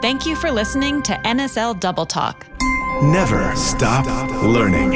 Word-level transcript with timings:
Thank 0.00 0.24
you 0.24 0.34
for 0.34 0.50
listening 0.50 1.02
to 1.02 1.12
NSL 1.12 1.78
Double 1.78 2.06
Talk. 2.06 2.46
Never 3.02 3.54
stop 3.54 4.06
learning. 4.42 4.92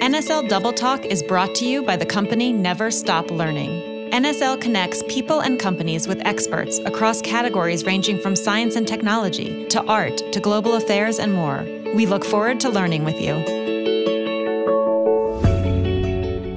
NSL 0.00 0.48
Double 0.48 0.72
Talk 0.72 1.04
is 1.04 1.22
brought 1.22 1.54
to 1.54 1.64
you 1.64 1.84
by 1.84 1.94
the 1.94 2.04
company 2.04 2.52
Never 2.52 2.90
Stop 2.90 3.30
Learning. 3.30 4.10
NSL 4.10 4.60
connects 4.60 5.04
people 5.06 5.40
and 5.40 5.60
companies 5.60 6.08
with 6.08 6.20
experts 6.26 6.80
across 6.80 7.22
categories 7.22 7.84
ranging 7.84 8.20
from 8.20 8.34
science 8.34 8.74
and 8.74 8.88
technology 8.88 9.64
to 9.66 9.80
art 9.84 10.16
to 10.32 10.40
global 10.40 10.74
affairs 10.74 11.20
and 11.20 11.32
more. 11.32 11.62
We 11.94 12.04
look 12.04 12.24
forward 12.24 12.58
to 12.60 12.70
learning 12.70 13.04
with 13.04 13.20
you. 13.20 13.34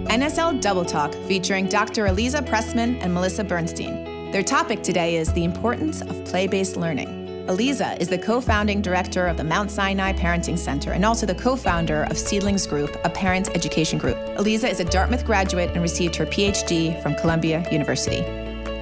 NSL 0.09 0.59
Double 0.59 0.85
Talk 0.85 1.13
featuring 1.27 1.67
Dr. 1.67 2.07
Eliza 2.07 2.41
Pressman 2.41 2.99
and 2.99 3.13
Melissa 3.13 3.43
Bernstein. 3.43 4.00
Their 4.31 4.43
topic 4.43 4.81
today 4.81 5.17
is 5.17 5.33
the 5.33 5.43
importance 5.43 5.99
of 5.99 6.23
play 6.23 6.47
based 6.47 6.77
learning. 6.77 7.49
Eliza 7.49 7.97
is 7.99 8.07
the 8.07 8.17
co 8.17 8.39
founding 8.39 8.81
director 8.81 9.27
of 9.27 9.35
the 9.35 9.43
Mount 9.43 9.69
Sinai 9.69 10.13
Parenting 10.13 10.57
Center 10.57 10.93
and 10.93 11.03
also 11.03 11.25
the 11.25 11.35
co 11.35 11.57
founder 11.57 12.03
of 12.03 12.17
Seedlings 12.17 12.65
Group, 12.65 12.95
a 13.03 13.09
parent 13.09 13.49
education 13.49 13.99
group. 13.99 14.15
Eliza 14.37 14.69
is 14.69 14.79
a 14.79 14.85
Dartmouth 14.85 15.25
graduate 15.25 15.71
and 15.71 15.81
received 15.81 16.15
her 16.15 16.25
PhD 16.25 17.03
from 17.03 17.13
Columbia 17.15 17.67
University. 17.73 18.21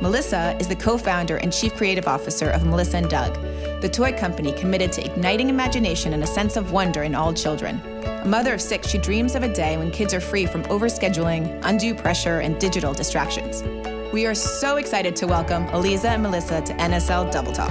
Melissa 0.03 0.55
is 0.59 0.67
the 0.67 0.75
co 0.75 0.99
founder 0.99 1.37
and 1.37 1.51
chief 1.51 1.75
creative 1.75 2.07
officer 2.07 2.51
of 2.51 2.63
Melissa 2.63 2.97
and 2.97 3.09
Doug, 3.09 3.33
the 3.81 3.89
toy 3.89 4.13
company 4.13 4.51
committed 4.51 4.91
to 4.93 5.03
igniting 5.03 5.49
imagination 5.49 6.13
and 6.13 6.23
a 6.23 6.27
sense 6.27 6.57
of 6.57 6.73
wonder 6.73 7.01
in 7.01 7.15
all 7.15 7.33
children. 7.33 7.81
A 8.05 8.27
mother 8.27 8.53
of 8.53 8.61
six, 8.61 8.87
she 8.87 8.99
dreams 8.99 9.33
of 9.33 9.41
a 9.41 9.51
day 9.51 9.77
when 9.77 9.89
kids 9.89 10.13
are 10.13 10.21
free 10.21 10.45
from 10.45 10.61
overscheduling, 10.65 11.59
undue 11.63 11.95
pressure, 11.95 12.41
and 12.41 12.59
digital 12.59 12.93
distractions. 12.93 13.63
We 14.11 14.25
are 14.25 14.33
so 14.33 14.77
excited 14.77 15.15
to 15.17 15.27
welcome 15.27 15.67
Eliza 15.67 16.09
and 16.09 16.23
Melissa 16.23 16.61
to 16.61 16.73
NSL 16.73 17.31
Double 17.31 17.53
Talk. 17.53 17.69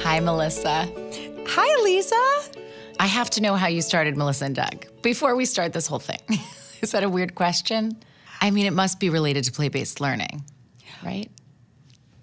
Hi, 0.00 0.18
Melissa. 0.18 0.90
Hi, 1.46 1.80
Eliza. 1.80 2.58
I 2.98 3.06
have 3.06 3.30
to 3.30 3.40
know 3.40 3.54
how 3.54 3.68
you 3.68 3.80
started 3.80 4.16
Melissa 4.16 4.46
and 4.46 4.56
Doug 4.56 4.86
before 5.02 5.36
we 5.36 5.44
start 5.44 5.72
this 5.72 5.86
whole 5.86 6.00
thing. 6.00 6.18
Is 6.82 6.90
that 6.90 7.04
a 7.04 7.08
weird 7.08 7.36
question? 7.36 8.02
I 8.40 8.50
mean, 8.50 8.66
it 8.66 8.72
must 8.72 8.98
be 8.98 9.08
related 9.08 9.44
to 9.44 9.52
play 9.52 9.68
based 9.68 10.00
learning, 10.00 10.42
right? 11.04 11.30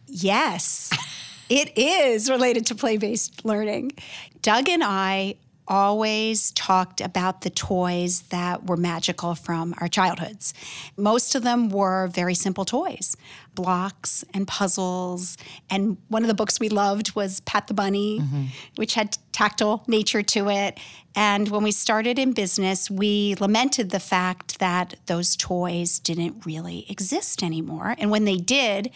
Yes, 0.08 0.92
it 1.50 1.78
is 1.78 2.30
related 2.30 2.66
to 2.66 2.76
play 2.76 2.98
based 2.98 3.46
learning. 3.46 3.94
Doug 4.42 4.68
and 4.68 4.84
I 4.84 5.36
always 5.68 6.52
talked 6.52 7.02
about 7.02 7.42
the 7.42 7.50
toys 7.50 8.22
that 8.30 8.68
were 8.68 8.78
magical 8.78 9.36
from 9.36 9.74
our 9.80 9.88
childhoods. 9.88 10.54
Most 10.98 11.36
of 11.36 11.44
them 11.44 11.70
were 11.70 12.08
very 12.08 12.36
simple 12.36 12.66
toys 12.66 13.16
blocks 13.56 14.24
and 14.34 14.46
puzzles. 14.46 15.38
And 15.70 15.96
one 16.10 16.24
of 16.24 16.28
the 16.28 16.34
books 16.34 16.60
we 16.60 16.68
loved 16.68 17.16
was 17.16 17.40
Pat 17.40 17.68
the 17.68 17.74
Bunny, 17.74 18.20
mm-hmm. 18.20 18.46
which 18.76 18.96
had 18.96 19.18
tactile 19.32 19.84
nature 19.88 20.22
to 20.22 20.50
it. 20.50 20.78
And 21.16 21.48
when 21.48 21.64
we 21.64 21.72
started 21.72 22.20
in 22.20 22.34
business, 22.34 22.92
we 22.92 23.36
lamented 23.40 23.92
the 23.92 24.02
fact 24.02 24.60
that 24.60 24.96
those 25.06 25.38
toys 25.38 26.00
didn't 26.00 26.46
really 26.46 26.86
exist 26.90 27.42
anymore. 27.42 27.96
And 27.98 28.12
when 28.12 28.26
they 28.26 28.38
did, 28.38 28.92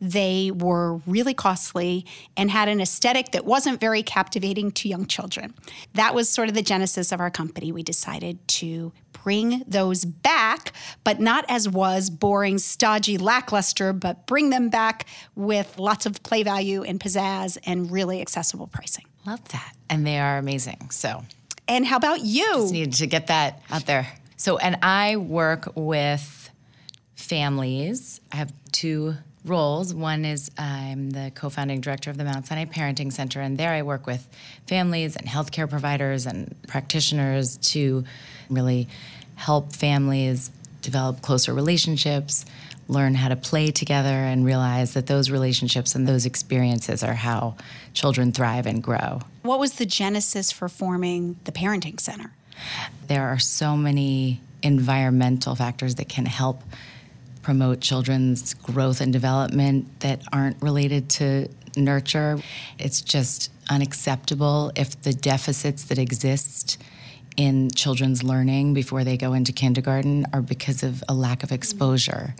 they 0.00 0.50
were 0.50 0.96
really 1.06 1.34
costly 1.34 2.04
and 2.36 2.50
had 2.50 2.68
an 2.68 2.80
aesthetic 2.80 3.32
that 3.32 3.44
wasn't 3.44 3.80
very 3.80 4.02
captivating 4.02 4.70
to 4.72 4.88
young 4.88 5.06
children. 5.06 5.54
That 5.94 6.14
was 6.14 6.28
sort 6.28 6.48
of 6.48 6.54
the 6.54 6.62
genesis 6.62 7.12
of 7.12 7.20
our 7.20 7.30
company. 7.30 7.72
We 7.72 7.82
decided 7.82 8.46
to 8.48 8.92
bring 9.24 9.64
those 9.66 10.04
back, 10.04 10.72
but 11.02 11.18
not 11.18 11.44
as 11.48 11.68
was 11.68 12.10
boring, 12.10 12.58
stodgy, 12.58 13.16
lackluster, 13.16 13.92
but 13.92 14.26
bring 14.26 14.50
them 14.50 14.68
back 14.68 15.06
with 15.34 15.78
lots 15.78 16.04
of 16.04 16.22
play 16.22 16.42
value 16.42 16.82
and 16.82 17.00
pizzazz 17.00 17.56
and 17.64 17.90
really 17.90 18.20
accessible 18.20 18.66
pricing. 18.66 19.06
Love 19.26 19.46
that. 19.48 19.72
And 19.88 20.06
they 20.06 20.18
are 20.18 20.36
amazing. 20.36 20.90
So, 20.90 21.24
and 21.66 21.86
how 21.86 21.96
about 21.96 22.20
you? 22.20 22.44
Just 22.44 22.72
needed 22.72 22.94
to 22.94 23.06
get 23.06 23.28
that 23.28 23.62
out 23.70 23.86
there. 23.86 24.06
So, 24.36 24.58
and 24.58 24.76
I 24.82 25.16
work 25.16 25.72
with 25.74 26.50
families. 27.14 28.20
I 28.30 28.36
have 28.36 28.52
two 28.72 29.14
roles. 29.44 29.94
One 29.94 30.24
is 30.24 30.50
I'm 30.56 31.10
the 31.10 31.30
co 31.34 31.50
founding 31.50 31.80
director 31.80 32.10
of 32.10 32.16
the 32.16 32.24
Mount 32.24 32.46
Sinai 32.46 32.64
Parenting 32.64 33.12
Center, 33.12 33.40
and 33.40 33.58
there 33.58 33.70
I 33.70 33.82
work 33.82 34.06
with 34.06 34.26
families 34.66 35.16
and 35.16 35.26
healthcare 35.26 35.68
providers 35.68 36.26
and 36.26 36.54
practitioners 36.66 37.56
to 37.58 38.04
really 38.48 38.88
help 39.36 39.72
families 39.72 40.50
develop 40.80 41.22
closer 41.22 41.52
relationships, 41.52 42.44
learn 42.88 43.14
how 43.14 43.28
to 43.28 43.36
play 43.36 43.70
together, 43.70 44.08
and 44.08 44.44
realize 44.44 44.94
that 44.94 45.06
those 45.06 45.30
relationships 45.30 45.94
and 45.94 46.06
those 46.06 46.26
experiences 46.26 47.02
are 47.02 47.14
how 47.14 47.56
children 47.94 48.32
thrive 48.32 48.66
and 48.66 48.82
grow. 48.82 49.20
What 49.42 49.58
was 49.58 49.74
the 49.74 49.86
genesis 49.86 50.52
for 50.52 50.68
forming 50.68 51.36
the 51.44 51.52
Parenting 51.52 52.00
Center? 52.00 52.32
There 53.08 53.26
are 53.26 53.38
so 53.38 53.76
many 53.76 54.40
environmental 54.62 55.54
factors 55.54 55.96
that 55.96 56.08
can 56.08 56.26
help 56.26 56.62
promote 57.44 57.80
children's 57.80 58.54
growth 58.54 59.00
and 59.00 59.12
development 59.12 60.00
that 60.00 60.22
aren't 60.32 60.60
related 60.60 61.08
to 61.10 61.48
nurture. 61.76 62.38
It's 62.78 63.00
just 63.00 63.52
unacceptable 63.70 64.72
if 64.74 65.00
the 65.02 65.12
deficits 65.12 65.84
that 65.84 65.98
exist 65.98 66.78
in 67.36 67.70
children's 67.70 68.22
learning 68.22 68.74
before 68.74 69.04
they 69.04 69.16
go 69.16 69.32
into 69.32 69.52
kindergarten 69.52 70.26
are 70.32 70.42
because 70.42 70.82
of 70.82 71.02
a 71.08 71.14
lack 71.14 71.42
of 71.42 71.52
exposure 71.52 72.34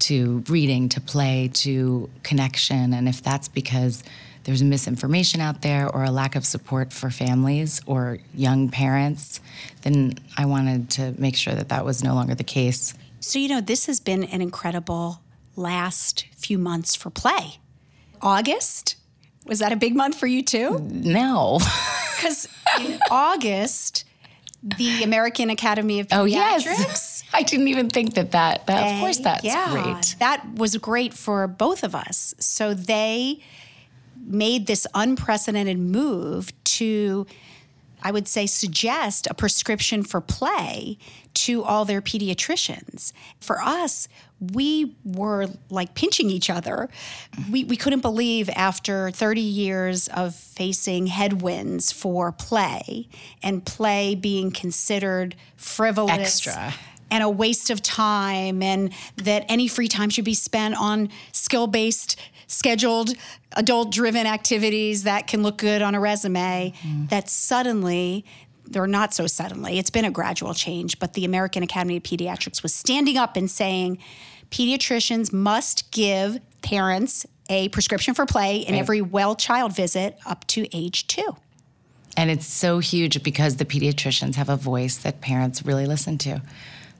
to 0.00 0.44
reading, 0.48 0.88
to 0.90 1.00
play, 1.00 1.50
to 1.54 2.10
connection. 2.22 2.92
And 2.92 3.08
if 3.08 3.22
that's 3.22 3.48
because 3.48 4.02
there's 4.44 4.62
misinformation 4.62 5.40
out 5.40 5.62
there 5.62 5.88
or 5.88 6.04
a 6.04 6.10
lack 6.10 6.36
of 6.36 6.44
support 6.44 6.92
for 6.92 7.10
families 7.10 7.80
or 7.86 8.18
young 8.34 8.68
parents, 8.68 9.40
then 9.82 10.14
I 10.36 10.44
wanted 10.44 10.90
to 10.90 11.14
make 11.18 11.36
sure 11.36 11.54
that 11.54 11.70
that 11.70 11.84
was 11.84 12.04
no 12.04 12.14
longer 12.14 12.34
the 12.34 12.44
case. 12.44 12.94
So, 13.24 13.38
you 13.38 13.48
know, 13.48 13.62
this 13.62 13.86
has 13.86 14.00
been 14.00 14.22
an 14.22 14.42
incredible 14.42 15.22
last 15.56 16.26
few 16.36 16.58
months 16.58 16.94
for 16.94 17.08
play. 17.08 17.58
August, 18.20 18.96
was 19.46 19.60
that 19.60 19.72
a 19.72 19.76
big 19.76 19.96
month 19.96 20.14
for 20.18 20.26
you 20.26 20.42
too? 20.42 20.78
No. 20.80 21.58
Because 22.16 22.48
in 22.80 22.98
August, 23.10 24.04
the 24.62 25.02
American 25.02 25.50
Academy 25.50 26.00
of 26.00 26.06
Pediatrics. 26.06 26.20
Oh, 26.20 26.24
yes. 26.24 27.24
I 27.34 27.42
didn't 27.42 27.68
even 27.68 27.90
think 27.90 28.14
that 28.14 28.30
that, 28.30 28.66
that 28.66 28.94
of 28.94 29.00
course, 29.00 29.18
that's 29.18 29.44
yeah, 29.44 29.70
great. 29.70 30.16
That 30.20 30.54
was 30.54 30.76
great 30.76 31.12
for 31.12 31.46
both 31.46 31.82
of 31.82 31.94
us. 31.94 32.34
So 32.38 32.72
they 32.72 33.40
made 34.16 34.66
this 34.66 34.86
unprecedented 34.94 35.78
move 35.78 36.52
to 36.64 37.26
I 38.04 38.10
would 38.10 38.28
say, 38.28 38.46
suggest 38.46 39.26
a 39.28 39.34
prescription 39.34 40.02
for 40.02 40.20
play 40.20 40.98
to 41.32 41.64
all 41.64 41.86
their 41.86 42.02
pediatricians. 42.02 43.12
For 43.40 43.60
us, 43.62 44.08
we 44.52 44.94
were 45.04 45.48
like 45.70 45.94
pinching 45.94 46.28
each 46.28 46.50
other. 46.50 46.90
We, 47.50 47.64
we 47.64 47.76
couldn't 47.76 48.00
believe 48.00 48.50
after 48.50 49.10
30 49.10 49.40
years 49.40 50.08
of 50.08 50.34
facing 50.34 51.06
headwinds 51.06 51.90
for 51.90 52.30
play 52.30 53.08
and 53.42 53.64
play 53.64 54.14
being 54.14 54.50
considered 54.50 55.34
frivolous. 55.56 56.18
Extra 56.18 56.74
and 57.10 57.22
a 57.22 57.28
waste 57.28 57.70
of 57.70 57.80
time, 57.80 58.60
and 58.60 58.92
that 59.16 59.44
any 59.48 59.68
free 59.68 59.86
time 59.86 60.10
should 60.10 60.24
be 60.24 60.34
spent 60.34 60.74
on 60.74 61.08
skill 61.30 61.68
based 61.68 62.18
scheduled 62.46 63.14
adult 63.52 63.92
driven 63.92 64.26
activities 64.26 65.04
that 65.04 65.26
can 65.26 65.42
look 65.42 65.58
good 65.58 65.82
on 65.82 65.94
a 65.94 66.00
resume 66.00 66.72
mm. 66.82 67.08
that 67.10 67.28
suddenly 67.28 68.24
or 68.74 68.86
not 68.86 69.12
so 69.12 69.26
suddenly 69.26 69.78
it's 69.78 69.90
been 69.90 70.04
a 70.04 70.10
gradual 70.10 70.54
change 70.54 70.98
but 70.98 71.12
the 71.14 71.24
american 71.24 71.62
academy 71.62 71.96
of 71.96 72.02
pediatrics 72.02 72.62
was 72.62 72.74
standing 72.74 73.16
up 73.16 73.36
and 73.36 73.50
saying 73.50 73.98
pediatricians 74.50 75.32
must 75.32 75.90
give 75.90 76.38
parents 76.62 77.26
a 77.50 77.68
prescription 77.70 78.14
for 78.14 78.24
play 78.24 78.56
in 78.56 78.72
right. 78.72 78.80
every 78.80 79.00
well 79.00 79.34
child 79.34 79.74
visit 79.74 80.18
up 80.26 80.46
to 80.46 80.66
age 80.76 81.06
two 81.06 81.36
and 82.16 82.30
it's 82.30 82.46
so 82.46 82.78
huge 82.78 83.22
because 83.22 83.56
the 83.56 83.64
pediatricians 83.64 84.36
have 84.36 84.48
a 84.48 84.56
voice 84.56 84.96
that 84.98 85.20
parents 85.20 85.64
really 85.64 85.86
listen 85.86 86.16
to 86.18 86.40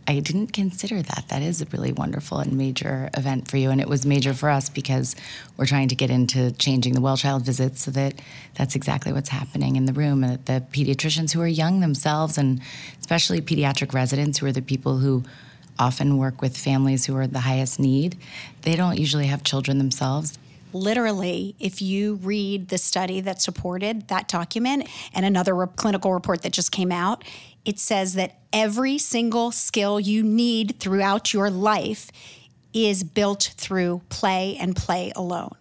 I 0.06 0.20
didn't 0.20 0.48
consider 0.48 1.00
that. 1.00 1.24
That 1.28 1.42
is 1.42 1.62
a 1.62 1.66
really 1.66 1.92
wonderful 1.92 2.38
and 2.38 2.52
major 2.52 3.08
event 3.16 3.48
for 3.48 3.56
you. 3.56 3.70
And 3.70 3.80
it 3.80 3.88
was 3.88 4.04
major 4.04 4.34
for 4.34 4.50
us 4.50 4.68
because 4.68 5.16
we're 5.56 5.66
trying 5.66 5.88
to 5.88 5.94
get 5.94 6.10
into 6.10 6.52
changing 6.52 6.94
the 6.94 7.00
well 7.00 7.16
child 7.16 7.44
visits 7.44 7.82
so 7.82 7.90
that 7.92 8.14
that's 8.54 8.74
exactly 8.74 9.12
what's 9.12 9.30
happening 9.30 9.76
in 9.76 9.86
the 9.86 9.92
room. 9.92 10.22
And 10.22 10.34
that 10.34 10.46
the 10.46 10.66
pediatricians 10.78 11.32
who 11.32 11.40
are 11.40 11.46
young 11.46 11.80
themselves, 11.80 12.36
and 12.36 12.60
especially 13.00 13.40
pediatric 13.40 13.94
residents 13.94 14.38
who 14.38 14.46
are 14.46 14.52
the 14.52 14.62
people 14.62 14.98
who 14.98 15.24
often 15.78 16.18
work 16.18 16.40
with 16.40 16.56
families 16.56 17.06
who 17.06 17.16
are 17.16 17.26
the 17.26 17.40
highest 17.40 17.80
need, 17.80 18.16
they 18.62 18.76
don't 18.76 18.98
usually 18.98 19.26
have 19.26 19.42
children 19.42 19.78
themselves 19.78 20.38
literally, 20.74 21.54
if 21.58 21.80
you 21.80 22.16
read 22.16 22.68
the 22.68 22.78
study 22.78 23.20
that 23.22 23.40
supported 23.40 24.08
that 24.08 24.28
document 24.28 24.88
and 25.14 25.24
another 25.24 25.54
re- 25.54 25.66
clinical 25.76 26.12
report 26.12 26.42
that 26.42 26.52
just 26.52 26.72
came 26.72 26.92
out, 26.92 27.24
it 27.64 27.78
says 27.78 28.14
that 28.14 28.38
every 28.52 28.98
single 28.98 29.50
skill 29.50 29.98
you 29.98 30.22
need 30.22 30.78
throughout 30.78 31.32
your 31.32 31.50
life 31.50 32.10
is 32.74 33.04
built 33.04 33.54
through 33.56 34.02
play 34.08 34.56
and 34.60 34.74
play 34.74 35.12
alone. 35.14 35.54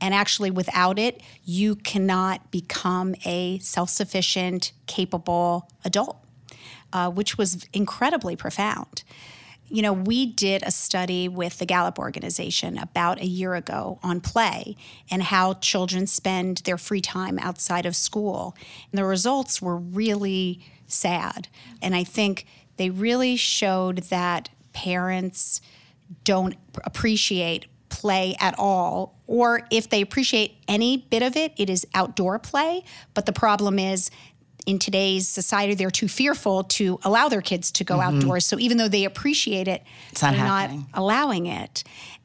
And 0.00 0.14
actually, 0.14 0.50
without 0.50 0.98
it, 0.98 1.20
you 1.44 1.74
cannot 1.74 2.50
become 2.50 3.14
a 3.24 3.58
self 3.58 3.90
sufficient, 3.90 4.72
capable 4.86 5.68
adult, 5.84 6.16
uh, 6.92 7.10
which 7.10 7.36
was 7.36 7.66
incredibly 7.72 8.36
profound. 8.36 9.02
You 9.70 9.82
know, 9.82 9.92
we 9.92 10.26
did 10.26 10.62
a 10.64 10.70
study 10.72 11.28
with 11.28 11.58
the 11.58 11.66
Gallup 11.66 11.98
organization 11.98 12.76
about 12.76 13.20
a 13.20 13.26
year 13.26 13.54
ago 13.54 14.00
on 14.02 14.20
play 14.20 14.76
and 15.10 15.22
how 15.22 15.54
children 15.54 16.08
spend 16.08 16.58
their 16.58 16.76
free 16.76 17.00
time 17.00 17.38
outside 17.38 17.86
of 17.86 17.94
school. 17.94 18.56
And 18.90 18.98
the 18.98 19.04
results 19.04 19.62
were 19.62 19.76
really 19.76 20.60
sad. 20.88 21.46
And 21.80 21.94
I 21.94 22.02
think 22.02 22.46
they 22.78 22.90
really 22.90 23.36
showed 23.36 23.98
that 24.04 24.48
parents 24.72 25.60
don't 26.24 26.56
appreciate 26.82 27.66
play 27.90 28.34
at 28.40 28.54
all, 28.58 29.20
or 29.26 29.66
if 29.70 29.90
they 29.90 30.00
appreciate 30.00 30.56
any 30.66 30.96
bit 30.96 31.22
of 31.22 31.36
it, 31.36 31.52
it 31.56 31.68
is 31.68 31.86
outdoor 31.92 32.38
play. 32.38 32.82
But 33.14 33.26
the 33.26 33.32
problem 33.32 33.78
is, 33.78 34.10
in 34.66 34.78
today's 34.78 35.28
society, 35.28 35.74
they're 35.74 35.90
too 35.90 36.08
fearful 36.08 36.64
to 36.64 36.98
allow 37.04 37.28
their 37.28 37.42
kids 37.42 37.70
to 37.72 37.84
go 37.84 37.98
mm-hmm. 37.98 38.16
outdoors. 38.16 38.46
So 38.46 38.58
even 38.58 38.76
though 38.78 38.88
they 38.88 39.04
appreciate 39.04 39.68
it, 39.68 39.82
it's 40.10 40.22
not 40.22 40.32
they're 40.34 40.44
happening. 40.44 40.86
not 40.92 41.00
allowing 41.00 41.46
it. 41.46 41.84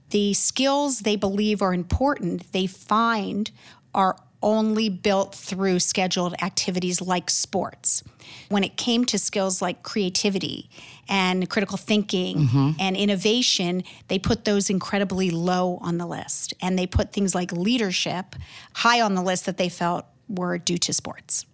The 0.09 0.33
skills 0.33 0.99
they 0.99 1.15
believe 1.15 1.61
are 1.61 1.73
important, 1.73 2.51
they 2.51 2.67
find 2.67 3.51
are 3.93 4.17
only 4.45 4.89
built 4.89 5.33
through 5.33 5.79
scheduled 5.79 6.35
activities 6.41 7.01
like 7.01 7.29
sports. 7.29 8.03
When 8.49 8.63
it 8.63 8.77
came 8.77 9.03
to 9.05 9.17
skills 9.17 9.61
like 9.61 9.81
creativity 9.81 10.69
and 11.09 11.49
critical 11.49 11.77
thinking 11.77 12.37
mm-hmm. 12.37 12.71
and 12.79 12.95
innovation, 12.95 13.83
they 14.07 14.19
put 14.19 14.45
those 14.45 14.69
incredibly 14.69 15.31
low 15.31 15.79
on 15.81 15.97
the 15.97 16.05
list. 16.05 16.53
And 16.61 16.77
they 16.77 16.85
put 16.85 17.11
things 17.11 17.33
like 17.33 17.51
leadership 17.51 18.35
high 18.75 19.01
on 19.01 19.15
the 19.15 19.23
list 19.23 19.47
that 19.47 19.57
they 19.57 19.69
felt 19.69 20.05
were 20.29 20.59
due 20.59 20.77
to 20.77 20.93
sports. 20.93 21.45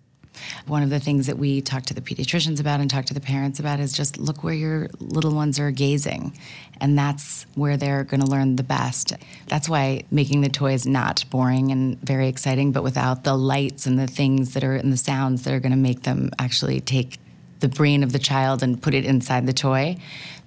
One 0.66 0.84
of 0.84 0.90
the 0.90 1.00
things 1.00 1.28
that 1.28 1.38
we 1.38 1.62
talk 1.62 1.84
to 1.84 1.94
the 1.94 2.02
pediatricians 2.02 2.60
about 2.60 2.80
and 2.80 2.90
talk 2.90 3.06
to 3.06 3.14
the 3.14 3.22
parents 3.22 3.60
about 3.60 3.80
is 3.80 3.94
just 3.94 4.18
look 4.18 4.44
where 4.44 4.54
your 4.54 4.90
little 5.00 5.34
ones 5.34 5.60
are 5.60 5.72
gazing. 5.72 6.38
And 6.80 6.98
that's 6.98 7.46
where 7.56 7.78
they're 7.78 8.04
going 8.04 8.22
to 8.22 8.28
learn 8.28 8.56
the 8.56 8.64
best. 8.64 9.14
That's 9.48 9.70
why 9.70 10.04
making 10.10 10.42
the 10.42 10.50
toys 10.50 10.86
not 10.86 11.26
boring 11.30 11.72
and 11.72 12.00
very 12.02 12.28
exciting, 12.28 12.72
but 12.72 12.84
without 12.84 13.24
the 13.24 13.36
lights 13.36 13.86
and 13.86 14.00
the 14.00 14.08
things 14.08 14.54
that 14.54 14.64
are 14.64 14.76
and 14.76 14.92
the 14.92 14.98
sounds 14.98 15.44
that 15.44 15.54
are 15.54 15.60
going 15.60 15.72
to 15.72 15.78
make 15.78 16.04
them 16.04 16.32
actually 16.40 16.80
take 16.80 17.20
the 17.60 17.70
brain 17.70 18.04
of 18.04 18.12
the 18.12 18.20
child 18.20 18.64
and 18.64 18.82
put 18.82 18.94
it 18.94 19.06
inside 19.06 19.46
the 19.46 19.54
toy. 19.54 19.96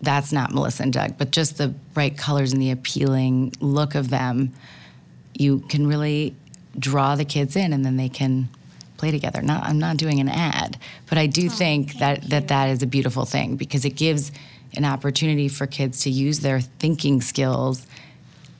That's 0.02 0.32
not 0.32 0.52
Melissa 0.52 0.82
and 0.82 0.92
Doug, 0.92 1.16
but 1.16 1.30
just 1.30 1.58
the 1.58 1.68
bright 1.68 2.18
colors 2.18 2.52
and 2.52 2.60
the 2.60 2.72
appealing 2.72 3.52
look 3.60 3.94
of 3.94 4.10
them, 4.10 4.52
you 5.32 5.60
can 5.68 5.86
really 5.86 6.34
draw 6.76 7.14
the 7.14 7.24
kids 7.24 7.54
in 7.54 7.72
and 7.72 7.84
then 7.84 7.96
they 7.96 8.08
can 8.08 8.48
play 9.04 9.10
together. 9.10 9.42
Not, 9.42 9.64
I'm 9.64 9.78
not 9.78 9.98
doing 9.98 10.18
an 10.18 10.30
ad, 10.30 10.78
but 11.08 11.18
I 11.18 11.26
do 11.26 11.46
oh, 11.46 11.50
think 11.50 11.98
that, 11.98 12.22
that 12.30 12.48
that 12.48 12.70
is 12.70 12.82
a 12.82 12.86
beautiful 12.86 13.26
thing 13.26 13.56
because 13.56 13.84
it 13.84 13.96
gives 13.96 14.32
an 14.76 14.84
opportunity 14.84 15.48
for 15.48 15.66
kids 15.66 16.00
to 16.04 16.10
use 16.10 16.40
their 16.40 16.60
thinking 16.60 17.20
skills 17.20 17.86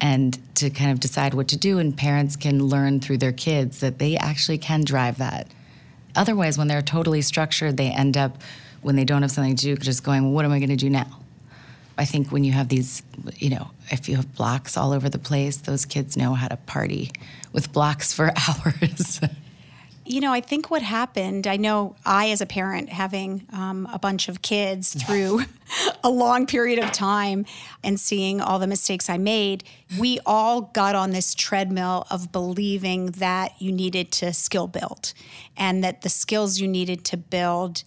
and 0.02 0.38
to 0.56 0.69
kind 0.69 0.91
of 0.91 1.00
decide 1.00 1.32
what 1.32 1.49
to 1.49 1.56
do. 1.56 1.79
And 1.79 1.96
parents 1.96 2.37
can 2.37 2.62
learn 2.62 3.00
through 3.00 3.19
their 3.19 3.32
kids 3.32 3.81
that 3.81 3.99
they 3.99 4.17
actually 4.17 4.58
can 4.58 4.85
drive 4.85 5.17
that. 5.17 5.49
Otherwise, 6.14 6.58
when 6.58 6.69
they're 6.69 6.82
totally 6.82 7.23
structured, 7.23 7.79
they 7.79 7.88
end 7.88 8.19
up, 8.19 8.43
when 8.82 8.96
they 8.96 9.05
don't 9.05 9.23
have 9.23 9.31
something 9.31 9.56
to 9.56 9.64
do, 9.64 9.76
just 9.76 10.05
going, 10.05 10.25
well, 10.25 10.32
what 10.32 10.44
am 10.44 10.52
I 10.52 10.58
going 10.58 10.69
to 10.69 10.76
do 10.76 10.91
now? 10.91 11.20
I 11.96 12.05
think 12.05 12.31
when 12.31 12.44
you 12.44 12.52
have 12.52 12.69
these, 12.69 13.02
you 13.37 13.50
know, 13.50 13.70
if 13.91 14.08
you 14.08 14.17
have 14.17 14.35
blocks 14.35 14.76
all 14.76 14.93
over 14.93 15.08
the 15.08 15.19
place, 15.19 15.56
those 15.56 15.87
kids 15.87 16.17
know 16.17 16.35
how 16.35 16.49
to 16.49 16.56
party 16.56 17.12
with 17.52 17.73
blocks 17.73 18.12
for 18.12 18.32
hours. 18.49 19.20
You 20.06 20.21
know, 20.21 20.33
I 20.33 20.41
think 20.41 20.71
what 20.71 20.83
happened, 20.83 21.47
I 21.47 21.56
know 21.56 21.97
I, 22.05 22.29
as 22.31 22.43
a 22.43 22.47
parent, 22.47 22.91
having 22.91 23.47
um, 23.53 23.89
a 23.91 23.99
bunch 23.99 24.29
of 24.29 24.43
kids 24.43 24.95
through 25.03 25.41
a 26.05 26.11
long 26.11 26.47
period 26.47 26.79
of 26.79 26.93
time 26.93 27.47
and 27.83 27.99
seeing 27.99 28.41
all 28.41 28.59
the 28.59 28.67
mistakes 28.67 29.09
I 29.09 29.17
made, 29.17 29.65
we 29.99 30.21
all 30.27 30.61
got 30.61 30.95
on 30.95 31.12
this 31.12 31.35
treadmill 31.35 32.06
of 32.11 32.33
believing 32.33 33.12
that 33.12 33.55
you 33.61 33.73
needed 33.73 34.12
to 34.12 34.35
skill 34.35 34.67
build 34.67 35.15
and 35.56 35.83
that 35.83 36.03
the 36.03 36.11
skills 36.11 36.61
you 36.61 36.69
needed 36.69 37.05
to 37.06 37.17
build 37.17 37.83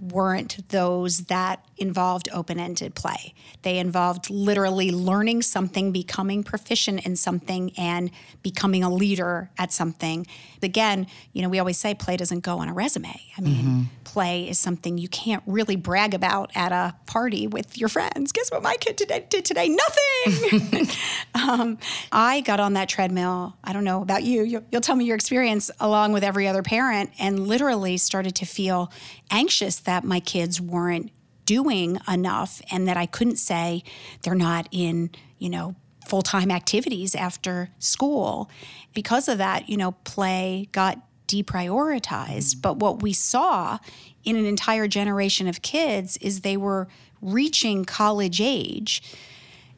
weren't 0.00 0.68
those 0.70 1.26
that 1.26 1.64
involved 1.76 2.28
open 2.32 2.58
ended 2.58 2.94
play. 2.94 3.34
They 3.62 3.78
involved 3.78 4.30
literally 4.30 4.90
learning 4.90 5.42
something, 5.42 5.92
becoming 5.92 6.42
proficient 6.42 7.04
in 7.04 7.16
something, 7.16 7.72
and 7.76 8.10
becoming 8.42 8.84
a 8.84 8.90
leader 8.90 9.50
at 9.58 9.72
something. 9.72 10.26
Again, 10.62 11.06
you 11.32 11.42
know, 11.42 11.48
we 11.48 11.58
always 11.58 11.78
say 11.78 11.94
play 11.94 12.16
doesn't 12.16 12.40
go 12.40 12.58
on 12.58 12.68
a 12.68 12.72
resume. 12.72 13.20
I 13.36 13.40
mean, 13.40 13.64
mm-hmm. 13.64 13.82
play 14.04 14.48
is 14.48 14.58
something 14.58 14.98
you 14.98 15.08
can't 15.08 15.42
really 15.46 15.76
brag 15.76 16.14
about 16.14 16.50
at 16.54 16.72
a 16.72 16.94
party 17.06 17.46
with 17.46 17.78
your 17.78 17.88
friends. 17.88 18.32
Guess 18.32 18.50
what 18.50 18.62
my 18.62 18.76
kid 18.76 18.96
did, 18.96 19.28
did 19.28 19.44
today? 19.44 19.68
Nothing. 19.68 20.88
um, 21.34 21.78
I 22.12 22.40
got 22.40 22.60
on 22.60 22.74
that 22.74 22.88
treadmill. 22.88 23.56
I 23.64 23.72
don't 23.72 23.84
know 23.84 24.02
about 24.02 24.22
you. 24.22 24.42
You'll, 24.42 24.64
you'll 24.70 24.80
tell 24.80 24.96
me 24.96 25.04
your 25.04 25.16
experience 25.16 25.70
along 25.80 26.12
with 26.12 26.24
every 26.24 26.48
other 26.48 26.62
parent, 26.62 27.10
and 27.18 27.46
literally 27.46 27.96
started 27.96 28.34
to 28.36 28.46
feel 28.46 28.92
anxious 29.30 29.76
that 29.80 30.04
my 30.04 30.20
kids 30.20 30.60
weren't 30.60 31.10
doing 31.44 31.98
enough 32.08 32.60
and 32.70 32.86
that 32.88 32.96
I 32.96 33.06
couldn't 33.06 33.36
say 33.36 33.82
they're 34.22 34.34
not 34.34 34.68
in, 34.70 35.10
you 35.38 35.48
know, 35.50 35.74
full 36.06 36.22
time 36.22 36.50
activities 36.50 37.14
after 37.14 37.70
school. 37.78 38.50
Because 38.92 39.28
of 39.28 39.38
that, 39.38 39.68
you 39.68 39.76
know, 39.76 39.92
play 40.04 40.68
got 40.72 40.98
deprioritized. 41.26 42.60
But 42.60 42.78
what 42.78 43.02
we 43.02 43.12
saw 43.12 43.78
in 44.24 44.36
an 44.36 44.46
entire 44.46 44.86
generation 44.88 45.46
of 45.46 45.62
kids 45.62 46.16
is 46.18 46.40
they 46.40 46.56
were 46.56 46.88
reaching 47.20 47.84
college 47.84 48.40
age, 48.40 49.02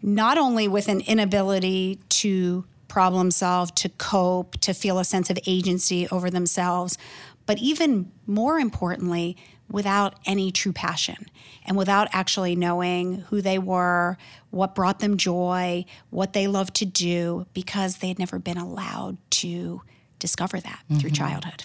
not 0.02 0.36
only 0.36 0.66
with 0.68 0.88
an 0.88 1.00
inability 1.00 2.00
to 2.08 2.64
problem 2.88 3.30
solve, 3.30 3.74
to 3.74 3.88
cope, 3.90 4.58
to 4.60 4.72
feel 4.72 4.98
a 4.98 5.04
sense 5.04 5.30
of 5.30 5.38
agency 5.46 6.08
over 6.08 6.30
themselves, 6.30 6.98
but 7.44 7.58
even 7.58 8.10
more 8.26 8.58
importantly, 8.58 9.36
without 9.70 10.14
any 10.24 10.50
true 10.52 10.72
passion 10.72 11.26
and 11.64 11.76
without 11.76 12.08
actually 12.12 12.54
knowing 12.56 13.20
who 13.28 13.40
they 13.40 13.58
were, 13.58 14.16
what 14.50 14.74
brought 14.74 15.00
them 15.00 15.16
joy, 15.16 15.84
what 16.10 16.32
they 16.32 16.46
loved 16.46 16.74
to 16.74 16.86
do, 16.86 17.46
because 17.52 17.96
they 17.98 18.08
had 18.08 18.18
never 18.18 18.38
been 18.38 18.58
allowed 18.58 19.16
to 19.30 19.82
discover 20.18 20.60
that 20.60 20.82
mm-hmm. 20.84 20.98
through 20.98 21.10
childhood. 21.10 21.64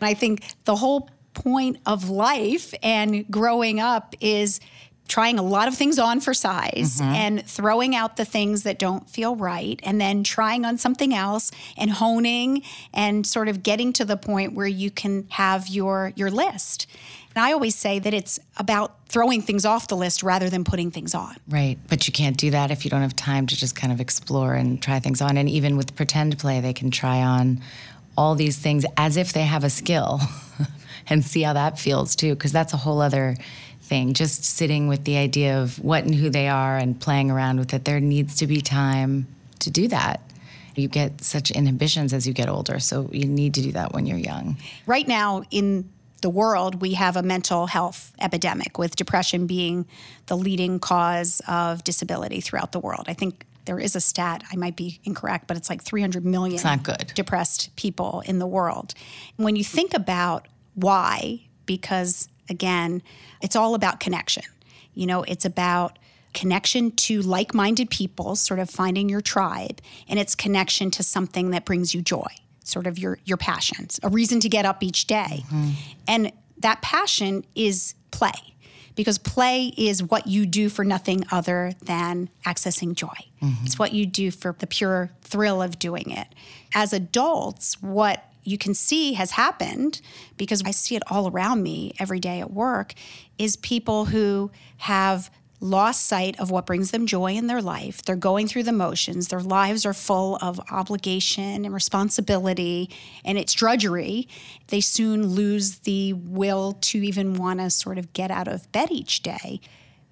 And 0.00 0.08
I 0.08 0.14
think 0.14 0.44
the 0.64 0.76
whole 0.76 1.08
point 1.34 1.78
of 1.86 2.08
life 2.08 2.74
and 2.82 3.28
growing 3.30 3.78
up 3.80 4.14
is 4.20 4.60
trying 5.08 5.38
a 5.38 5.42
lot 5.42 5.68
of 5.68 5.74
things 5.74 5.98
on 5.98 6.20
for 6.20 6.34
size 6.34 7.00
mm-hmm. 7.00 7.10
and 7.10 7.46
throwing 7.46 7.96
out 7.96 8.16
the 8.16 8.24
things 8.24 8.62
that 8.62 8.78
don't 8.78 9.08
feel 9.08 9.34
right 9.34 9.80
and 9.82 10.00
then 10.00 10.22
trying 10.22 10.64
on 10.64 10.76
something 10.76 11.14
else 11.14 11.50
and 11.76 11.90
honing 11.90 12.62
and 12.92 13.26
sort 13.26 13.48
of 13.48 13.62
getting 13.62 13.92
to 13.94 14.04
the 14.04 14.16
point 14.16 14.52
where 14.52 14.66
you 14.66 14.90
can 14.90 15.26
have 15.30 15.66
your 15.68 16.12
your 16.14 16.30
list. 16.30 16.86
And 17.38 17.46
I 17.46 17.52
always 17.52 17.76
say 17.76 18.00
that 18.00 18.12
it's 18.12 18.40
about 18.56 18.96
throwing 19.06 19.42
things 19.42 19.64
off 19.64 19.86
the 19.86 19.96
list 19.96 20.24
rather 20.24 20.50
than 20.50 20.64
putting 20.64 20.90
things 20.90 21.14
on. 21.14 21.36
Right. 21.48 21.78
But 21.86 22.08
you 22.08 22.12
can't 22.12 22.36
do 22.36 22.50
that 22.50 22.72
if 22.72 22.84
you 22.84 22.90
don't 22.90 23.02
have 23.02 23.14
time 23.14 23.46
to 23.46 23.56
just 23.56 23.76
kind 23.76 23.92
of 23.92 24.00
explore 24.00 24.54
and 24.54 24.82
try 24.82 24.98
things 24.98 25.22
on. 25.22 25.36
And 25.36 25.48
even 25.48 25.76
with 25.76 25.94
pretend 25.94 26.36
play, 26.40 26.58
they 26.58 26.72
can 26.72 26.90
try 26.90 27.22
on 27.22 27.62
all 28.16 28.34
these 28.34 28.58
things 28.58 28.84
as 28.96 29.16
if 29.16 29.34
they 29.34 29.44
have 29.44 29.62
a 29.62 29.70
skill 29.70 30.20
and 31.08 31.24
see 31.24 31.42
how 31.42 31.52
that 31.52 31.78
feels 31.78 32.16
too, 32.16 32.34
because 32.34 32.50
that's 32.50 32.72
a 32.72 32.76
whole 32.76 33.00
other 33.00 33.36
thing. 33.82 34.14
Just 34.14 34.42
sitting 34.42 34.88
with 34.88 35.04
the 35.04 35.16
idea 35.16 35.62
of 35.62 35.78
what 35.78 36.02
and 36.02 36.16
who 36.16 36.30
they 36.30 36.48
are 36.48 36.76
and 36.76 37.00
playing 37.00 37.30
around 37.30 37.60
with 37.60 37.72
it. 37.72 37.84
There 37.84 38.00
needs 38.00 38.34
to 38.38 38.48
be 38.48 38.60
time 38.60 39.28
to 39.60 39.70
do 39.70 39.86
that. 39.86 40.22
You 40.74 40.88
get 40.88 41.22
such 41.22 41.52
inhibitions 41.52 42.12
as 42.12 42.26
you 42.26 42.32
get 42.32 42.48
older, 42.48 42.80
so 42.80 43.08
you 43.12 43.26
need 43.26 43.54
to 43.54 43.62
do 43.62 43.70
that 43.72 43.92
when 43.92 44.06
you're 44.06 44.18
young. 44.18 44.56
Right 44.86 45.06
now, 45.06 45.44
in 45.52 45.88
the 46.20 46.30
world, 46.30 46.80
we 46.80 46.94
have 46.94 47.16
a 47.16 47.22
mental 47.22 47.66
health 47.66 48.12
epidemic, 48.20 48.78
with 48.78 48.96
depression 48.96 49.46
being 49.46 49.86
the 50.26 50.36
leading 50.36 50.78
cause 50.78 51.40
of 51.46 51.84
disability 51.84 52.40
throughout 52.40 52.72
the 52.72 52.80
world. 52.80 53.04
I 53.08 53.14
think 53.14 53.46
there 53.64 53.78
is 53.78 53.94
a 53.94 54.00
stat, 54.00 54.42
I 54.50 54.56
might 54.56 54.76
be 54.76 55.00
incorrect, 55.04 55.46
but 55.46 55.56
it's 55.56 55.68
like 55.68 55.82
300 55.82 56.24
million 56.24 56.58
depressed 57.14 57.74
people 57.76 58.22
in 58.26 58.38
the 58.38 58.46
world. 58.46 58.94
When 59.36 59.56
you 59.56 59.64
think 59.64 59.94
about 59.94 60.48
why, 60.74 61.42
because 61.66 62.28
again, 62.48 63.02
it's 63.42 63.56
all 63.56 63.74
about 63.74 64.00
connection. 64.00 64.44
You 64.94 65.06
know, 65.06 65.22
it's 65.22 65.44
about 65.44 65.98
connection 66.32 66.92
to 66.92 67.20
like 67.20 67.52
minded 67.52 67.90
people, 67.90 68.36
sort 68.36 68.58
of 68.58 68.70
finding 68.70 69.08
your 69.08 69.20
tribe, 69.20 69.80
and 70.08 70.18
it's 70.18 70.34
connection 70.34 70.90
to 70.92 71.02
something 71.02 71.50
that 71.50 71.64
brings 71.64 71.94
you 71.94 72.00
joy 72.00 72.26
sort 72.68 72.86
of 72.86 72.98
your 72.98 73.18
your 73.24 73.36
passions, 73.36 73.98
a 74.02 74.08
reason 74.08 74.40
to 74.40 74.48
get 74.48 74.64
up 74.64 74.82
each 74.82 75.06
day. 75.06 75.44
Mm-hmm. 75.46 75.70
And 76.06 76.32
that 76.58 76.82
passion 76.82 77.44
is 77.54 77.94
play 78.10 78.54
because 78.94 79.16
play 79.16 79.72
is 79.76 80.02
what 80.02 80.26
you 80.26 80.44
do 80.44 80.68
for 80.68 80.84
nothing 80.84 81.24
other 81.30 81.72
than 81.84 82.28
accessing 82.44 82.94
joy. 82.94 83.06
Mm-hmm. 83.40 83.64
It's 83.64 83.78
what 83.78 83.92
you 83.92 84.06
do 84.06 84.32
for 84.32 84.56
the 84.58 84.66
pure 84.66 85.10
thrill 85.22 85.62
of 85.62 85.78
doing 85.78 86.10
it. 86.10 86.26
As 86.74 86.92
adults, 86.92 87.80
what 87.80 88.24
you 88.42 88.58
can 88.58 88.74
see 88.74 89.12
has 89.12 89.32
happened 89.32 90.00
because 90.36 90.62
I 90.64 90.72
see 90.72 90.96
it 90.96 91.02
all 91.10 91.30
around 91.30 91.62
me 91.62 91.92
every 92.00 92.18
day 92.18 92.40
at 92.40 92.50
work 92.50 92.94
is 93.36 93.56
people 93.56 94.06
who 94.06 94.50
have 94.78 95.30
lost 95.60 96.06
sight 96.06 96.38
of 96.38 96.50
what 96.50 96.66
brings 96.66 96.90
them 96.90 97.06
joy 97.06 97.32
in 97.34 97.46
their 97.46 97.62
life. 97.62 98.02
They're 98.02 98.16
going 98.16 98.46
through 98.46 98.64
the 98.64 98.72
motions. 98.72 99.28
Their 99.28 99.40
lives 99.40 99.84
are 99.84 99.94
full 99.94 100.38
of 100.40 100.60
obligation 100.70 101.64
and 101.64 101.74
responsibility, 101.74 102.90
and 103.24 103.38
it's 103.38 103.52
drudgery. 103.52 104.28
They 104.68 104.80
soon 104.80 105.28
lose 105.28 105.80
the 105.80 106.12
will 106.12 106.74
to 106.82 106.98
even 106.98 107.34
want 107.34 107.60
to 107.60 107.70
sort 107.70 107.98
of 107.98 108.12
get 108.12 108.30
out 108.30 108.48
of 108.48 108.70
bed 108.72 108.90
each 108.90 109.22
day 109.22 109.60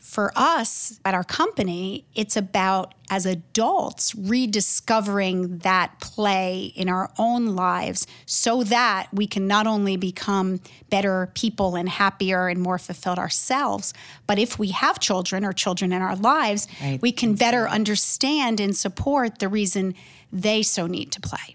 for 0.06 0.32
us 0.36 1.00
at 1.04 1.14
our 1.14 1.24
company, 1.24 2.06
it's 2.14 2.36
about 2.36 2.94
as 3.10 3.26
adults 3.26 4.14
rediscovering 4.14 5.58
that 5.58 5.98
play 6.00 6.72
in 6.76 6.88
our 6.88 7.10
own 7.18 7.56
lives 7.56 8.06
so 8.24 8.62
that 8.62 9.08
we 9.12 9.26
can 9.26 9.48
not 9.48 9.66
only 9.66 9.96
become 9.96 10.60
better 10.90 11.28
people 11.34 11.74
and 11.74 11.88
happier 11.88 12.46
and 12.46 12.62
more 12.62 12.78
fulfilled 12.78 13.18
ourselves, 13.18 13.92
but 14.28 14.38
if 14.38 14.60
we 14.60 14.68
have 14.68 15.00
children 15.00 15.44
or 15.44 15.52
children 15.52 15.92
in 15.92 16.00
our 16.00 16.16
lives, 16.16 16.68
right. 16.80 17.02
we 17.02 17.10
can 17.10 17.34
better 17.34 17.68
understand 17.68 18.60
and 18.60 18.76
support 18.76 19.40
the 19.40 19.48
reason 19.48 19.92
they 20.32 20.62
so 20.62 20.86
need 20.86 21.10
to 21.12 21.20
play 21.20 21.54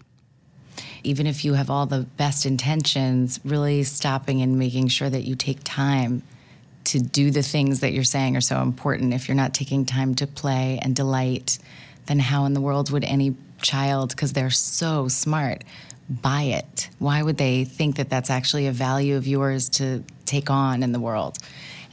even 1.04 1.26
if 1.26 1.44
you 1.44 1.54
have 1.54 1.68
all 1.68 1.84
the 1.84 2.06
best 2.16 2.46
intentions, 2.46 3.40
really 3.44 3.82
stopping 3.82 4.40
and 4.40 4.56
making 4.56 4.86
sure 4.86 5.10
that 5.10 5.22
you 5.22 5.34
take 5.34 5.58
time 5.64 6.22
to 6.84 7.00
do 7.00 7.30
the 7.30 7.42
things 7.42 7.80
that 7.80 7.92
you're 7.92 8.04
saying 8.04 8.36
are 8.36 8.42
so 8.42 8.60
important. 8.60 9.14
If 9.14 9.28
you're 9.28 9.36
not 9.36 9.54
taking 9.54 9.84
time 9.84 10.14
to 10.16 10.26
play 10.26 10.78
and 10.82 10.94
delight, 10.94 11.58
then 12.06 12.18
how 12.18 12.44
in 12.44 12.54
the 12.54 12.60
world 12.60 12.90
would 12.90 13.04
any 13.04 13.34
child, 13.60 14.10
because 14.10 14.32
they're 14.32 14.50
so 14.50 15.08
smart, 15.08 15.64
buy 16.08 16.42
it? 16.42 16.88
Why 16.98 17.22
would 17.22 17.38
they 17.38 17.64
think 17.64 17.96
that 17.96 18.10
that's 18.10 18.30
actually 18.30 18.66
a 18.66 18.72
value 18.72 19.16
of 19.16 19.26
yours 19.26 19.68
to 19.70 20.02
take 20.26 20.50
on 20.50 20.82
in 20.82 20.92
the 20.92 21.00
world? 21.00 21.38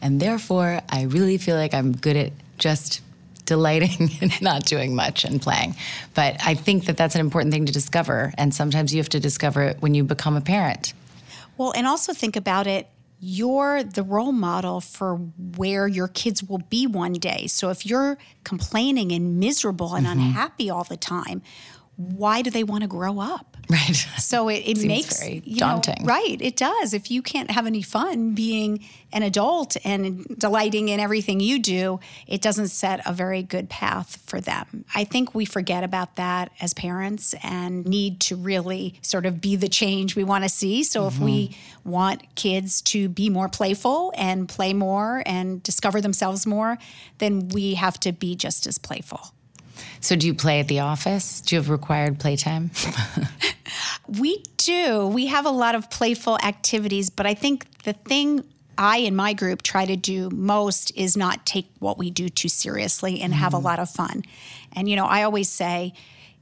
And 0.02 0.20
therefore, 0.20 0.82
I 0.90 1.04
really 1.04 1.38
feel 1.38 1.56
like 1.56 1.74
I'm 1.74 1.92
good 1.92 2.16
at 2.16 2.32
just 2.58 3.02
delighting 3.46 4.12
and 4.22 4.42
not 4.42 4.66
doing 4.66 4.96
much 4.96 5.26
and 5.26 5.42
playing. 5.42 5.76
But 6.14 6.38
I 6.46 6.54
think 6.54 6.86
that 6.86 6.98
that's 6.98 7.16
an 7.16 7.22
important 7.22 7.54
thing 7.54 7.66
to 7.66 7.74
discover. 7.74 8.34
And 8.38 8.54
sometimes 8.54 8.94
you 8.94 9.00
have 9.00 9.10
to 9.10 9.20
discover 9.20 9.64
it 9.64 9.78
when 9.82 9.94
you 9.94 10.04
become 10.04 10.36
a 10.36 10.42
parent. 10.42 10.94
Well, 11.58 11.74
and 11.76 11.86
also 11.88 12.14
think 12.14 12.36
about 12.36 12.68
it 12.68 12.88
you're 13.20 13.84
the 13.84 14.04
role 14.04 14.32
model 14.32 14.80
for 14.80 15.16
where 15.58 15.88
your 15.88 16.08
kids 16.08 16.44
will 16.44 16.64
be 16.70 16.88
one 16.88 17.14
day. 17.14 17.48
So 17.48 17.70
if 17.70 17.86
you're 17.86 18.18
complaining 18.44 19.12
and 19.12 19.40
miserable 19.40 19.96
and 19.96 20.08
mm-hmm. 20.08 20.20
unhappy 20.20 20.70
all 20.70 20.86
the 20.86 20.98
time, 20.98 21.42
why 21.96 22.42
do 22.42 22.50
they 22.50 22.64
want 22.64 22.82
to 22.84 22.88
grow 22.88 23.20
up? 23.20 23.58
Right. 23.70 23.96
So 24.18 24.50
it, 24.50 24.64
it 24.66 24.84
makes 24.88 25.20
very 25.20 25.42
daunting. 25.42 25.98
Know, 26.00 26.08
right. 26.08 26.38
It 26.42 26.56
does. 26.56 26.94
If 26.94 27.12
you 27.12 27.22
can't 27.22 27.52
have 27.52 27.68
any 27.68 27.84
fun 27.84 28.34
being 28.34 28.84
an 29.14 29.22
adult 29.22 29.78
and 29.86 30.26
delighting 30.38 30.90
in 30.90 31.00
everything 31.00 31.40
you 31.40 31.60
do, 31.60 32.00
it 32.28 32.42
doesn't 32.42 32.70
set 32.70 33.02
a 33.06 33.14
very 33.14 33.44
good 33.44 33.70
path 33.70 34.18
for 34.26 34.42
them. 34.42 34.86
I 34.96 35.04
think 35.04 35.36
we 35.36 35.46
forget 35.46 35.84
about 35.84 36.16
that 36.16 36.52
as 36.60 36.74
parents 36.74 37.36
and 37.44 37.86
need 37.86 38.20
to 38.22 38.36
really 38.36 38.96
sort 39.02 39.26
of 39.26 39.40
be 39.40 39.56
the 39.56 39.70
change 39.70 40.16
we 40.16 40.24
want 40.24 40.44
to 40.44 40.50
see. 40.50 40.84
So 40.84 41.02
mm-hmm. 41.02 41.16
if 41.16 41.22
we 41.22 41.48
mm-hmm. 41.50 41.90
want 41.90 42.36
kids 42.36 42.82
to 42.84 43.08
be 43.08 43.30
more 43.30 43.50
playful 43.50 44.14
and 44.18 44.50
play 44.50 44.74
more 44.74 45.22
and 45.26 45.62
discover 45.62 46.02
themselves 46.02 46.48
more, 46.48 46.78
then 47.20 47.50
we 47.50 47.76
have 47.76 48.00
to 48.02 48.12
be 48.12 48.36
just 48.36 48.66
as 48.66 48.78
playful. 48.80 49.32
So, 50.02 50.16
do 50.16 50.28
you 50.28 50.34
play 50.34 50.60
at 50.60 50.68
the 50.68 50.80
office? 50.80 51.42
Do 51.42 51.56
you 51.56 51.62
have 51.62 51.70
required 51.70 52.20
playtime? 52.20 52.72
we 54.08 54.44
do. 54.58 55.08
We 55.08 55.28
have 55.28 55.46
a 55.46 55.52
lot 55.52 55.76
of 55.76 55.90
playful 55.90 56.38
activities, 56.40 57.10
but 57.10 57.26
I 57.26 57.34
think 57.34 57.66
the 57.84 57.94
thing 57.94 58.44
I 58.78 59.00
and 59.00 59.16
my 59.16 59.34
group 59.34 59.62
try 59.62 59.86
to 59.86 59.98
do 59.98 60.30
most 60.30 60.96
is 60.96 61.18
not 61.18 61.46
take 61.46 61.68
what 61.80 61.98
we 61.98 62.12
do 62.12 62.30
too 62.30 62.48
seriously 62.48 63.20
and 63.20 63.34
mm. 63.34 63.36
have 63.36 63.54
a 63.54 63.58
mm. 63.58 63.64
lot 63.64 63.80
of 63.80 63.90
fun. 63.90 64.24
And, 64.72 64.90
you 64.90 64.96
know, 64.96 65.06
I 65.06 65.24
always 65.24 65.50
say, 65.50 65.94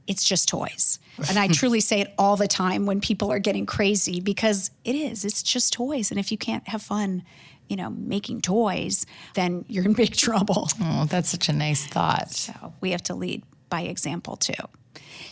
it's 0.06 0.24
just 0.24 0.48
toys. 0.48 1.00
And 1.28 1.36
I 1.36 1.48
truly 1.52 1.80
say 1.80 2.00
it 2.00 2.14
all 2.16 2.36
the 2.36 2.46
time 2.46 2.86
when 2.86 3.00
people 3.00 3.32
are 3.32 3.40
getting 3.40 3.66
crazy 3.66 4.20
because 4.20 4.70
it 4.84 4.94
is, 4.94 5.24
it's 5.24 5.42
just 5.42 5.72
toys. 5.72 6.12
And 6.12 6.20
if 6.20 6.30
you 6.30 6.38
can't 6.38 6.66
have 6.68 6.80
fun, 6.80 7.24
you 7.68 7.76
know, 7.76 7.90
making 7.90 8.40
toys, 8.40 9.06
then 9.34 9.64
you're 9.68 9.84
in 9.84 9.92
big 9.92 10.12
trouble. 10.16 10.68
Oh, 10.80 11.06
that's 11.06 11.28
such 11.28 11.48
a 11.48 11.52
nice 11.52 11.86
thought. 11.86 12.30
So 12.30 12.72
we 12.80 12.90
have 12.92 13.02
to 13.04 13.14
lead 13.14 13.42
by 13.68 13.82
example 13.82 14.36
too. 14.36 14.54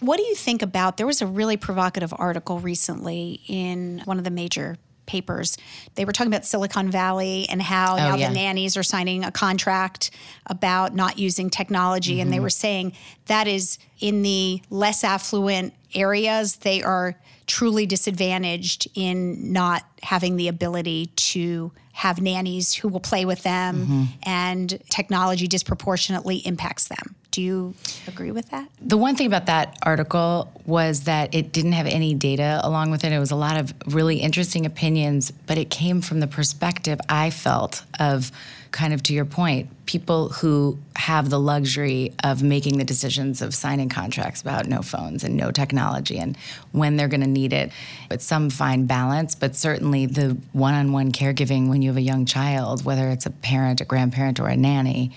What 0.01 0.19
do 0.19 0.25
you 0.25 0.35
think 0.35 0.63
about? 0.63 0.97
There 0.97 1.07
was 1.07 1.23
a 1.23 1.27
really 1.27 1.57
provocative 1.57 2.13
article 2.17 2.59
recently 2.59 3.41
in 3.47 4.03
one 4.05 4.19
of 4.19 4.25
the 4.25 4.31
major 4.31 4.77
papers. 5.07 5.57
They 5.95 6.05
were 6.05 6.13
talking 6.13 6.33
about 6.33 6.45
Silicon 6.45 6.91
Valley 6.91 7.47
and 7.49 7.63
how 7.63 7.95
oh, 7.95 7.97
now 7.97 8.15
yeah. 8.17 8.29
the 8.29 8.35
nannies 8.35 8.77
are 8.77 8.83
signing 8.83 9.25
a 9.25 9.31
contract 9.31 10.11
about 10.47 10.95
not 10.95 11.19
using 11.19 11.49
technology. 11.49 12.15
Mm-hmm. 12.15 12.23
And 12.23 12.33
they 12.33 12.37
mm-hmm. 12.37 12.43
were 12.43 12.51
saying 12.51 12.93
that 13.27 13.47
is 13.47 13.79
in 14.01 14.23
the 14.23 14.63
less 14.69 15.05
affluent 15.05 15.75
areas, 15.95 16.57
they 16.57 16.83
are 16.83 17.15
truly 17.47 17.87
disadvantaged 17.87 18.89
in 18.95 19.53
not 19.53 19.85
having 20.03 20.37
the 20.37 20.49
ability 20.49 21.07
to 21.17 21.73
have 21.97 22.21
nannies 22.21 22.75
who 22.75 22.89
will 22.89 23.01
play 23.01 23.25
with 23.25 23.43
them 23.43 23.81
mm-hmm. 23.81 24.03
and 24.25 24.79
technology 24.91 25.47
disproportionately 25.47 26.37
impacts 26.47 26.89
them. 26.89 27.15
Do 27.31 27.41
you 27.41 27.75
agree 28.07 28.31
with 28.33 28.51
that? 28.51 28.69
The 28.83 28.99
one 28.99 29.17
thing 29.17 29.27
about 29.27 29.47
that 29.47 29.79
article 29.83 30.53
was 30.67 31.05
that 31.05 31.35
it 31.35 31.53
didn't 31.53 31.73
have 31.73 31.87
any 31.87 32.13
data 32.13 32.61
along 32.63 32.91
with 32.91 33.03
it. 33.03 33.13
It 33.13 33.19
was 33.19 33.31
a 33.31 33.37
lot 33.37 33.57
of 33.57 33.73
really 33.87 34.19
interesting 34.19 34.67
opinions, 34.67 35.31
but 35.31 35.57
it 35.57 35.71
came 35.71 36.03
from 36.03 36.21
the 36.21 36.27
perspective 36.27 37.01
I 37.09 37.31
felt 37.31 37.83
of 37.99 38.31
kind 38.77 38.93
of 38.93 39.03
to 39.03 39.15
your 39.15 39.25
point, 39.25 39.71
people 39.87 40.29
who 40.29 40.79
have 40.97 41.31
the 41.31 41.41
luxury 41.41 42.13
of 42.23 42.43
making 42.43 42.77
the 42.77 42.85
decisions 42.85 43.41
of 43.41 43.55
signing 43.55 43.89
contracts 43.89 44.43
about 44.43 44.67
no 44.67 44.83
phones 44.83 45.25
and 45.25 45.35
no 45.35 45.51
technology 45.51 46.19
and 46.19 46.37
when 46.73 46.97
they're 46.97 47.09
going 47.09 47.23
to 47.23 47.27
need 47.27 47.55
it. 47.55 47.73
It's 48.11 48.27
some 48.27 48.51
fine 48.51 48.85
balance, 48.85 49.35
but 49.35 49.57
certainly 49.57 50.05
the 50.05 50.37
one 50.53 50.75
on 50.75 50.93
one 50.93 51.11
caregiving 51.11 51.71
when 51.71 51.81
you 51.81 51.89
have 51.89 51.97
a 51.97 52.03
young 52.03 52.27
child, 52.27 52.85
whether 52.85 53.09
it's 53.09 53.25
a 53.25 53.31
parent, 53.31 53.81
a 53.81 53.87
grandparent, 53.87 54.39
or 54.39 54.49
a 54.49 54.57
nanny, 54.57 55.11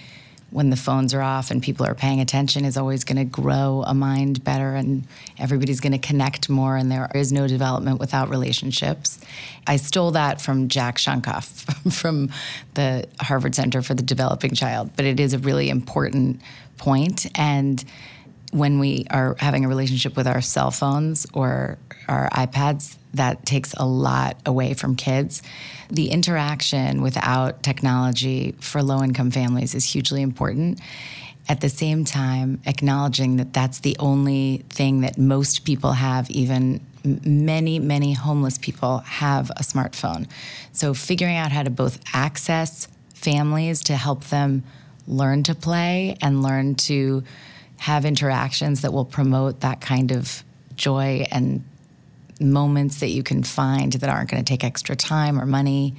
when 0.51 0.69
the 0.69 0.75
phones 0.75 1.13
are 1.13 1.21
off 1.21 1.51
and 1.51 1.61
people 1.61 1.85
are 1.85 1.93
paying 1.93 2.19
attention 2.19 2.65
is 2.65 2.75
always 2.75 3.03
going 3.03 3.17
to 3.17 3.25
grow 3.25 3.83
a 3.85 3.93
mind 3.93 4.43
better 4.43 4.75
and 4.75 5.05
everybody's 5.37 5.79
going 5.79 5.91
to 5.91 5.99
connect 5.99 6.49
more 6.49 6.75
and 6.75 6.91
there 6.91 7.09
is 7.13 7.31
no 7.31 7.47
development 7.47 7.99
without 7.99 8.29
relationships. 8.29 9.19
I 9.67 9.75
stole 9.75 10.11
that 10.11 10.41
from 10.41 10.67
Jack 10.67 10.97
Shonkoff 10.97 11.93
from 11.93 12.31
the 12.73 13.07
Harvard 13.19 13.53
Center 13.53 13.81
for 13.81 13.93
the 13.93 14.03
Developing 14.03 14.55
Child, 14.55 14.91
but 14.95 15.05
it 15.05 15.19
is 15.19 15.33
a 15.33 15.39
really 15.39 15.69
important 15.69 16.41
point 16.77 17.27
and 17.37 17.83
when 18.51 18.79
we 18.79 19.05
are 19.11 19.35
having 19.39 19.65
a 19.65 19.67
relationship 19.67 20.15
with 20.15 20.27
our 20.27 20.41
cell 20.41 20.71
phones 20.71 21.27
or 21.33 21.77
our 22.07 22.29
iPads, 22.31 22.97
that 23.13 23.45
takes 23.45 23.73
a 23.73 23.85
lot 23.85 24.37
away 24.45 24.73
from 24.73 24.95
kids. 24.95 25.41
The 25.89 26.09
interaction 26.09 27.01
without 27.01 27.63
technology 27.63 28.55
for 28.59 28.81
low 28.81 29.03
income 29.03 29.31
families 29.31 29.75
is 29.75 29.85
hugely 29.85 30.21
important. 30.21 30.79
At 31.47 31.61
the 31.61 31.69
same 31.69 32.05
time, 32.05 32.61
acknowledging 32.65 33.37
that 33.37 33.53
that's 33.53 33.79
the 33.79 33.95
only 33.99 34.63
thing 34.69 35.01
that 35.01 35.17
most 35.17 35.65
people 35.65 35.93
have, 35.93 36.29
even 36.29 36.81
many, 37.03 37.79
many 37.79 38.13
homeless 38.13 38.59
people 38.59 38.99
have 38.99 39.49
a 39.51 39.63
smartphone. 39.63 40.27
So, 40.73 40.93
figuring 40.93 41.37
out 41.37 41.51
how 41.51 41.63
to 41.63 41.71
both 41.71 41.99
access 42.13 42.87
families 43.15 43.83
to 43.85 43.95
help 43.95 44.25
them 44.25 44.63
learn 45.07 45.41
to 45.43 45.55
play 45.55 46.15
and 46.21 46.43
learn 46.43 46.75
to 46.75 47.23
have 47.79 48.05
interactions 48.05 48.81
that 48.81 48.93
will 48.93 49.05
promote 49.05 49.61
that 49.61 49.81
kind 49.81 50.11
of 50.11 50.43
joy 50.75 51.25
and 51.31 51.63
moments 52.39 52.99
that 52.99 53.09
you 53.09 53.23
can 53.23 53.43
find 53.43 53.93
that 53.93 54.09
aren't 54.09 54.29
going 54.29 54.43
to 54.43 54.49
take 54.49 54.63
extra 54.63 54.95
time 54.95 55.39
or 55.39 55.45
money. 55.45 55.95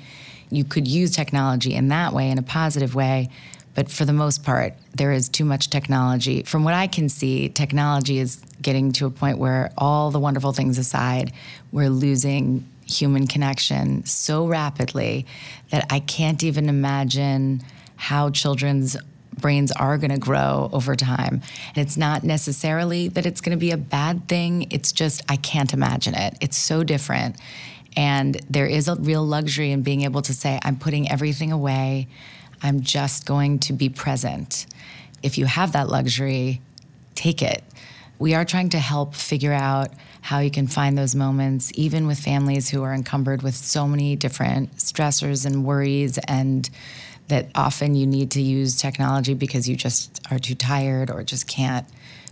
You 0.50 0.64
could 0.64 0.88
use 0.88 1.10
technology 1.10 1.74
in 1.74 1.88
that 1.88 2.12
way, 2.12 2.30
in 2.30 2.38
a 2.38 2.42
positive 2.42 2.94
way. 2.94 3.28
But 3.74 3.90
for 3.90 4.04
the 4.04 4.12
most 4.12 4.42
part, 4.42 4.74
there 4.94 5.12
is 5.12 5.28
too 5.28 5.44
much 5.44 5.70
technology. 5.70 6.42
From 6.42 6.64
what 6.64 6.74
I 6.74 6.86
can 6.86 7.08
see, 7.08 7.48
technology 7.48 8.18
is 8.18 8.42
getting 8.60 8.92
to 8.92 9.06
a 9.06 9.10
point 9.10 9.38
where 9.38 9.70
all 9.78 10.10
the 10.10 10.18
wonderful 10.18 10.52
things 10.52 10.76
aside, 10.76 11.32
we're 11.72 11.88
losing 11.88 12.66
human 12.86 13.26
connection 13.26 14.04
so 14.04 14.46
rapidly 14.46 15.24
that 15.70 15.86
I 15.90 16.00
can't 16.00 16.42
even 16.42 16.68
imagine 16.68 17.62
how 17.96 18.30
children's 18.30 18.96
brains 19.40 19.72
are 19.72 19.98
going 19.98 20.10
to 20.10 20.18
grow 20.18 20.70
over 20.72 20.94
time. 20.94 21.42
And 21.74 21.78
it's 21.78 21.96
not 21.96 22.22
necessarily 22.24 23.08
that 23.08 23.26
it's 23.26 23.40
going 23.40 23.56
to 23.56 23.60
be 23.60 23.70
a 23.70 23.76
bad 23.76 24.28
thing, 24.28 24.68
it's 24.70 24.92
just 24.92 25.22
I 25.28 25.36
can't 25.36 25.72
imagine 25.72 26.14
it. 26.14 26.36
It's 26.40 26.56
so 26.56 26.84
different. 26.84 27.36
And 27.96 28.40
there 28.48 28.66
is 28.66 28.88
a 28.88 28.94
real 28.96 29.24
luxury 29.24 29.72
in 29.72 29.82
being 29.82 30.02
able 30.02 30.22
to 30.22 30.34
say, 30.34 30.60
I'm 30.62 30.76
putting 30.78 31.10
everything 31.10 31.50
away. 31.50 32.08
I'm 32.62 32.82
just 32.82 33.26
going 33.26 33.58
to 33.60 33.72
be 33.72 33.88
present. 33.88 34.66
If 35.22 35.38
you 35.38 35.46
have 35.46 35.72
that 35.72 35.88
luxury, 35.88 36.60
take 37.14 37.42
it. 37.42 37.64
We 38.18 38.34
are 38.34 38.44
trying 38.44 38.68
to 38.70 38.78
help 38.78 39.14
figure 39.14 39.52
out 39.52 39.90
how 40.20 40.40
you 40.40 40.50
can 40.50 40.66
find 40.66 40.96
those 40.96 41.14
moments, 41.14 41.72
even 41.74 42.06
with 42.06 42.18
families 42.18 42.68
who 42.68 42.82
are 42.82 42.92
encumbered 42.92 43.42
with 43.42 43.56
so 43.56 43.88
many 43.88 44.14
different 44.16 44.76
stressors 44.76 45.46
and 45.46 45.64
worries, 45.64 46.18
and 46.28 46.68
that 47.30 47.48
often 47.54 47.94
you 47.94 48.06
need 48.06 48.30
to 48.32 48.40
use 48.42 48.76
technology 48.76 49.34
because 49.34 49.68
you 49.68 49.74
just 49.74 50.20
are 50.30 50.38
too 50.38 50.54
tired 50.54 51.10
or 51.10 51.22
just 51.22 51.48
can't 51.48 51.86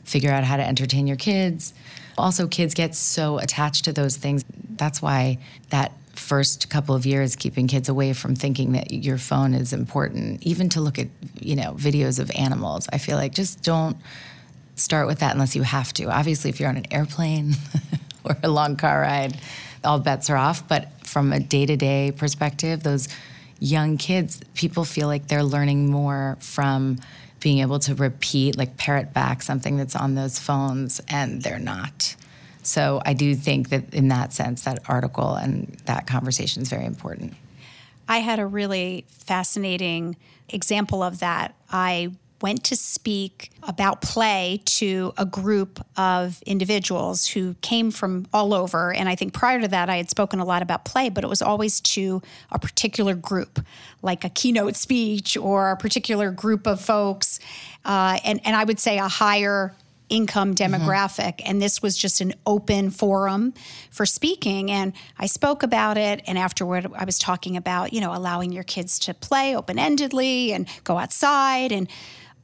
figure 0.05 0.31
out 0.31 0.45
how 0.45 0.57
to 0.57 0.67
entertain 0.67 1.07
your 1.07 1.17
kids. 1.17 1.75
Also, 2.17 2.47
kids 2.47 2.75
get 2.75 2.95
so 2.95 3.39
attached 3.39 3.85
to 3.85 3.93
those 3.93 4.17
things. 4.17 4.45
That's 4.77 5.01
why 5.01 5.39
that 5.71 5.93
first 6.19 6.69
couple 6.69 6.95
of 6.95 7.07
years 7.07 7.37
keeping 7.37 7.69
kids 7.69 7.89
away 7.89 8.13
from 8.13 8.35
thinking 8.35 8.73
that 8.73 8.93
your 8.93 9.19
phone 9.19 9.55
is 9.55 9.73
important 9.73 10.43
even 10.43 10.69
to 10.69 10.81
look 10.81 10.99
at 10.99 11.07
you 11.41 11.55
know 11.55 11.75
videos 11.75 12.19
of 12.19 12.29
animals 12.35 12.89
i 12.93 12.99
feel 12.99 13.17
like 13.17 13.33
just 13.33 13.63
don't 13.63 13.97
start 14.75 15.07
with 15.07 15.21
that 15.21 15.33
unless 15.33 15.55
you 15.55 15.63
have 15.63 15.93
to 15.93 16.11
obviously 16.11 16.51
if 16.51 16.59
you're 16.59 16.69
on 16.69 16.77
an 16.77 16.93
airplane 16.93 17.55
or 18.25 18.37
a 18.43 18.49
long 18.49 18.77
car 18.77 19.01
ride 19.01 19.39
all 19.85 20.01
bets 20.01 20.29
are 20.29 20.37
off 20.37 20.67
but 20.67 20.91
from 21.07 21.33
a 21.33 21.39
day-to-day 21.39 22.13
perspective 22.17 22.83
those 22.83 23.09
young 23.61 23.97
kids 23.97 24.41
people 24.55 24.85
feel 24.85 25.09
like 25.09 25.27
they're 25.29 25.43
learning 25.43 25.91
more 25.91 26.37
from 26.41 26.99
being 27.41 27.59
able 27.59 27.79
to 27.79 27.95
repeat 27.95 28.57
like 28.57 28.77
parrot 28.77 29.13
back 29.13 29.43
something 29.43 29.77
that's 29.77 29.97
on 29.97 30.15
those 30.15 30.39
phones 30.39 31.01
and 31.09 31.43
they're 31.43 31.59
not 31.59 32.15
so 32.69 33.01
I 33.07 33.15
do 33.15 33.35
think 33.35 33.71
that 33.71 33.95
in 33.95 34.09
that 34.09 34.35
sense, 34.35 34.63
that 34.65 34.81
article 34.89 35.35
and 35.35 35.69
that 35.87 36.07
conversation 36.07 36.61
is 36.61 36.69
very 36.69 36.85
important. 36.85 37.35
I 38.07 38.19
had 38.19 38.39
a 38.39 38.47
really 38.47 39.07
fascinating 39.09 40.17
example 40.51 41.03
of 41.03 41.21
that. 41.21 41.55
I 41.71 42.13
went 42.41 42.63
to 42.65 42.77
speak 42.77 43.51
about 43.65 44.01
play 44.01 44.61
to 44.65 45.13
a 45.19 45.27
group 45.27 45.85
of 45.97 46.41
individuals 46.43 47.27
who 47.27 47.55
came 47.63 47.91
from 47.91 48.27
all 48.33 48.55
over. 48.55 48.93
And 48.93 49.09
I 49.09 49.17
think 49.17 49.33
prior 49.33 49.61
to 49.61 49.69
that, 49.69 49.91
I 49.91 49.97
had 49.97 50.09
spoken 50.09 50.39
a 50.39 50.45
lot 50.45 50.63
about 50.63 50.85
play, 50.85 51.09
but 51.09 51.25
it 51.25 51.27
was 51.27 51.43
always 51.43 51.81
to 51.81 52.23
a 52.51 52.59
particular 52.59 53.15
group, 53.15 53.61
like 54.03 54.25
a 54.25 54.29
keynote 54.29 54.77
speech 54.77 55.37
or 55.37 55.71
a 55.71 55.77
particular 55.77 56.31
group 56.31 56.67
of 56.67 56.81
folks. 56.81 57.41
Uh, 57.85 58.19
and, 58.25 58.41
and 58.45 58.55
I 58.55 58.65
would 58.65 58.79
say 58.79 58.99
a 58.99 59.09
higher 59.09 59.75
income 60.09 60.55
mm-hmm. 60.55 60.75
demographic. 60.75 61.39
Mm-hmm. 61.39 61.51
And 61.51 61.63
this 61.63 61.83
was 61.83 61.97
just 61.97 62.21
an 62.21 62.35
open 62.47 62.91
forum 62.91 63.55
for 63.91 64.07
speaking. 64.07 64.71
And 64.71 64.93
I 65.19 65.27
spoke 65.27 65.63
about 65.63 65.97
it. 65.97 66.23
And 66.27 66.39
afterward, 66.39 66.91
I 66.95 67.05
was 67.05 67.19
talking 67.19 67.57
about, 67.57 67.93
you 67.93 68.01
know, 68.01 68.15
allowing 68.15 68.53
your 68.53 68.65
kids 68.65 68.99
to 69.01 69.15
play 69.15 69.57
open 69.57 69.77
endedly 69.77 70.51
and 70.51 70.69
go 70.85 70.99
outside. 70.99 71.73
And 71.73 71.89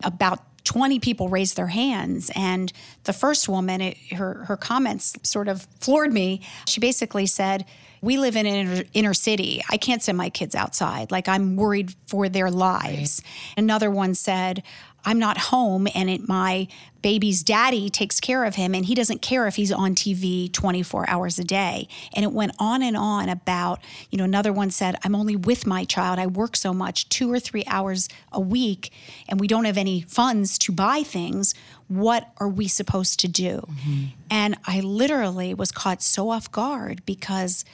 about 0.03 0.41
20 0.65 0.99
people 0.99 1.29
raised 1.29 1.57
their 1.57 1.67
hands. 1.67 2.31
And 2.35 2.73
the 3.05 3.13
first 3.13 3.49
woman, 3.49 3.81
it, 3.81 3.97
her, 4.13 4.45
her 4.45 4.57
comments 4.57 5.15
sort 5.23 5.49
of 5.49 5.67
floored 5.81 6.13
me. 6.13 6.41
She 6.67 6.81
basically 6.81 7.27
said, 7.27 7.67
we 8.01 8.19
live 8.19 8.37
in 8.37 8.47
an 8.47 8.55
inner, 8.55 8.85
inner, 8.93 9.15
city. 9.15 9.63
I 9.71 9.79
can't 9.79 10.03
send 10.03 10.19
my 10.19 10.29
kids 10.29 10.55
outside. 10.55 11.11
Like, 11.11 11.29
I'm 11.29 11.57
worried 11.57 11.95
for 12.07 12.29
their 12.29 12.51
lives. 12.51 13.23
Right. 13.25 13.55
Another 13.57 13.91
one 13.91 14.15
said, 14.15 14.63
I'm 15.05 15.19
not 15.19 15.39
home 15.39 15.87
and 15.95 16.09
it, 16.09 16.29
my 16.29 16.69
baby's 17.03 17.43
daddy 17.43 17.91
takes 17.91 18.19
care 18.19 18.45
of 18.45 18.55
him 18.55 18.75
and 18.75 18.87
he 18.87 18.95
doesn't 18.95 19.21
care 19.21 19.47
if 19.47 19.57
he's 19.57 19.71
on 19.71 19.95
TV 19.95 20.51
24 20.51 21.09
hours 21.09 21.39
a 21.39 21.45
day. 21.45 21.87
And 22.15 22.25
it 22.25 22.33
went 22.33 22.53
on 22.59 22.83
and 22.83 22.97
on 22.97 23.29
about, 23.29 23.81
you 24.11 24.17
know, 24.17 24.25
another 24.25 24.55
one 24.55 24.71
said, 24.71 24.97
I'm 25.05 25.15
only 25.15 25.37
with 25.37 25.67
my 25.67 25.85
child. 25.85 26.19
I 26.19 26.27
work 26.27 26.57
so 26.57 26.73
much, 26.73 27.11
two 27.11 27.31
or 27.31 27.39
three 27.39 27.65
hours 27.67 28.09
a 28.33 28.41
week, 28.41 28.91
and 29.29 29.39
we 29.39 29.47
don't 29.47 29.67
have 29.67 29.77
any 29.77 30.01
funds 30.01 30.57
to 30.59 30.73
buy 30.73 31.03
things. 31.03 31.55
What 31.89 32.31
are 32.39 32.49
we 32.49 32.69
supposed 32.69 33.21
to 33.21 33.29
do? 33.29 33.67
Mm-hmm. 33.69 34.05
And 34.31 34.57
I 34.67 34.81
literally 34.81 35.53
was 35.53 35.71
caught 35.71 36.03
so 36.03 36.31
off 36.31 36.51
guard 36.51 37.05
because 37.05 37.67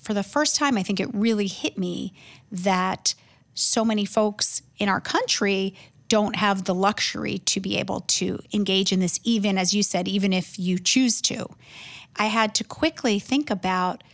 for 0.00 0.14
the 0.14 0.22
first 0.22 0.56
time, 0.56 0.78
I 0.78 0.82
think 0.82 1.00
it 1.00 1.08
really 1.12 1.48
hit 1.48 1.76
me 1.76 2.14
that 2.50 3.14
so 3.54 3.84
many 3.84 4.04
folks 4.04 4.62
in 4.78 4.88
our 4.88 5.00
country 5.00 5.74
don't 6.14 6.36
have 6.36 6.62
the 6.62 6.74
luxury 6.76 7.38
to 7.38 7.58
be 7.58 7.76
able 7.76 8.02
to 8.02 8.38
engage 8.52 8.92
in 8.92 9.00
this, 9.00 9.18
even 9.24 9.58
as 9.58 9.74
you 9.74 9.82
said, 9.82 10.06
even 10.06 10.32
if 10.32 10.60
you 10.60 10.78
choose 10.78 11.20
to. 11.20 11.44
I 12.14 12.26
had 12.26 12.54
to 12.54 12.62
quickly 12.62 13.18
think 13.18 13.50
about 13.50 14.04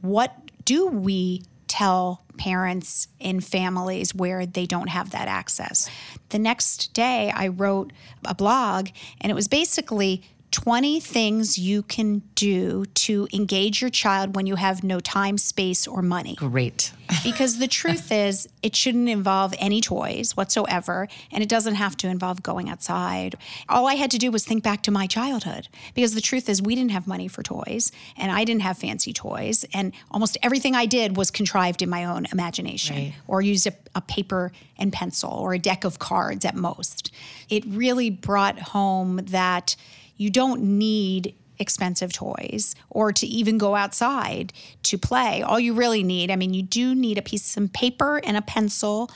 what 0.00 0.34
do 0.64 0.86
we 0.86 1.42
tell 1.68 2.24
parents 2.38 3.08
in 3.18 3.40
families 3.42 4.14
where 4.14 4.46
they 4.46 4.64
don't 4.64 4.88
have 4.88 5.10
that 5.10 5.28
access. 5.28 5.90
The 6.30 6.38
next 6.38 6.94
day, 6.94 7.30
I 7.30 7.48
wrote 7.48 7.92
a 8.24 8.34
blog, 8.34 8.88
and 9.20 9.30
it 9.30 9.34
was 9.34 9.46
basically 9.46 10.22
20 10.50 11.00
things 11.00 11.58
you 11.58 11.82
can 11.82 12.22
do 12.34 12.84
to 12.86 13.28
engage 13.32 13.80
your 13.80 13.90
child 13.90 14.34
when 14.34 14.46
you 14.46 14.56
have 14.56 14.82
no 14.82 15.00
time, 15.00 15.38
space, 15.38 15.86
or 15.86 16.02
money. 16.02 16.34
Great. 16.34 16.92
because 17.24 17.58
the 17.58 17.68
truth 17.68 18.12
is, 18.12 18.48
it 18.62 18.76
shouldn't 18.76 19.08
involve 19.08 19.54
any 19.58 19.80
toys 19.80 20.36
whatsoever, 20.36 21.08
and 21.32 21.42
it 21.42 21.48
doesn't 21.48 21.74
have 21.74 21.96
to 21.98 22.08
involve 22.08 22.42
going 22.42 22.68
outside. 22.68 23.36
All 23.68 23.86
I 23.86 23.94
had 23.94 24.10
to 24.12 24.18
do 24.18 24.30
was 24.30 24.44
think 24.44 24.62
back 24.62 24.82
to 24.84 24.90
my 24.90 25.06
childhood, 25.06 25.68
because 25.94 26.14
the 26.14 26.20
truth 26.20 26.48
is, 26.48 26.62
we 26.62 26.74
didn't 26.74 26.92
have 26.92 27.06
money 27.06 27.28
for 27.28 27.42
toys, 27.42 27.92
and 28.16 28.30
I 28.30 28.44
didn't 28.44 28.62
have 28.62 28.78
fancy 28.78 29.12
toys, 29.12 29.64
and 29.72 29.92
almost 30.10 30.38
everything 30.42 30.74
I 30.74 30.86
did 30.86 31.16
was 31.16 31.30
contrived 31.30 31.82
in 31.82 31.90
my 31.90 32.04
own 32.04 32.26
imagination 32.32 32.96
right. 32.96 33.14
or 33.26 33.42
used 33.42 33.66
a, 33.66 33.72
a 33.94 34.00
paper 34.00 34.52
and 34.78 34.92
pencil 34.92 35.30
or 35.30 35.54
a 35.54 35.58
deck 35.58 35.84
of 35.84 35.98
cards 35.98 36.44
at 36.44 36.54
most. 36.54 37.12
It 37.48 37.64
really 37.66 38.10
brought 38.10 38.58
home 38.58 39.20
that 39.26 39.76
you 40.20 40.28
don't 40.28 40.60
need 40.60 41.34
expensive 41.58 42.12
toys 42.12 42.74
or 42.90 43.10
to 43.10 43.26
even 43.26 43.56
go 43.56 43.74
outside 43.74 44.52
to 44.82 44.98
play. 44.98 45.40
All 45.40 45.58
you 45.58 45.72
really 45.72 46.02
need, 46.02 46.30
I 46.30 46.36
mean, 46.36 46.52
you 46.52 46.62
do 46.62 46.94
need 46.94 47.16
a 47.16 47.22
piece 47.22 47.40
of 47.40 47.46
some 47.46 47.68
paper 47.68 48.20
and 48.22 48.36
a 48.36 48.42
pencil 48.42 49.10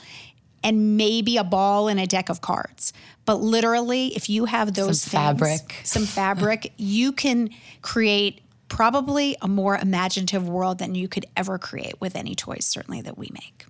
and 0.63 0.97
maybe 0.97 1.37
a 1.37 1.43
ball 1.43 1.87
and 1.87 1.99
a 1.99 2.07
deck 2.07 2.29
of 2.29 2.41
cards. 2.41 2.91
But 3.25 3.35
literally, 3.35 4.15
if 4.15 4.31
you 4.31 4.45
have 4.45 4.73
those 4.73 5.03
some 5.03 5.11
things, 5.11 5.39
fabric, 5.39 5.75
some 5.83 6.05
fabric, 6.07 6.73
you 6.77 7.11
can 7.11 7.51
create 7.83 8.41
probably 8.67 9.37
a 9.41 9.47
more 9.47 9.77
imaginative 9.77 10.49
world 10.49 10.79
than 10.79 10.95
you 10.95 11.07
could 11.07 11.25
ever 11.37 11.57
create 11.57 11.99
with 12.01 12.15
any 12.15 12.33
toys, 12.33 12.65
certainly 12.65 13.01
that 13.01 13.17
we 13.17 13.29
make. 13.31 13.65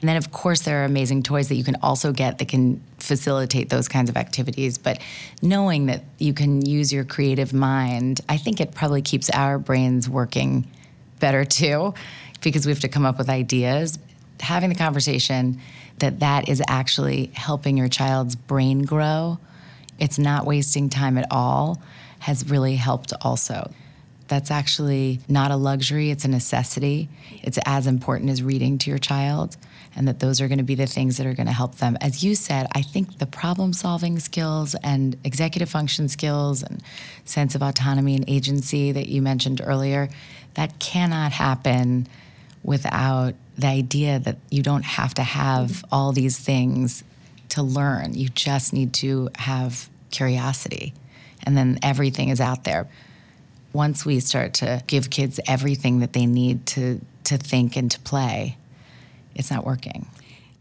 And 0.00 0.08
then, 0.08 0.16
of 0.16 0.32
course, 0.32 0.62
there 0.62 0.82
are 0.82 0.84
amazing 0.84 1.22
toys 1.22 1.48
that 1.48 1.56
you 1.56 1.64
can 1.64 1.76
also 1.82 2.12
get 2.12 2.38
that 2.38 2.48
can 2.48 2.82
facilitate 2.98 3.68
those 3.68 3.88
kinds 3.88 4.08
of 4.08 4.16
activities. 4.16 4.78
But 4.78 5.00
knowing 5.42 5.86
that 5.86 6.02
you 6.18 6.32
can 6.32 6.64
use 6.64 6.92
your 6.92 7.04
creative 7.04 7.52
mind, 7.52 8.20
I 8.28 8.38
think 8.38 8.60
it 8.60 8.74
probably 8.74 9.02
keeps 9.02 9.28
our 9.30 9.58
brains 9.58 10.08
working 10.08 10.66
better 11.20 11.44
too, 11.44 11.94
because 12.42 12.64
we 12.64 12.72
have 12.72 12.80
to 12.80 12.88
come 12.88 13.04
up 13.04 13.18
with 13.18 13.28
ideas. 13.28 13.98
Having 14.40 14.70
the 14.70 14.76
conversation 14.76 15.60
that 15.98 16.20
that 16.20 16.48
is 16.48 16.62
actually 16.68 17.32
helping 17.34 17.76
your 17.76 17.88
child's 17.88 18.36
brain 18.36 18.84
grow, 18.84 19.38
it's 19.98 20.18
not 20.18 20.46
wasting 20.46 20.88
time 20.88 21.18
at 21.18 21.26
all, 21.30 21.82
has 22.20 22.48
really 22.48 22.76
helped 22.76 23.12
also 23.20 23.72
that's 24.28 24.50
actually 24.50 25.20
not 25.28 25.50
a 25.50 25.56
luxury, 25.56 26.10
it's 26.10 26.24
a 26.24 26.28
necessity. 26.28 27.08
It's 27.42 27.58
as 27.64 27.86
important 27.86 28.30
as 28.30 28.42
reading 28.42 28.78
to 28.78 28.90
your 28.90 28.98
child, 28.98 29.56
and 29.96 30.06
that 30.06 30.20
those 30.20 30.40
are 30.40 30.48
going 30.48 30.58
to 30.58 30.64
be 30.64 30.74
the 30.74 30.86
things 30.86 31.16
that 31.16 31.26
are 31.26 31.34
going 31.34 31.46
to 31.46 31.52
help 31.52 31.76
them. 31.76 31.96
As 32.00 32.22
you 32.22 32.34
said, 32.34 32.66
I 32.72 32.82
think 32.82 33.18
the 33.18 33.26
problem 33.26 33.72
solving 33.72 34.18
skills 34.18 34.76
and 34.82 35.16
executive 35.24 35.70
function 35.70 36.08
skills 36.08 36.62
and 36.62 36.82
sense 37.24 37.54
of 37.54 37.62
autonomy 37.62 38.14
and 38.14 38.24
agency 38.28 38.92
that 38.92 39.08
you 39.08 39.22
mentioned 39.22 39.60
earlier, 39.64 40.08
that 40.54 40.78
cannot 40.78 41.32
happen 41.32 42.06
without 42.62 43.34
the 43.56 43.66
idea 43.66 44.18
that 44.18 44.36
you 44.50 44.62
don't 44.62 44.84
have 44.84 45.14
to 45.14 45.22
have 45.22 45.84
all 45.90 46.12
these 46.12 46.38
things 46.38 47.02
to 47.48 47.62
learn. 47.62 48.14
You 48.14 48.28
just 48.28 48.72
need 48.72 48.92
to 48.94 49.30
have 49.36 49.88
curiosity, 50.10 50.92
and 51.44 51.56
then 51.56 51.78
everything 51.82 52.28
is 52.28 52.40
out 52.40 52.64
there 52.64 52.88
once 53.72 54.04
we 54.06 54.20
start 54.20 54.54
to 54.54 54.82
give 54.86 55.10
kids 55.10 55.38
everything 55.46 56.00
that 56.00 56.12
they 56.12 56.26
need 56.26 56.66
to 56.66 57.00
to 57.24 57.36
think 57.36 57.76
and 57.76 57.90
to 57.90 58.00
play, 58.00 58.56
it's 59.34 59.50
not 59.50 59.64
working. 59.64 60.06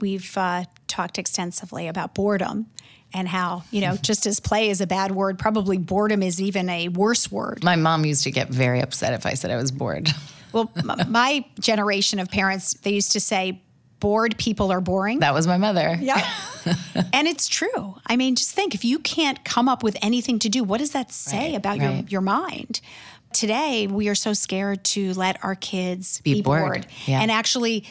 We've 0.02 0.38
uh, 0.38 0.65
talked 0.88 1.17
extensively 1.17 1.88
about 1.88 2.13
boredom 2.13 2.67
and 3.13 3.28
how, 3.28 3.63
you 3.72 3.82
know, 3.82 3.96
just 3.96 4.26
as 4.26 4.39
play 4.39 4.70
is 4.70 4.82
a 4.82 4.88
bad 4.88 5.12
word, 5.12 5.39
probably 5.39 5.78
boredom 5.78 6.22
is 6.22 6.41
even 6.41 6.70
a 6.70 6.89
worse 6.89 7.32
word. 7.32 7.63
My 7.63 7.76
mom 7.76 8.06
used 8.06 8.24
to 8.26 8.32
get 8.32 8.50
very 8.50 8.82
upset 8.82 9.13
if 9.13 9.26
I 9.26 9.34
said 9.34 9.50
I 9.50 9.56
was 9.56 9.72
bored. 9.72 10.10
well, 10.52 10.70
my 11.08 11.46
generation 11.60 12.20
of 12.20 12.30
parents, 12.30 12.74
they 12.74 12.91
used 12.91 13.13
to 13.13 13.20
say, 13.20 13.62
bored 14.00 14.38
people 14.38 14.72
are 14.72 14.82
boring. 14.82 15.20
That 15.20 15.34
was 15.34 15.48
my 15.48 15.58
mother. 15.58 15.98
Yeah. 16.00 16.28
and 17.13 17.28
it's 17.28 17.48
true. 17.48 17.96
I 18.06 18.15
mean, 18.15 18.36
just 18.36 18.52
think 18.52 18.76
if 18.76 18.84
you 18.86 19.00
can't 19.00 19.43
come 19.43 19.70
up 19.70 19.84
with 19.84 19.98
anything 20.02 20.39
to 20.39 20.50
do, 20.50 20.63
what 20.63 20.80
does 20.80 20.91
that 20.91 21.12
say 21.12 21.52
right, 21.52 21.56
about 21.56 21.80
right. 21.80 21.96
your, 21.96 22.06
your 22.08 22.22
mind? 22.22 22.82
Today, 23.34 23.88
we 23.88 24.08
are 24.10 24.15
so 24.15 24.34
scared 24.34 24.84
to 24.86 25.13
let 25.13 25.43
our 25.43 25.56
kids 25.56 26.22
be, 26.22 26.36
be 26.36 26.41
bored, 26.41 26.62
bored. 26.62 26.88
Yeah. 27.06 27.22
and 27.22 27.30
actually 27.30 27.86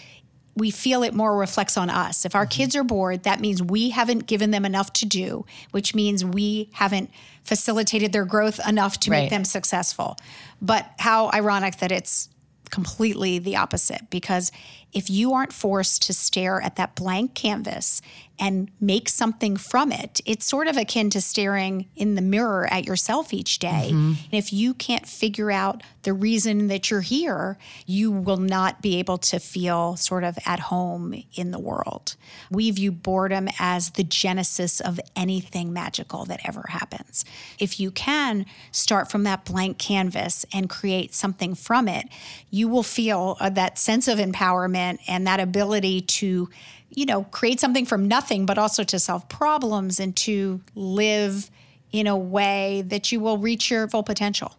we 0.56 0.70
feel 0.70 1.02
it 1.02 1.12
more 1.14 1.36
reflects 1.36 1.76
on 1.76 1.90
us. 1.90 2.24
If 2.24 2.34
our 2.34 2.44
mm-hmm. 2.44 2.50
kids 2.50 2.74
are 2.76 2.82
bored, 2.82 3.24
that 3.24 3.40
means 3.40 3.62
we 3.62 3.90
haven't 3.90 4.26
given 4.26 4.50
them 4.50 4.64
enough 4.64 4.92
to 4.94 5.06
do, 5.06 5.44
which 5.70 5.94
means 5.94 6.24
we 6.24 6.70
haven't 6.72 7.10
facilitated 7.44 8.12
their 8.12 8.24
growth 8.24 8.58
enough 8.66 8.98
to 9.00 9.10
Right. 9.10 9.24
make 9.24 9.30
them 9.30 9.44
successful. 9.44 10.16
But 10.60 10.90
how 10.98 11.30
ironic 11.32 11.76
that 11.78 11.92
it's 11.92 12.30
completely 12.70 13.38
the 13.38 13.56
opposite 13.56 14.10
because 14.10 14.50
if 14.92 15.08
you 15.08 15.32
aren't 15.32 15.52
forced 15.52 16.02
to 16.02 16.12
stare 16.12 16.60
at 16.60 16.74
that 16.76 16.96
blank 16.96 17.34
canvas 17.34 18.02
and 18.38 18.70
make 18.80 19.08
something 19.08 19.56
from 19.56 19.92
it, 19.92 20.20
it's 20.26 20.44
sort 20.44 20.68
of 20.68 20.76
akin 20.76 21.10
to 21.10 21.20
staring 21.20 21.88
in 21.96 22.14
the 22.14 22.22
mirror 22.22 22.66
at 22.70 22.84
yourself 22.84 23.32
each 23.32 23.58
day. 23.58 23.88
And 23.92 24.32
if 24.32 24.52
you 24.52 24.74
can't 24.74 25.06
figure 25.06 25.50
out 25.50 25.82
the 26.02 26.12
reason 26.12 26.68
that 26.68 26.90
you're 26.90 27.00
here, 27.00 27.58
you 27.86 28.12
will 28.12 28.36
not 28.36 28.80
be 28.80 28.98
able 28.98 29.18
to 29.18 29.38
feel 29.40 29.96
sort 29.96 30.22
of 30.22 30.38
at 30.46 30.60
home 30.60 31.14
in 31.34 31.50
the 31.50 31.58
world. 31.58 32.14
We 32.50 32.70
view 32.70 32.92
boredom 32.92 33.48
as 33.58 33.90
the 33.90 34.04
genesis 34.04 34.80
of 34.80 35.00
anything 35.16 35.72
magical 35.72 36.24
that 36.26 36.40
ever 36.44 36.66
happens. 36.68 37.24
If 37.58 37.80
you 37.80 37.90
can 37.90 38.46
start 38.70 39.10
from 39.10 39.24
that 39.24 39.44
blank 39.44 39.78
canvas 39.78 40.46
and 40.52 40.70
create 40.70 41.14
something 41.14 41.54
from 41.54 41.88
it, 41.88 42.08
you 42.50 42.68
will 42.68 42.82
feel 42.82 43.36
uh, 43.40 43.50
that 43.50 43.78
sense 43.78 44.06
of 44.06 44.18
empowerment 44.18 44.98
and 45.08 45.26
that 45.26 45.40
ability 45.40 46.02
to 46.02 46.48
you 46.96 47.06
know 47.06 47.22
create 47.24 47.60
something 47.60 47.86
from 47.86 48.08
nothing 48.08 48.44
but 48.44 48.58
also 48.58 48.82
to 48.82 48.98
solve 48.98 49.28
problems 49.28 50.00
and 50.00 50.16
to 50.16 50.60
live 50.74 51.48
in 51.92 52.08
a 52.08 52.16
way 52.16 52.82
that 52.86 53.12
you 53.12 53.20
will 53.20 53.38
reach 53.38 53.70
your 53.70 53.86
full 53.86 54.02
potential 54.02 54.56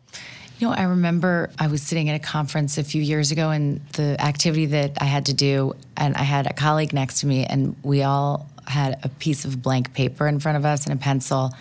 You 0.60 0.68
know, 0.68 0.74
I 0.74 0.84
remember 0.84 1.52
I 1.60 1.68
was 1.68 1.84
sitting 1.84 2.10
at 2.10 2.16
a 2.16 2.24
conference 2.24 2.80
a 2.80 2.84
few 2.84 3.02
years 3.02 3.32
ago, 3.32 3.52
and 3.52 3.80
the 3.94 4.20
activity 4.20 4.66
that 4.68 4.98
I 5.00 5.06
had 5.06 5.28
to 5.28 5.34
do, 5.34 5.76
and 5.96 6.16
I 6.16 6.24
had 6.24 6.48
a 6.48 6.54
colleague 6.54 6.94
next 6.94 7.20
to 7.20 7.28
me, 7.28 7.46
and 7.46 7.76
we 7.84 8.02
all 8.02 8.48
had 8.66 8.98
a 9.04 9.10
piece 9.10 9.46
of 9.46 9.62
blank 9.62 9.94
paper 9.94 10.28
in 10.28 10.40
front 10.40 10.58
of 10.58 10.66
us 10.66 10.88
and 10.88 10.94
a 10.94 10.98
pencil, 10.98 11.54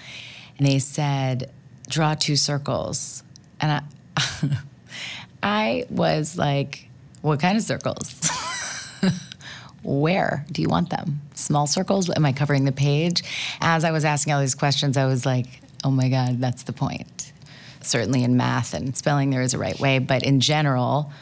and 0.57 0.67
they 0.67 0.79
said, 0.79 1.51
"Draw 1.91 2.15
two 2.15 2.37
circles," 2.37 3.23
and 3.61 3.71
I, 3.73 3.83
I 5.43 5.85
was 5.91 6.39
like, 6.39 6.89
"What 7.21 7.39
kind 7.39 7.59
of 7.59 7.65
circles?" 7.65 8.15
Where 9.87 10.45
do 10.51 10.63
you 10.63 10.69
want 10.69 10.91
them? 10.91 11.21
Small 11.35 11.69
circles? 11.69 12.11
Am 12.11 12.27
I 12.27 12.33
covering 12.33 12.65
the 12.65 12.73
page? 12.73 13.23
As 13.61 13.85
I 13.85 13.93
was 13.93 14.05
asking 14.05 14.33
all 14.33 14.41
these 14.41 14.57
questions, 14.57 14.97
I 14.97 15.07
was 15.07 15.25
like, 15.25 15.47
oh 15.85 15.93
my 15.93 16.09
God, 16.09 16.41
that's 16.41 16.65
the 16.65 16.73
point. 16.73 17.33
Certainly 17.83 18.25
in 18.25 18.37
math 18.37 18.75
and 18.75 18.97
spelling, 18.97 19.31
there 19.31 19.43
is 19.43 19.55
a 19.55 19.59
right 19.59 19.79
way, 19.79 20.01
but 20.01 20.25
in 20.25 20.41
general, 20.41 21.13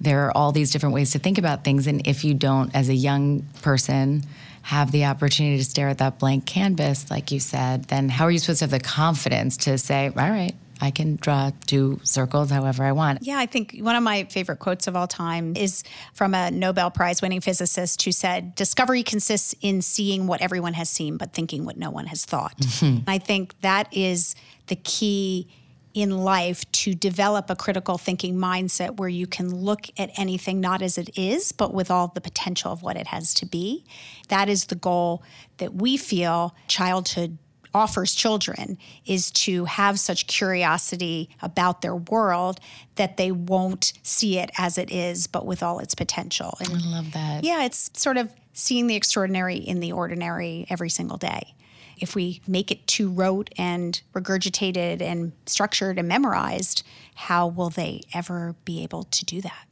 there 0.00 0.26
are 0.26 0.36
all 0.36 0.50
these 0.50 0.70
different 0.70 0.94
ways 0.94 1.10
to 1.10 1.18
think 1.18 1.36
about 1.36 1.62
things. 1.62 1.86
And 1.86 2.06
if 2.06 2.24
you 2.24 2.32
don't, 2.32 2.74
as 2.74 2.88
a 2.88 2.94
young 2.94 3.42
person, 3.60 4.22
have 4.62 4.92
the 4.92 5.04
opportunity 5.04 5.58
to 5.58 5.64
stare 5.64 5.88
at 5.88 5.98
that 5.98 6.18
blank 6.18 6.46
canvas, 6.46 7.10
like 7.10 7.30
you 7.30 7.38
said, 7.38 7.84
then 7.84 8.08
how 8.08 8.24
are 8.24 8.30
you 8.30 8.38
supposed 8.38 8.60
to 8.60 8.64
have 8.64 8.70
the 8.70 8.80
confidence 8.80 9.58
to 9.58 9.76
say, 9.76 10.06
all 10.08 10.30
right, 10.30 10.54
I 10.80 10.90
can 10.90 11.16
draw 11.16 11.50
two 11.66 12.00
circles 12.02 12.50
however 12.50 12.84
I 12.84 12.92
want? 12.92 13.22
Yeah, 13.22 13.38
I 13.38 13.46
think 13.46 13.78
one 13.78 13.96
of 13.96 14.02
my 14.02 14.24
favorite 14.24 14.58
quotes 14.58 14.86
of 14.86 14.96
all 14.96 15.06
time 15.06 15.56
is 15.56 15.82
from 16.14 16.34
a 16.34 16.50
Nobel 16.50 16.90
Prize 16.90 17.22
winning 17.22 17.40
physicist 17.40 18.02
who 18.02 18.12
said, 18.12 18.54
Discovery 18.54 19.02
consists 19.02 19.54
in 19.60 19.82
seeing 19.82 20.26
what 20.26 20.42
everyone 20.42 20.74
has 20.74 20.88
seen, 20.88 21.16
but 21.16 21.32
thinking 21.32 21.64
what 21.64 21.76
no 21.76 21.90
one 21.90 22.06
has 22.06 22.24
thought. 22.24 22.58
Mm-hmm. 22.58 23.08
I 23.08 23.18
think 23.18 23.58
that 23.60 23.88
is 23.92 24.34
the 24.66 24.76
key 24.76 25.48
in 25.96 26.10
life 26.10 26.70
to 26.72 26.94
develop 26.94 27.48
a 27.48 27.56
critical 27.56 27.96
thinking 27.96 28.36
mindset 28.36 28.98
where 28.98 29.08
you 29.08 29.26
can 29.26 29.54
look 29.54 29.86
at 29.96 30.10
anything 30.18 30.60
not 30.60 30.82
as 30.82 30.98
it 30.98 31.08
is, 31.18 31.52
but 31.52 31.72
with 31.72 31.90
all 31.90 32.08
the 32.08 32.20
potential 32.20 32.70
of 32.70 32.82
what 32.82 32.98
it 32.98 33.06
has 33.06 33.32
to 33.32 33.46
be. 33.46 33.82
That 34.28 34.50
is 34.50 34.66
the 34.66 34.74
goal 34.74 35.22
that 35.56 35.74
we 35.74 35.96
feel 35.96 36.54
childhood 36.68 37.38
offers 37.76 38.14
children 38.14 38.78
is 39.04 39.30
to 39.30 39.66
have 39.66 40.00
such 40.00 40.26
curiosity 40.26 41.28
about 41.42 41.82
their 41.82 41.94
world 41.94 42.58
that 42.96 43.18
they 43.18 43.30
won't 43.30 43.92
see 44.02 44.38
it 44.38 44.50
as 44.56 44.78
it 44.78 44.90
is, 44.90 45.26
but 45.26 45.44
with 45.44 45.62
all 45.62 45.78
its 45.78 45.94
potential. 45.94 46.56
And 46.58 46.70
I 46.70 46.90
love 46.90 47.12
that. 47.12 47.44
yeah, 47.44 47.64
it's 47.64 47.90
sort 47.94 48.16
of 48.16 48.32
seeing 48.54 48.86
the 48.86 48.96
extraordinary 48.96 49.56
in 49.56 49.80
the 49.80 49.92
ordinary 49.92 50.66
every 50.70 50.88
single 50.88 51.18
day. 51.18 51.54
If 51.98 52.14
we 52.14 52.40
make 52.46 52.70
it 52.70 52.86
too 52.86 53.10
rote 53.10 53.50
and 53.58 54.00
regurgitated 54.14 55.02
and 55.02 55.32
structured 55.44 55.98
and 55.98 56.08
memorized, 56.08 56.82
how 57.14 57.46
will 57.46 57.70
they 57.70 58.00
ever 58.14 58.54
be 58.64 58.82
able 58.82 59.04
to 59.04 59.24
do 59.24 59.40
that? 59.42 59.66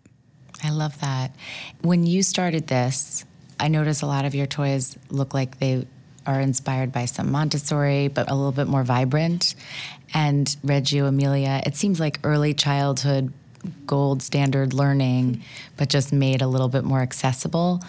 I 0.62 0.70
love 0.70 1.00
that. 1.00 1.34
When 1.80 2.06
you 2.06 2.22
started 2.22 2.66
this, 2.66 3.24
I 3.58 3.68
notice 3.68 4.02
a 4.02 4.06
lot 4.06 4.24
of 4.24 4.34
your 4.34 4.46
toys 4.46 4.96
look 5.10 5.34
like 5.34 5.58
they 5.58 5.86
are 6.26 6.40
inspired 6.40 6.92
by 6.92 7.04
some 7.04 7.30
Montessori, 7.30 8.08
but 8.08 8.30
a 8.30 8.34
little 8.34 8.52
bit 8.52 8.66
more 8.66 8.84
vibrant. 8.84 9.54
And 10.12 10.54
Reggio 10.62 11.06
Emilia, 11.06 11.62
it 11.66 11.76
seems 11.76 12.00
like 12.00 12.20
early 12.24 12.54
childhood 12.54 13.32
gold 13.86 14.22
standard 14.22 14.72
learning, 14.72 15.42
but 15.76 15.88
just 15.88 16.12
made 16.12 16.42
a 16.42 16.46
little 16.46 16.68
bit 16.68 16.84
more 16.84 17.00
accessible. 17.00 17.82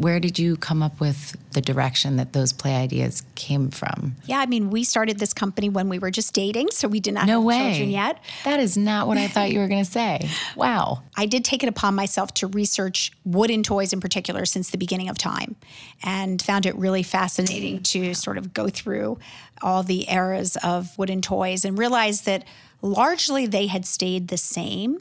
Where 0.00 0.18
did 0.18 0.38
you 0.38 0.56
come 0.56 0.82
up 0.82 0.98
with 0.98 1.36
the 1.52 1.60
direction 1.60 2.16
that 2.16 2.32
those 2.32 2.54
play 2.54 2.74
ideas 2.74 3.22
came 3.34 3.68
from? 3.68 4.16
Yeah, 4.24 4.38
I 4.38 4.46
mean, 4.46 4.70
we 4.70 4.82
started 4.82 5.18
this 5.18 5.34
company 5.34 5.68
when 5.68 5.90
we 5.90 5.98
were 5.98 6.10
just 6.10 6.32
dating, 6.32 6.70
so 6.70 6.88
we 6.88 7.00
did 7.00 7.12
not 7.12 7.26
No 7.26 7.34
have 7.40 7.44
way. 7.44 7.68
children 7.72 7.90
yet. 7.90 8.18
That 8.44 8.60
is 8.60 8.78
not 8.78 9.06
what 9.08 9.18
I 9.18 9.28
thought 9.28 9.52
you 9.52 9.58
were 9.58 9.68
going 9.68 9.84
to 9.84 9.90
say. 9.90 10.30
Wow. 10.56 11.02
I 11.18 11.26
did 11.26 11.44
take 11.44 11.62
it 11.62 11.68
upon 11.68 11.94
myself 11.94 12.32
to 12.34 12.46
research 12.46 13.12
wooden 13.26 13.62
toys 13.62 13.92
in 13.92 14.00
particular 14.00 14.46
since 14.46 14.70
the 14.70 14.78
beginning 14.78 15.10
of 15.10 15.18
time 15.18 15.56
and 16.02 16.40
found 16.40 16.64
it 16.64 16.74
really 16.76 17.02
fascinating 17.02 17.82
to 17.82 18.14
sort 18.14 18.38
of 18.38 18.54
go 18.54 18.70
through 18.70 19.18
all 19.60 19.82
the 19.82 20.10
eras 20.10 20.56
of 20.64 20.96
wooden 20.96 21.20
toys 21.20 21.62
and 21.66 21.76
realize 21.76 22.22
that 22.22 22.44
largely 22.80 23.44
they 23.46 23.66
had 23.66 23.84
stayed 23.84 24.28
the 24.28 24.38
same. 24.38 24.98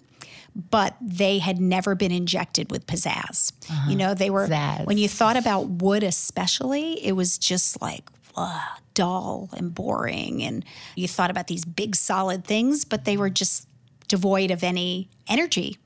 But 0.55 0.95
they 1.01 1.39
had 1.39 1.59
never 1.59 1.95
been 1.95 2.12
injected 2.12 2.71
with 2.71 2.85
pizzazz. 2.88 3.51
You 3.88 3.95
know, 3.95 4.13
they 4.13 4.29
were, 4.29 4.47
Pizzazz. 4.47 4.85
when 4.85 4.97
you 4.97 5.07
thought 5.07 5.38
about 5.38 5.67
wood, 5.69 6.03
especially, 6.03 6.93
it 7.05 7.13
was 7.13 7.38
just 7.38 7.81
like, 7.81 8.09
ugh, 8.35 8.62
dull 8.93 9.49
and 9.53 9.73
boring. 9.73 10.43
And 10.43 10.65
you 10.95 11.07
thought 11.07 11.29
about 11.31 11.47
these 11.47 11.65
big 11.65 11.95
solid 11.95 12.45
things, 12.45 12.83
but 12.85 13.05
they 13.05 13.15
were 13.17 13.29
just 13.29 13.67
devoid 14.07 14.51
of 14.51 14.63
any 14.63 15.09
energy. 15.27 15.77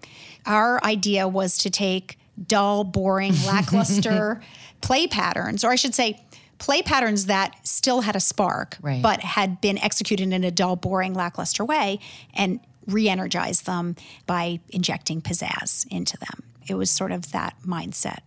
Our 0.46 0.84
idea 0.84 1.28
was 1.28 1.58
to 1.60 1.70
take 1.70 2.18
dull, 2.48 2.84
boring, 2.84 3.34
lackluster 3.46 4.42
play 4.82 5.08
patterns, 5.08 5.64
or 5.64 5.72
I 5.72 5.76
should 5.76 5.94
say, 5.96 6.20
play 6.58 6.82
patterns 6.82 7.26
that 7.26 7.56
still 7.68 8.02
had 8.02 8.16
a 8.16 8.20
spark, 8.20 8.78
Right. 8.82 9.02
but 9.02 9.20
had 9.22 9.60
been 9.62 9.78
executed 9.78 10.32
in 10.32 10.44
a 10.44 10.52
dull, 10.52 10.76
boring, 10.78 11.14
lackluster 11.14 11.64
way, 11.66 12.00
and 12.34 12.60
re 12.88 13.10
energize 13.10 13.62
them 13.62 13.96
by 14.26 14.60
injecting 14.70 15.22
pizzazz 15.22 15.86
into 15.90 16.18
them. 16.18 16.44
It 16.68 16.76
was 16.76 16.90
sort 16.90 17.12
of 17.12 17.32
that 17.32 17.56
mindset. 17.66 18.20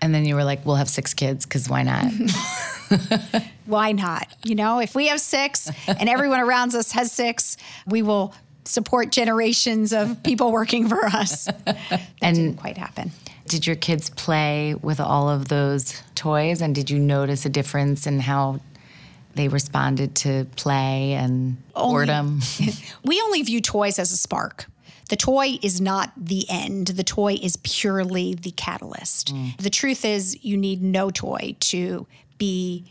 And 0.00 0.12
then 0.14 0.24
you 0.24 0.34
were 0.34 0.44
like, 0.44 0.66
we'll 0.66 0.76
have 0.76 0.88
six 0.88 1.14
kids 1.14 1.46
because 1.46 1.68
why 1.68 1.82
not? 1.84 2.06
why 3.66 3.92
not? 3.92 4.26
You 4.44 4.54
know, 4.54 4.80
if 4.80 4.94
we 4.94 5.08
have 5.08 5.20
six 5.20 5.70
and 5.86 6.08
everyone 6.08 6.40
around 6.40 6.74
us 6.74 6.92
has 6.92 7.12
six, 7.12 7.56
we 7.86 8.02
will 8.02 8.34
support 8.64 9.10
generations 9.12 9.92
of 9.92 10.22
people 10.22 10.52
working 10.52 10.88
for 10.88 11.04
us. 11.06 11.48
That 11.64 12.00
And- 12.20 12.36
didn't 12.36 12.56
quite 12.56 12.78
happen. 12.78 13.12
Did 13.48 13.66
your 13.66 13.76
kids 13.76 14.08
play 14.08 14.74
with 14.74 15.00
all 15.00 15.28
of 15.28 15.48
those 15.48 16.00
toys? 16.14 16.62
And 16.62 16.74
did 16.74 16.88
you 16.90 16.98
notice 16.98 17.44
a 17.44 17.48
difference 17.48 18.06
in 18.06 18.20
how 18.20 18.60
they 19.34 19.48
responded 19.48 20.14
to 20.16 20.46
play 20.56 21.12
and 21.12 21.56
boredom? 21.74 22.40
We 23.04 23.20
only 23.20 23.42
view 23.42 23.60
toys 23.60 23.98
as 23.98 24.12
a 24.12 24.16
spark. 24.16 24.66
The 25.08 25.16
toy 25.16 25.58
is 25.62 25.80
not 25.80 26.12
the 26.16 26.48
end. 26.48 26.88
The 26.88 27.04
toy 27.04 27.34
is 27.34 27.56
purely 27.56 28.34
the 28.34 28.52
catalyst. 28.52 29.34
Mm. 29.34 29.56
The 29.58 29.70
truth 29.70 30.04
is, 30.04 30.42
you 30.44 30.56
need 30.56 30.82
no 30.82 31.10
toy 31.10 31.56
to 31.60 32.06
be 32.38 32.84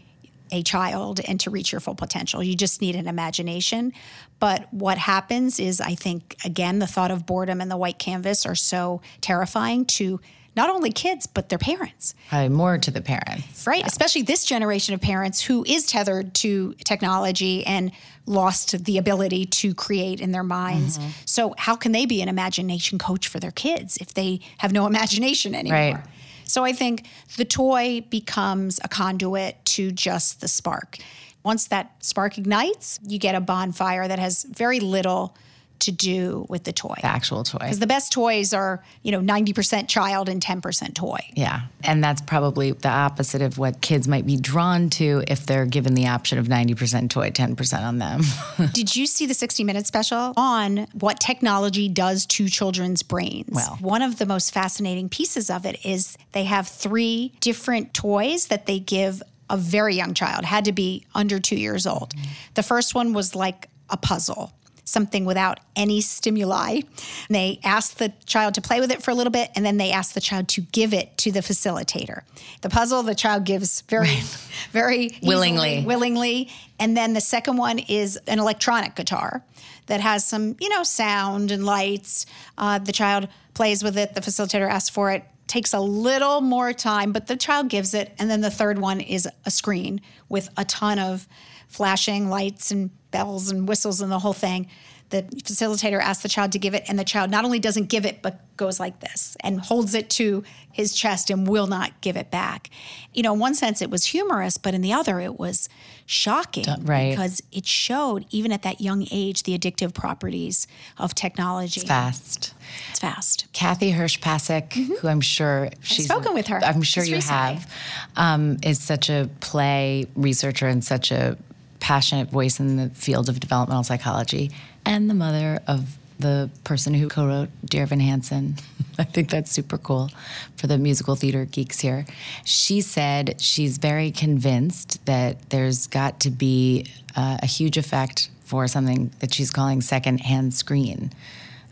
a 0.51 0.61
child 0.61 1.21
and 1.27 1.39
to 1.39 1.49
reach 1.49 1.71
your 1.71 1.79
full 1.79 1.95
potential. 1.95 2.43
You 2.43 2.55
just 2.55 2.81
need 2.81 2.95
an 2.95 3.07
imagination. 3.07 3.93
But 4.39 4.71
what 4.73 4.97
happens 4.97 5.59
is, 5.59 5.79
I 5.79 5.95
think, 5.95 6.35
again, 6.43 6.79
the 6.79 6.87
thought 6.87 7.11
of 7.11 7.25
boredom 7.25 7.61
and 7.61 7.71
the 7.71 7.77
white 7.77 7.99
canvas 7.99 8.45
are 8.45 8.55
so 8.55 9.01
terrifying 9.21 9.85
to 9.85 10.19
not 10.55 10.69
only 10.69 10.91
kids, 10.91 11.27
but 11.27 11.49
their 11.49 11.57
parents. 11.57 12.13
Probably 12.29 12.49
more 12.49 12.77
to 12.77 12.91
the 12.91 13.01
parents. 13.01 13.65
Right, 13.65 13.85
especially 13.85 14.23
this 14.23 14.43
generation 14.45 14.93
of 14.93 15.01
parents 15.01 15.41
who 15.41 15.63
is 15.65 15.85
tethered 15.85 16.33
to 16.35 16.73
technology 16.83 17.65
and 17.65 17.91
lost 18.25 18.83
the 18.85 18.97
ability 18.97 19.45
to 19.45 19.73
create 19.73 20.19
in 20.19 20.31
their 20.31 20.43
minds. 20.43 20.97
Mm-hmm. 20.97 21.09
So, 21.25 21.55
how 21.57 21.75
can 21.75 21.91
they 21.91 22.05
be 22.05 22.21
an 22.21 22.29
imagination 22.29 22.97
coach 22.97 23.27
for 23.27 23.39
their 23.39 23.51
kids 23.51 23.97
if 23.97 24.13
they 24.13 24.41
have 24.57 24.71
no 24.71 24.87
imagination 24.87 25.55
anymore? 25.55 25.79
Right. 25.79 26.03
So, 26.43 26.63
I 26.63 26.73
think 26.73 27.07
the 27.37 27.45
toy 27.45 28.01
becomes 28.09 28.79
a 28.83 28.89
conduit 28.89 29.63
to 29.65 29.91
just 29.91 30.41
the 30.41 30.47
spark. 30.47 30.97
Once 31.43 31.67
that 31.67 31.91
spark 32.03 32.37
ignites, 32.37 32.99
you 33.07 33.17
get 33.17 33.35
a 33.35 33.41
bonfire 33.41 34.07
that 34.07 34.19
has 34.19 34.43
very 34.43 34.79
little 34.79 35.35
to 35.81 35.91
do 35.91 36.45
with 36.49 36.63
the 36.63 36.71
toy. 36.71 36.95
The 37.01 37.05
actual 37.05 37.43
toy. 37.43 37.59
Because 37.59 37.79
the 37.79 37.87
best 37.87 38.11
toys 38.11 38.53
are, 38.53 38.83
you 39.03 39.11
know, 39.11 39.19
90% 39.19 39.87
child 39.87 40.29
and 40.29 40.41
10% 40.41 40.93
toy. 40.93 41.19
Yeah. 41.35 41.61
And 41.83 42.03
that's 42.03 42.21
probably 42.21 42.71
the 42.71 42.89
opposite 42.89 43.41
of 43.41 43.57
what 43.57 43.81
kids 43.81 44.07
might 44.07 44.25
be 44.25 44.37
drawn 44.37 44.89
to 44.91 45.23
if 45.27 45.45
they're 45.45 45.65
given 45.65 45.93
the 45.93 46.07
option 46.07 46.37
of 46.37 46.47
90% 46.47 47.09
toy, 47.09 47.29
10% 47.31 47.81
on 47.81 47.97
them. 47.97 48.21
Did 48.73 48.95
you 48.95 49.05
see 49.05 49.25
the 49.25 49.33
60 49.33 49.63
Minute 49.63 49.87
special 49.87 50.33
on 50.37 50.87
what 50.93 51.19
technology 51.19 51.89
does 51.89 52.25
to 52.27 52.47
children's 52.47 53.03
brains? 53.03 53.49
Well. 53.51 53.77
one 53.81 54.01
of 54.01 54.17
the 54.17 54.25
most 54.25 54.53
fascinating 54.53 55.09
pieces 55.09 55.49
of 55.49 55.65
it 55.65 55.85
is 55.85 56.17
they 56.31 56.45
have 56.45 56.67
three 56.67 57.33
different 57.39 57.93
toys 57.93 58.47
that 58.47 58.65
they 58.65 58.79
give 58.79 59.21
a 59.49 59.57
very 59.57 59.95
young 59.95 60.13
child, 60.13 60.45
had 60.45 60.65
to 60.65 60.71
be 60.71 61.05
under 61.13 61.39
two 61.39 61.57
years 61.57 61.85
old. 61.85 62.13
The 62.53 62.63
first 62.63 62.95
one 62.95 63.13
was 63.13 63.35
like 63.35 63.67
a 63.89 63.97
puzzle. 63.97 64.53
Something 64.83 65.25
without 65.25 65.59
any 65.75 66.01
stimuli. 66.01 66.75
And 66.75 66.83
they 67.29 67.59
asked 67.63 67.99
the 67.99 68.11
child 68.25 68.55
to 68.55 68.61
play 68.61 68.79
with 68.79 68.91
it 68.91 69.01
for 69.03 69.11
a 69.11 69.13
little 69.15 69.31
bit, 69.31 69.51
and 69.55 69.65
then 69.65 69.77
they 69.77 69.91
asked 69.91 70.13
the 70.15 70.21
child 70.21 70.47
to 70.49 70.61
give 70.61 70.93
it 70.93 71.17
to 71.19 71.31
the 71.31 71.39
facilitator. 71.41 72.23
The 72.61 72.69
puzzle 72.69 73.03
the 73.03 73.15
child 73.15 73.45
gives 73.45 73.81
very, 73.81 74.17
very 74.71 75.05
easily, 75.05 75.27
Willingly. 75.27 75.83
willingly. 75.85 76.49
And 76.79 76.97
then 76.97 77.13
the 77.13 77.21
second 77.21 77.57
one 77.57 77.79
is 77.79 78.17
an 78.27 78.39
electronic 78.39 78.95
guitar 78.95 79.43
that 79.85 80.01
has 80.01 80.25
some, 80.25 80.55
you 80.59 80.69
know, 80.69 80.83
sound 80.83 81.51
and 81.51 81.65
lights. 81.65 82.25
Uh, 82.57 82.79
the 82.79 82.91
child 82.91 83.27
plays 83.53 83.83
with 83.83 83.97
it. 83.97 84.13
The 84.15 84.21
facilitator 84.21 84.67
asks 84.69 84.89
for 84.89 85.11
it. 85.11 85.23
Takes 85.47 85.73
a 85.73 85.79
little 85.79 86.39
more 86.41 86.71
time, 86.71 87.11
but 87.11 87.27
the 87.27 87.35
child 87.35 87.67
gives 87.69 87.93
it. 87.93 88.13
And 88.17 88.29
then 88.29 88.41
the 88.41 88.49
third 88.51 88.79
one 88.79 89.01
is 89.01 89.27
a 89.45 89.51
screen 89.51 89.99
with 90.29 90.49
a 90.55 90.63
ton 90.65 90.97
of 90.97 91.27
flashing 91.71 92.29
lights 92.29 92.71
and 92.71 92.91
bells 93.11 93.49
and 93.49 93.67
whistles 93.67 94.01
and 94.01 94.11
the 94.11 94.19
whole 94.19 94.33
thing. 94.33 94.67
The 95.09 95.23
facilitator 95.23 95.99
asks 95.99 96.23
the 96.23 96.29
child 96.29 96.53
to 96.53 96.59
give 96.59 96.73
it, 96.73 96.85
and 96.87 96.97
the 96.97 97.03
child 97.03 97.31
not 97.31 97.43
only 97.43 97.59
doesn't 97.59 97.89
give 97.89 98.05
it, 98.05 98.21
but 98.21 98.39
goes 98.55 98.79
like 98.79 99.01
this 99.01 99.35
and 99.41 99.59
holds 99.59 99.93
it 99.93 100.09
to 100.11 100.41
his 100.71 100.93
chest 100.95 101.29
and 101.29 101.45
will 101.45 101.67
not 101.67 101.99
give 101.99 102.15
it 102.15 102.31
back. 102.31 102.69
You 103.13 103.23
know, 103.23 103.33
in 103.33 103.39
one 103.39 103.53
sense, 103.53 103.81
it 103.81 103.89
was 103.89 104.05
humorous, 104.05 104.57
but 104.57 104.73
in 104.73 104.81
the 104.81 104.93
other, 104.93 105.19
it 105.19 105.37
was 105.37 105.67
shocking 106.05 106.63
right. 106.83 107.09
because 107.09 107.41
it 107.51 107.65
showed, 107.65 108.25
even 108.29 108.53
at 108.53 108.61
that 108.61 108.79
young 108.79 109.05
age, 109.11 109.43
the 109.43 109.57
addictive 109.57 109.93
properties 109.93 110.65
of 110.97 111.13
technology. 111.13 111.81
It's 111.81 111.89
fast. 111.89 112.53
It's 112.91 112.99
fast. 112.99 113.47
Kathy 113.51 113.91
Hirsh-Pasek, 113.91 114.71
who 114.99 115.07
I'm 115.09 115.19
sure 115.19 115.71
she's 115.81 116.05
spoken 116.05 116.33
with 116.33 116.47
her 116.47 116.61
I'm 116.63 116.83
sure 116.83 117.03
you 117.03 117.15
recently. 117.15 117.55
have, 117.55 117.73
um, 118.15 118.59
is 118.63 118.79
such 118.79 119.09
a 119.09 119.29
play 119.41 120.05
researcher 120.15 120.67
and 120.67 120.81
such 120.81 121.11
a 121.11 121.37
passionate 121.81 122.29
voice 122.29 122.59
in 122.59 122.77
the 122.77 122.89
field 122.91 123.27
of 123.27 123.41
developmental 123.41 123.83
psychology, 123.83 124.51
and 124.85 125.09
the 125.09 125.13
mother 125.13 125.59
of 125.67 125.97
the 126.19 126.49
person 126.63 126.93
who 126.93 127.09
co-wrote 127.09 127.49
Dear 127.65 127.83
Evan 127.83 127.99
Hansen. 127.99 128.55
I 128.99 129.03
think 129.03 129.29
that's 129.29 129.51
super 129.51 129.77
cool 129.77 130.11
for 130.55 130.67
the 130.67 130.77
musical 130.77 131.15
theater 131.15 131.45
geeks 131.45 131.79
here. 131.79 132.05
She 132.45 132.81
said 132.81 133.41
she's 133.41 133.79
very 133.79 134.11
convinced 134.11 135.03
that 135.07 135.49
there's 135.49 135.87
got 135.87 136.19
to 136.21 136.29
be 136.29 136.85
uh, 137.15 137.39
a 137.41 137.45
huge 137.47 137.77
effect 137.77 138.29
for 138.43 138.67
something 138.67 139.11
that 139.19 139.33
she's 139.33 139.49
calling 139.49 139.81
secondhand 139.81 140.53
screen 140.53 141.11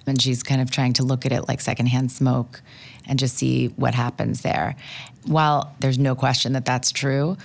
and 0.08 0.22
she's 0.22 0.44
kind 0.44 0.60
of 0.60 0.72
trying 0.72 0.94
to 0.94 1.04
look 1.04 1.26
at 1.26 1.32
it 1.32 1.48
like 1.48 1.62
secondhand 1.62 2.12
smoke 2.12 2.62
and 3.08 3.20
just 3.20 3.38
see 3.38 3.68
what 3.68 3.94
happens 3.94 4.42
there. 4.42 4.76
While 5.26 5.76
there's 5.80 6.00
no 6.00 6.16
question 6.16 6.54
that 6.54 6.66
that's 6.66 6.92
true, 6.92 7.38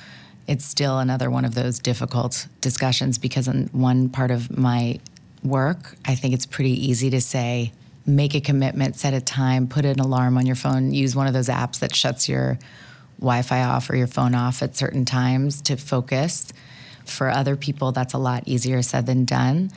it's 0.46 0.64
still 0.64 0.98
another 0.98 1.30
one 1.30 1.44
of 1.44 1.54
those 1.54 1.78
difficult 1.78 2.46
discussions 2.60 3.18
because 3.18 3.48
in 3.48 3.68
one 3.72 4.08
part 4.08 4.30
of 4.30 4.56
my 4.56 4.98
work, 5.42 5.96
I 6.04 6.14
think 6.14 6.34
it's 6.34 6.46
pretty 6.46 6.72
easy 6.88 7.10
to 7.10 7.20
say, 7.20 7.72
make 8.06 8.34
a 8.34 8.40
commitment, 8.40 8.96
set 8.96 9.14
a 9.14 9.20
time, 9.20 9.66
put 9.66 9.84
an 9.84 10.00
alarm 10.00 10.36
on 10.36 10.46
your 10.46 10.56
phone, 10.56 10.92
use 10.92 11.16
one 11.16 11.26
of 11.26 11.32
those 11.32 11.48
apps 11.48 11.78
that 11.78 11.94
shuts 11.94 12.28
your 12.28 12.58
Wi-Fi 13.18 13.62
off 13.62 13.88
or 13.88 13.96
your 13.96 14.06
phone 14.06 14.34
off 14.34 14.62
at 14.62 14.76
certain 14.76 15.04
times 15.04 15.62
to 15.62 15.76
focus. 15.76 16.52
For 17.04 17.30
other 17.30 17.56
people, 17.56 17.92
that's 17.92 18.14
a 18.14 18.18
lot 18.18 18.42
easier 18.46 18.82
said 18.82 19.06
than 19.06 19.24
done. 19.24 19.70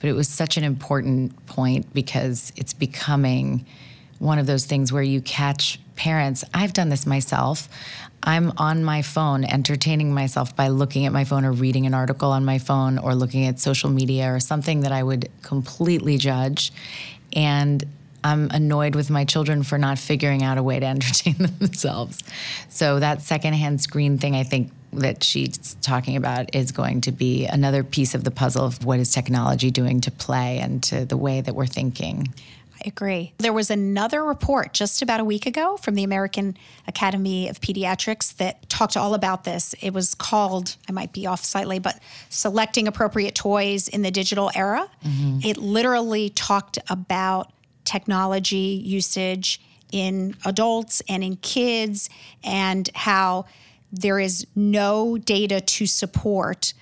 But 0.00 0.10
it 0.10 0.14
was 0.14 0.28
such 0.28 0.56
an 0.56 0.64
important 0.64 1.46
point 1.46 1.92
because 1.94 2.52
it's 2.56 2.72
becoming 2.72 3.64
one 4.22 4.38
of 4.38 4.46
those 4.46 4.66
things 4.66 4.92
where 4.92 5.02
you 5.02 5.20
catch 5.20 5.80
parents. 5.96 6.44
I've 6.54 6.72
done 6.72 6.90
this 6.90 7.06
myself. 7.06 7.68
I'm 8.22 8.52
on 8.56 8.84
my 8.84 9.02
phone 9.02 9.42
entertaining 9.42 10.14
myself 10.14 10.54
by 10.54 10.68
looking 10.68 11.06
at 11.06 11.12
my 11.12 11.24
phone 11.24 11.44
or 11.44 11.50
reading 11.50 11.86
an 11.86 11.94
article 11.94 12.30
on 12.30 12.44
my 12.44 12.58
phone 12.58 12.98
or 12.98 13.16
looking 13.16 13.46
at 13.46 13.58
social 13.58 13.90
media 13.90 14.32
or 14.32 14.38
something 14.38 14.82
that 14.82 14.92
I 14.92 15.02
would 15.02 15.28
completely 15.42 16.18
judge. 16.18 16.72
And 17.32 17.84
I'm 18.22 18.48
annoyed 18.52 18.94
with 18.94 19.10
my 19.10 19.24
children 19.24 19.64
for 19.64 19.76
not 19.76 19.98
figuring 19.98 20.44
out 20.44 20.56
a 20.56 20.62
way 20.62 20.78
to 20.78 20.86
entertain 20.96 21.34
themselves. 21.58 22.22
So 22.68 23.00
that 23.00 23.22
secondhand 23.22 23.80
screen 23.80 24.18
thing, 24.18 24.36
I 24.36 24.44
think 24.44 24.70
that 24.92 25.24
she's 25.24 25.74
talking 25.80 26.14
about 26.14 26.54
is 26.54 26.70
going 26.70 27.00
to 27.00 27.12
be 27.12 27.46
another 27.46 27.82
piece 27.82 28.14
of 28.14 28.22
the 28.22 28.30
puzzle 28.30 28.64
of 28.64 28.84
what 28.84 29.00
is 29.00 29.10
technology 29.10 29.72
doing 29.72 30.00
to 30.02 30.12
play 30.12 30.60
and 30.60 30.80
to 30.84 31.04
the 31.04 31.16
way 31.16 31.40
that 31.40 31.56
we're 31.56 31.66
thinking. 31.66 32.32
I 32.84 32.88
agree. 32.88 33.32
There 33.38 33.52
was 33.52 33.70
another 33.70 34.24
report 34.24 34.72
just 34.72 35.02
about 35.02 35.20
a 35.20 35.24
week 35.24 35.46
ago 35.46 35.76
from 35.76 35.94
the 35.94 36.02
American 36.02 36.56
Academy 36.88 37.48
of 37.48 37.60
Pediatrics 37.60 38.36
that 38.38 38.68
talked 38.68 38.96
all 38.96 39.14
about 39.14 39.44
this. 39.44 39.72
It 39.80 39.92
was 39.92 40.14
called, 40.14 40.76
I 40.88 40.92
might 40.92 41.12
be 41.12 41.26
off 41.26 41.44
slightly, 41.44 41.78
but 41.78 42.00
Selecting 42.28 42.88
Appropriate 42.88 43.36
Toys 43.36 43.86
in 43.86 44.02
the 44.02 44.10
Digital 44.10 44.50
Era. 44.54 44.88
Mm-hmm. 45.04 45.40
It 45.44 45.58
literally 45.58 46.30
talked 46.30 46.78
about 46.90 47.52
technology 47.84 48.82
usage 48.84 49.60
in 49.92 50.34
adults 50.44 51.02
and 51.08 51.22
in 51.22 51.36
kids 51.36 52.10
and 52.42 52.90
how 52.94 53.44
there 53.92 54.18
is 54.18 54.46
no 54.56 55.18
data 55.18 55.60
to 55.60 55.86
support 55.86 56.72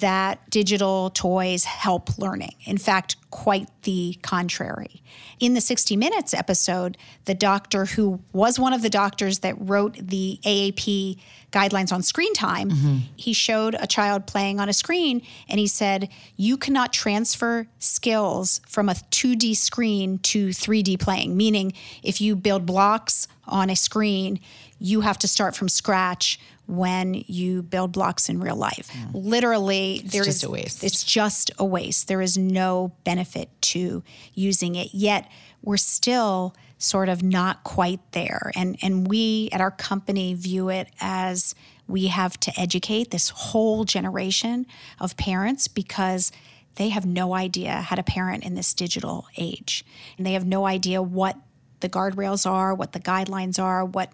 that 0.00 0.48
digital 0.50 1.10
toys 1.10 1.64
help 1.64 2.18
learning. 2.18 2.54
In 2.64 2.78
fact, 2.78 3.16
quite 3.30 3.68
the 3.82 4.16
contrary. 4.22 5.02
In 5.40 5.54
the 5.54 5.60
60 5.60 5.96
Minutes 5.96 6.32
episode, 6.32 6.96
the 7.24 7.34
doctor 7.34 7.84
who 7.84 8.20
was 8.32 8.58
one 8.58 8.72
of 8.72 8.82
the 8.82 8.90
doctors 8.90 9.40
that 9.40 9.54
wrote 9.58 9.96
the 9.96 10.38
AAP 10.44 11.18
guidelines 11.52 11.92
on 11.92 12.02
screen 12.02 12.32
time, 12.34 12.70
mm-hmm. 12.70 12.98
he 13.16 13.32
showed 13.32 13.76
a 13.78 13.86
child 13.86 14.26
playing 14.26 14.60
on 14.60 14.68
a 14.68 14.72
screen 14.72 15.22
and 15.48 15.58
he 15.58 15.66
said, 15.66 16.08
You 16.36 16.56
cannot 16.56 16.92
transfer 16.92 17.66
skills 17.78 18.60
from 18.66 18.88
a 18.88 18.94
2D 18.94 19.56
screen 19.56 20.18
to 20.18 20.48
3D 20.48 20.98
playing, 20.98 21.36
meaning 21.36 21.72
if 22.02 22.20
you 22.20 22.36
build 22.36 22.66
blocks 22.66 23.28
on 23.46 23.68
a 23.68 23.76
screen, 23.76 24.40
you 24.78 25.02
have 25.02 25.18
to 25.18 25.28
start 25.28 25.54
from 25.54 25.68
scratch 25.68 26.38
when 26.66 27.14
you 27.26 27.62
build 27.62 27.92
blocks 27.92 28.28
in 28.28 28.40
real 28.40 28.56
life. 28.56 28.90
Hmm. 28.90 29.10
Literally, 29.18 30.02
there 30.04 30.24
just 30.24 30.38
is- 30.38 30.44
a 30.44 30.50
waste. 30.50 30.84
It's 30.84 31.04
just 31.04 31.50
a 31.58 31.64
waste. 31.64 32.08
There 32.08 32.22
is 32.22 32.38
no 32.38 32.92
benefit 33.04 33.50
to 33.62 34.02
using 34.34 34.74
it. 34.74 34.94
Yet 34.94 35.30
we're 35.62 35.76
still 35.76 36.54
sort 36.78 37.08
of 37.08 37.22
not 37.22 37.64
quite 37.64 38.00
there. 38.12 38.50
And 38.54 38.76
and 38.82 39.08
we 39.08 39.48
at 39.52 39.60
our 39.60 39.70
company 39.70 40.34
view 40.34 40.68
it 40.68 40.88
as 41.00 41.54
we 41.86 42.06
have 42.06 42.38
to 42.40 42.60
educate 42.60 43.10
this 43.10 43.28
whole 43.28 43.84
generation 43.84 44.66
of 45.00 45.16
parents 45.16 45.68
because 45.68 46.32
they 46.76 46.88
have 46.88 47.06
no 47.06 47.34
idea 47.34 47.72
how 47.82 47.96
to 47.96 48.02
parent 48.02 48.42
in 48.42 48.54
this 48.54 48.74
digital 48.74 49.26
age. 49.36 49.84
And 50.16 50.26
they 50.26 50.32
have 50.32 50.46
no 50.46 50.66
idea 50.66 51.00
what 51.02 51.36
the 51.80 51.88
guardrails 51.88 52.50
are, 52.50 52.74
what 52.74 52.92
the 52.92 53.00
guidelines 53.00 53.62
are, 53.62 53.84
what 53.84 54.12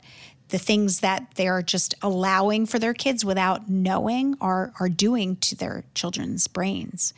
the 0.51 0.59
things 0.59 1.01
that 1.01 1.27
they're 1.37 1.63
just 1.63 1.95
allowing 2.03 2.67
for 2.67 2.79
their 2.79 2.95
kids 2.95 3.25
without 3.25 3.69
knowing 3.69 4.37
are 4.41 4.73
are 4.79 4.89
doing 4.89 5.37
to 5.37 5.57
their 5.57 5.85
children's 5.95 6.47
brains. 6.47 7.15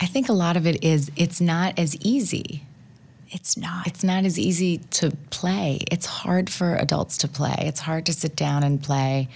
I 0.00 0.06
think 0.06 0.28
a 0.28 0.32
lot 0.32 0.56
of 0.56 0.66
it 0.66 0.84
is 0.84 1.10
it's 1.16 1.40
not 1.40 1.78
as 1.78 1.96
easy. 1.96 2.62
It's 3.30 3.56
not. 3.56 3.86
It's 3.86 4.02
not 4.02 4.24
as 4.24 4.38
easy 4.38 4.78
to 4.78 5.10
play. 5.30 5.80
It's 5.90 6.06
hard 6.06 6.48
for 6.48 6.76
adults 6.76 7.18
to 7.18 7.28
play. 7.28 7.56
It's 7.60 7.80
hard 7.80 8.06
to 8.06 8.12
sit 8.12 8.34
down 8.34 8.62
and 8.62 8.82
play. 8.82 9.28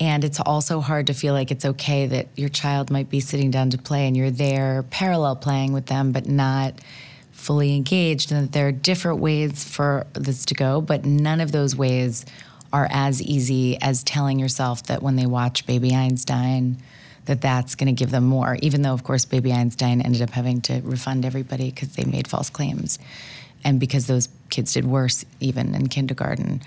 And 0.00 0.22
it's 0.22 0.38
also 0.38 0.80
hard 0.80 1.08
to 1.08 1.14
feel 1.14 1.34
like 1.34 1.50
it's 1.50 1.64
okay 1.64 2.06
that 2.06 2.28
your 2.36 2.48
child 2.48 2.90
might 2.90 3.10
be 3.10 3.18
sitting 3.18 3.50
down 3.50 3.70
to 3.70 3.78
play 3.78 4.06
and 4.06 4.16
you're 4.16 4.30
there 4.30 4.84
parallel 4.84 5.34
playing 5.34 5.72
with 5.72 5.86
them, 5.86 6.12
but 6.12 6.28
not 6.28 6.74
fully 7.32 7.74
engaged. 7.74 8.30
And 8.30 8.44
that 8.44 8.52
there 8.52 8.68
are 8.68 8.72
different 8.72 9.18
ways 9.18 9.64
for 9.64 10.06
this 10.12 10.44
to 10.46 10.54
go, 10.54 10.80
but 10.80 11.04
none 11.04 11.40
of 11.40 11.50
those 11.50 11.74
ways 11.74 12.24
are 12.72 12.88
as 12.90 13.22
easy 13.22 13.80
as 13.80 14.02
telling 14.02 14.38
yourself 14.38 14.84
that 14.84 15.02
when 15.02 15.16
they 15.16 15.26
watch 15.26 15.66
Baby 15.66 15.94
Einstein, 15.94 16.76
that 17.24 17.40
that's 17.40 17.74
going 17.74 17.94
to 17.94 17.98
give 17.98 18.10
them 18.10 18.24
more, 18.24 18.56
even 18.62 18.82
though, 18.82 18.94
of 18.94 19.04
course, 19.04 19.24
Baby 19.24 19.52
Einstein 19.52 20.00
ended 20.00 20.22
up 20.22 20.30
having 20.30 20.60
to 20.62 20.80
refund 20.82 21.24
everybody 21.24 21.70
because 21.70 21.94
they 21.94 22.04
made 22.04 22.26
false 22.26 22.50
claims 22.50 22.98
and 23.64 23.80
because 23.80 24.06
those 24.06 24.28
kids 24.50 24.72
did 24.72 24.84
worse 24.84 25.24
even 25.40 25.74
in 25.74 25.88
kindergarten. 25.88 26.62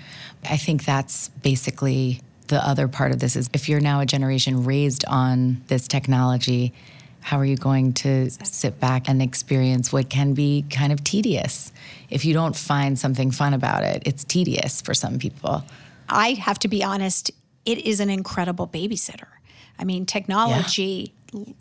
I 0.48 0.56
think 0.56 0.84
that's 0.84 1.30
basically 1.42 2.20
the 2.48 2.64
other 2.66 2.86
part 2.86 3.12
of 3.12 3.18
this 3.18 3.34
is 3.34 3.48
if 3.52 3.68
you're 3.68 3.80
now 3.80 4.00
a 4.00 4.06
generation 4.06 4.64
raised 4.64 5.04
on 5.06 5.62
this 5.68 5.88
technology 5.88 6.72
How 7.22 7.38
are 7.38 7.44
you 7.44 7.56
going 7.56 7.92
to 7.94 8.30
sit 8.30 8.80
back 8.80 9.08
and 9.08 9.22
experience 9.22 9.92
what 9.92 10.10
can 10.10 10.34
be 10.34 10.64
kind 10.68 10.92
of 10.92 11.04
tedious? 11.04 11.72
If 12.10 12.24
you 12.24 12.34
don't 12.34 12.56
find 12.56 12.98
something 12.98 13.30
fun 13.30 13.54
about 13.54 13.84
it, 13.84 14.02
it's 14.04 14.24
tedious 14.24 14.82
for 14.82 14.92
some 14.92 15.18
people. 15.18 15.64
I 16.12 16.34
have 16.34 16.58
to 16.60 16.68
be 16.68 16.84
honest, 16.84 17.30
it 17.64 17.78
is 17.78 18.00
an 18.00 18.10
incredible 18.10 18.66
babysitter. 18.66 19.28
I 19.78 19.84
mean, 19.84 20.06
technology 20.06 21.14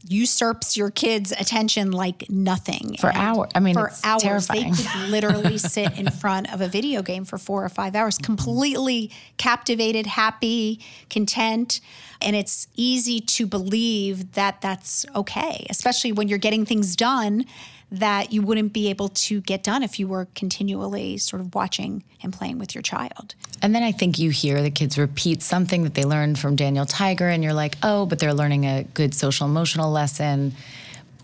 usurps 0.08 0.76
your 0.76 0.92
kids' 0.92 1.32
attention 1.32 1.92
like 1.92 2.30
nothing. 2.30 2.98
For 3.00 3.14
hours. 3.14 3.52
I 3.56 3.60
mean, 3.62 3.74
for 3.74 3.88
it's 3.88 4.04
hours, 4.04 4.22
terrifying. 4.22 4.74
they 4.74 4.84
could 4.84 5.10
literally 5.10 5.58
sit 5.58 5.98
in 5.98 6.10
front 6.12 6.54
of 6.54 6.62
a 6.62 6.68
video 6.68 7.02
game 7.02 7.24
for 7.24 7.38
four 7.38 7.64
or 7.64 7.70
five 7.70 7.96
hours, 7.96 8.18
mm-hmm. 8.18 8.26
completely 8.26 9.12
captivated, 9.38 10.06
happy, 10.08 10.82
content. 11.10 11.80
And 12.22 12.36
it's 12.36 12.68
easy 12.76 13.22
to 13.22 13.48
believe 13.48 14.34
that 14.34 14.62
that's 14.62 15.06
okay, 15.16 15.66
especially 15.70 16.12
when 16.12 16.28
you're 16.28 16.38
getting 16.38 16.66
things 16.66 16.96
done 16.96 17.46
that 17.92 18.32
you 18.32 18.42
wouldn't 18.42 18.72
be 18.72 18.90
able 18.90 19.10
to 19.10 19.42
get 19.42 19.64
done 19.64 19.84
if 19.84 20.00
you 20.00 20.08
were 20.08 20.28
continually 20.34 21.18
sort 21.18 21.42
of 21.42 21.54
watching 21.54 22.04
and 22.24 22.32
playing 22.32 22.58
with 22.58 22.74
your 22.74 22.82
child. 22.82 23.36
And 23.62 23.76
then 23.76 23.84
I 23.84 23.92
think 23.92 24.18
you 24.18 24.30
hear 24.30 24.62
the 24.62 24.72
kids 24.72 24.98
repeat 24.98 25.42
something 25.42 25.84
that 25.84 25.94
they 25.94 26.06
learned 26.06 26.40
from 26.40 26.56
Daniel 26.56 26.86
Tiger, 26.86 27.28
and 27.28 27.44
you're 27.44 27.54
like, 27.54 27.76
oh, 27.84 28.06
but 28.06 28.20
they're 28.20 28.34
learning 28.34 28.66
a 28.66 28.84
good 28.84 29.14
social 29.14 29.46
emotional 29.46 29.92
lesson. 29.92 30.54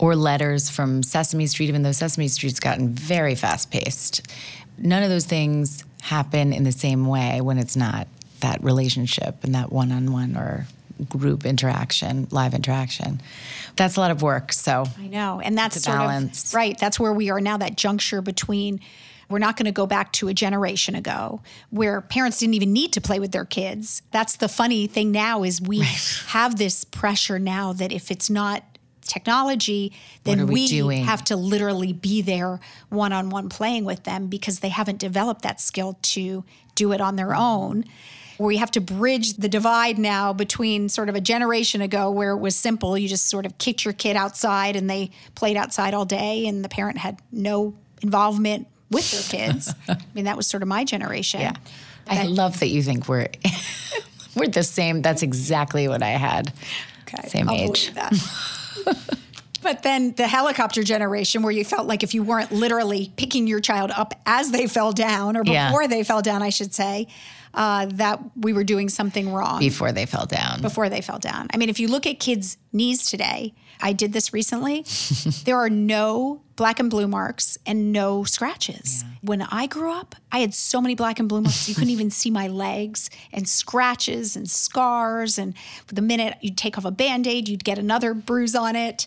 Or 0.00 0.14
letters 0.14 0.70
from 0.70 1.02
Sesame 1.02 1.48
Street, 1.48 1.68
even 1.70 1.82
though 1.82 1.90
Sesame 1.90 2.28
Street's 2.28 2.60
gotten 2.60 2.90
very 2.90 3.34
fast 3.34 3.72
paced. 3.72 4.24
None 4.76 5.02
of 5.02 5.10
those 5.10 5.26
things 5.26 5.84
happen 6.02 6.52
in 6.52 6.62
the 6.62 6.70
same 6.70 7.08
way 7.08 7.40
when 7.40 7.58
it's 7.58 7.74
not 7.74 8.06
that 8.38 8.62
relationship 8.62 9.42
and 9.42 9.56
that 9.56 9.72
one 9.72 9.90
on 9.90 10.12
one 10.12 10.36
or 10.36 10.68
group 11.08 11.44
interaction, 11.44 12.28
live 12.30 12.54
interaction. 12.54 13.20
That's 13.76 13.96
a 13.96 14.00
lot 14.00 14.10
of 14.10 14.22
work. 14.22 14.52
So 14.52 14.84
I 14.98 15.06
know. 15.06 15.40
And 15.40 15.56
that's 15.56 15.82
sort 15.82 15.98
balance. 15.98 16.50
of 16.50 16.54
right. 16.54 16.78
That's 16.78 16.98
where 16.98 17.12
we 17.12 17.30
are 17.30 17.40
now, 17.40 17.56
that 17.58 17.76
juncture 17.76 18.22
between 18.22 18.80
we're 19.28 19.38
not 19.38 19.56
going 19.56 19.66
to 19.66 19.72
go 19.72 19.86
back 19.86 20.12
to 20.14 20.28
a 20.28 20.34
generation 20.34 20.94
ago 20.94 21.42
where 21.70 22.00
parents 22.00 22.38
didn't 22.38 22.54
even 22.54 22.72
need 22.72 22.94
to 22.94 23.00
play 23.00 23.20
with 23.20 23.32
their 23.32 23.44
kids. 23.44 24.02
That's 24.10 24.36
the 24.36 24.48
funny 24.48 24.86
thing 24.86 25.12
now 25.12 25.42
is 25.42 25.60
we 25.60 25.80
have 26.28 26.56
this 26.56 26.84
pressure 26.84 27.38
now 27.38 27.72
that 27.74 27.92
if 27.92 28.10
it's 28.10 28.30
not 28.30 28.64
technology, 29.02 29.92
then 30.24 30.46
we 30.46 30.82
we, 30.82 30.98
have 31.00 31.24
to 31.24 31.36
literally 31.36 31.92
be 31.92 32.22
there 32.22 32.60
one 32.90 33.12
on 33.12 33.30
one 33.30 33.48
playing 33.48 33.84
with 33.84 34.04
them 34.04 34.28
because 34.28 34.60
they 34.60 34.68
haven't 34.68 34.98
developed 34.98 35.42
that 35.42 35.60
skill 35.60 35.98
to 36.02 36.44
do 36.74 36.92
it 36.92 37.00
on 37.00 37.16
their 37.16 37.34
own. 37.34 37.84
Where 38.38 38.46
we 38.46 38.56
have 38.58 38.70
to 38.72 38.80
bridge 38.80 39.34
the 39.34 39.48
divide 39.48 39.98
now 39.98 40.32
between 40.32 40.88
sort 40.88 41.08
of 41.08 41.14
a 41.16 41.20
generation 41.20 41.80
ago 41.80 42.10
where 42.10 42.30
it 42.30 42.38
was 42.38 42.56
simple. 42.56 42.96
You 42.96 43.08
just 43.08 43.26
sort 43.28 43.44
of 43.46 43.58
kicked 43.58 43.84
your 43.84 43.92
kid 43.94 44.16
outside 44.16 44.76
and 44.76 44.88
they 44.88 45.10
played 45.34 45.56
outside 45.56 45.92
all 45.92 46.04
day 46.04 46.46
and 46.46 46.64
the 46.64 46.68
parent 46.68 46.98
had 46.98 47.20
no 47.32 47.74
involvement 48.00 48.68
with 48.90 49.10
their 49.10 49.48
kids. 49.48 49.74
I 49.88 49.96
mean, 50.14 50.24
that 50.26 50.36
was 50.36 50.46
sort 50.46 50.62
of 50.62 50.68
my 50.68 50.84
generation. 50.84 51.40
Yeah. 51.40 51.52
I 52.06 52.14
That- 52.16 52.30
love 52.30 52.60
that 52.60 52.68
you 52.68 52.82
think 52.82 53.08
we're 53.08 53.26
we're 54.36 54.46
the 54.48 54.62
same. 54.62 55.02
That's 55.02 55.22
exactly 55.22 55.88
what 55.88 56.02
I 56.02 56.10
had. 56.10 56.52
Okay, 57.02 57.28
Same 57.28 57.48
I'll 57.48 57.56
age. 57.56 57.90
but 59.62 59.82
then 59.82 60.12
the 60.14 60.28
helicopter 60.28 60.82
generation, 60.82 61.42
where 61.42 61.50
you 61.52 61.64
felt 61.64 61.86
like 61.88 62.02
if 62.02 62.14
you 62.14 62.22
weren't 62.22 62.52
literally 62.52 63.12
picking 63.16 63.46
your 63.46 63.60
child 63.60 63.90
up 63.90 64.14
as 64.24 64.50
they 64.52 64.66
fell 64.66 64.92
down, 64.92 65.36
or 65.36 65.42
Yeah. 65.44 65.68
before 65.70 65.88
they 65.88 66.04
fell 66.04 66.22
down, 66.22 66.42
I 66.42 66.50
should 66.50 66.72
say, 66.72 67.08
uh, 67.54 67.86
that 67.86 68.20
we 68.36 68.52
were 68.52 68.64
doing 68.64 68.88
something 68.88 69.32
wrong 69.32 69.58
Before 69.58 69.92
they 69.92 70.06
fell 70.06 70.26
down. 70.26 70.60
before 70.60 70.88
they 70.88 71.00
fell 71.00 71.18
down. 71.18 71.48
I 71.52 71.56
mean, 71.56 71.68
if 71.68 71.80
you 71.80 71.88
look 71.88 72.06
at 72.06 72.20
kids' 72.20 72.56
knees 72.72 73.06
today, 73.06 73.54
I 73.80 73.92
did 73.92 74.12
this 74.12 74.32
recently. 74.32 74.84
there 75.44 75.56
are 75.56 75.70
no 75.70 76.42
black 76.56 76.80
and 76.80 76.90
blue 76.90 77.06
marks 77.06 77.56
and 77.64 77.92
no 77.92 78.24
scratches. 78.24 79.04
When 79.22 79.42
I 79.42 79.66
grew 79.66 79.92
up, 79.92 80.16
I 80.32 80.40
had 80.40 80.52
so 80.52 80.80
many 80.80 80.94
black 80.96 81.20
and 81.20 81.28
blue 81.28 81.40
marks 81.42 81.68
you 81.68 81.74
couldn't 81.74 81.90
even 81.90 82.10
see 82.10 82.30
my 82.30 82.48
legs 82.48 83.08
and 83.32 83.48
scratches 83.48 84.34
and 84.34 84.50
scars. 84.50 85.38
And 85.38 85.54
the 85.86 86.02
minute 86.02 86.34
you'd 86.40 86.58
take 86.58 86.76
off 86.76 86.84
a 86.84 86.90
band-aid, 86.90 87.48
you'd 87.48 87.64
get 87.64 87.78
another 87.78 88.12
bruise 88.14 88.56
on 88.56 88.74
it. 88.74 89.06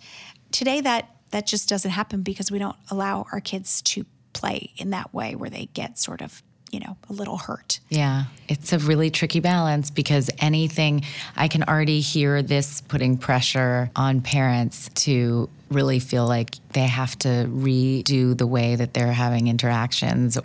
Today 0.52 0.80
that 0.82 1.10
that 1.32 1.46
just 1.48 1.68
doesn't 1.70 1.92
happen 1.92 2.24
because 2.24 2.52
we 2.52 2.60
don't 2.60 2.76
allow 2.90 3.26
our 3.32 3.40
kids 3.42 3.82
to 3.82 4.06
play 4.34 4.72
in 4.78 4.90
that 4.92 5.14
way 5.14 5.36
where 5.36 5.50
they 5.50 5.66
get 5.74 5.98
sort 5.98 6.22
of, 6.22 6.42
you 6.72 6.80
know, 6.80 6.96
a 7.10 7.14
little 7.14 7.38
hurt. 7.38 7.80
Yeah, 7.90 8.26
it's 8.48 8.72
a 8.74 8.80
really 8.80 9.10
tricky 9.10 9.40
balance 9.40 9.90
because 9.90 10.30
anything, 10.40 11.04
I 11.36 11.48
can 11.48 11.64
already 11.64 12.00
hear 12.00 12.42
this 12.42 12.82
putting 12.82 13.18
pressure 13.18 13.92
on 13.96 14.22
parents 14.22 14.90
to 14.96 15.50
really 15.70 16.00
feel 16.00 16.28
like 16.28 16.56
they 16.70 16.88
have 16.88 17.18
to 17.20 17.46
redo 17.50 18.38
the 18.38 18.48
way 18.48 18.76
that 18.76 18.94
they're 18.94 19.14
having 19.14 19.48
interactions. 19.48 20.38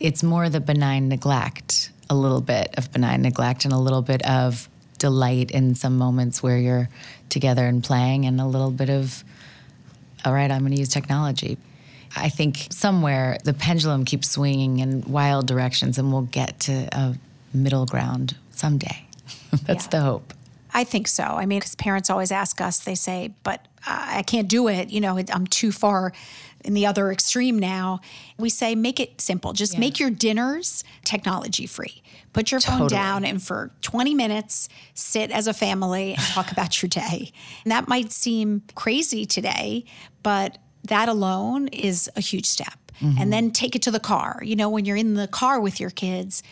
It's 0.00 0.22
more 0.22 0.48
the 0.48 0.60
benign 0.60 1.08
neglect, 1.08 1.90
a 2.10 2.14
little 2.14 2.40
bit 2.40 2.74
of 2.76 2.92
benign 2.92 3.22
neglect 3.22 3.64
and 3.64 3.72
a 3.72 3.78
little 3.78 4.02
bit 4.02 4.22
of 4.26 4.68
delight 4.98 5.52
in 5.52 5.74
some 5.74 5.96
moments 5.96 6.42
where 6.42 6.58
you're 6.58 6.88
together 7.28 7.66
and 7.66 7.84
playing 7.84 8.26
and 8.26 8.40
a 8.40 8.46
little 8.46 8.70
bit 8.70 8.90
of 8.90 9.22
all 10.24 10.32
right, 10.32 10.50
I'm 10.50 10.60
going 10.60 10.72
to 10.72 10.78
use 10.78 10.88
technology. 10.88 11.58
I 12.16 12.28
think 12.28 12.68
somewhere 12.70 13.38
the 13.44 13.52
pendulum 13.54 14.04
keeps 14.04 14.28
swinging 14.30 14.78
in 14.80 15.02
wild 15.02 15.46
directions 15.46 15.98
and 15.98 16.12
we'll 16.12 16.22
get 16.22 16.60
to 16.60 16.88
a 16.92 17.14
middle 17.52 17.86
ground 17.86 18.36
someday. 18.52 19.04
That's 19.64 19.84
Yeah. 19.86 19.90
the 19.90 20.00
hope. 20.00 20.34
I 20.72 20.84
think 20.84 21.08
so. 21.08 21.24
I 21.24 21.46
mean, 21.46 21.58
because 21.60 21.74
parents 21.74 22.10
always 22.10 22.30
ask 22.30 22.60
us, 22.60 22.78
they 22.80 22.94
say, 22.94 23.32
but 23.42 23.66
I 23.86 24.18
I 24.18 24.22
can't 24.22 24.48
do 24.48 24.68
it. 24.68 24.90
You 24.90 25.00
know, 25.00 25.18
I'm 25.32 25.46
too 25.46 25.72
far 25.72 26.12
in 26.64 26.74
the 26.74 26.86
other 26.86 27.10
extreme 27.12 27.58
now. 27.58 28.00
We 28.36 28.50
say, 28.50 28.74
make 28.74 28.98
it 29.00 29.20
simple. 29.20 29.52
Just 29.52 29.78
make 29.78 29.98
your 30.00 30.10
dinners 30.10 30.82
technology 31.04 31.66
free. 31.66 32.02
Put 32.32 32.50
your 32.50 32.60
phone 32.60 32.88
down 32.88 33.24
and 33.24 33.42
for 33.42 33.70
20 33.82 34.14
minutes, 34.14 34.68
sit 34.94 35.30
as 35.30 35.46
a 35.46 35.54
family 35.54 36.12
and 36.14 36.20
talk 36.22 36.52
about 36.52 36.82
your 36.82 36.88
day. 36.88 37.30
And 37.64 37.70
that 37.72 37.88
might 37.88 38.12
seem 38.12 38.62
crazy 38.74 39.24
today, 39.24 39.84
but 40.22 40.58
that 40.88 41.08
alone 41.08 41.68
is 41.68 42.10
a 42.16 42.20
huge 42.20 42.46
step. 42.46 42.74
And 43.00 43.16
mm-hmm. 43.16 43.30
then 43.30 43.50
take 43.52 43.76
it 43.76 43.82
to 43.82 43.92
the 43.92 44.00
car. 44.00 44.40
You 44.42 44.56
know, 44.56 44.68
when 44.68 44.84
you're 44.84 44.96
in 44.96 45.14
the 45.14 45.28
car 45.28 45.60
with 45.60 45.78
your 45.78 45.90
kids, 45.90 46.42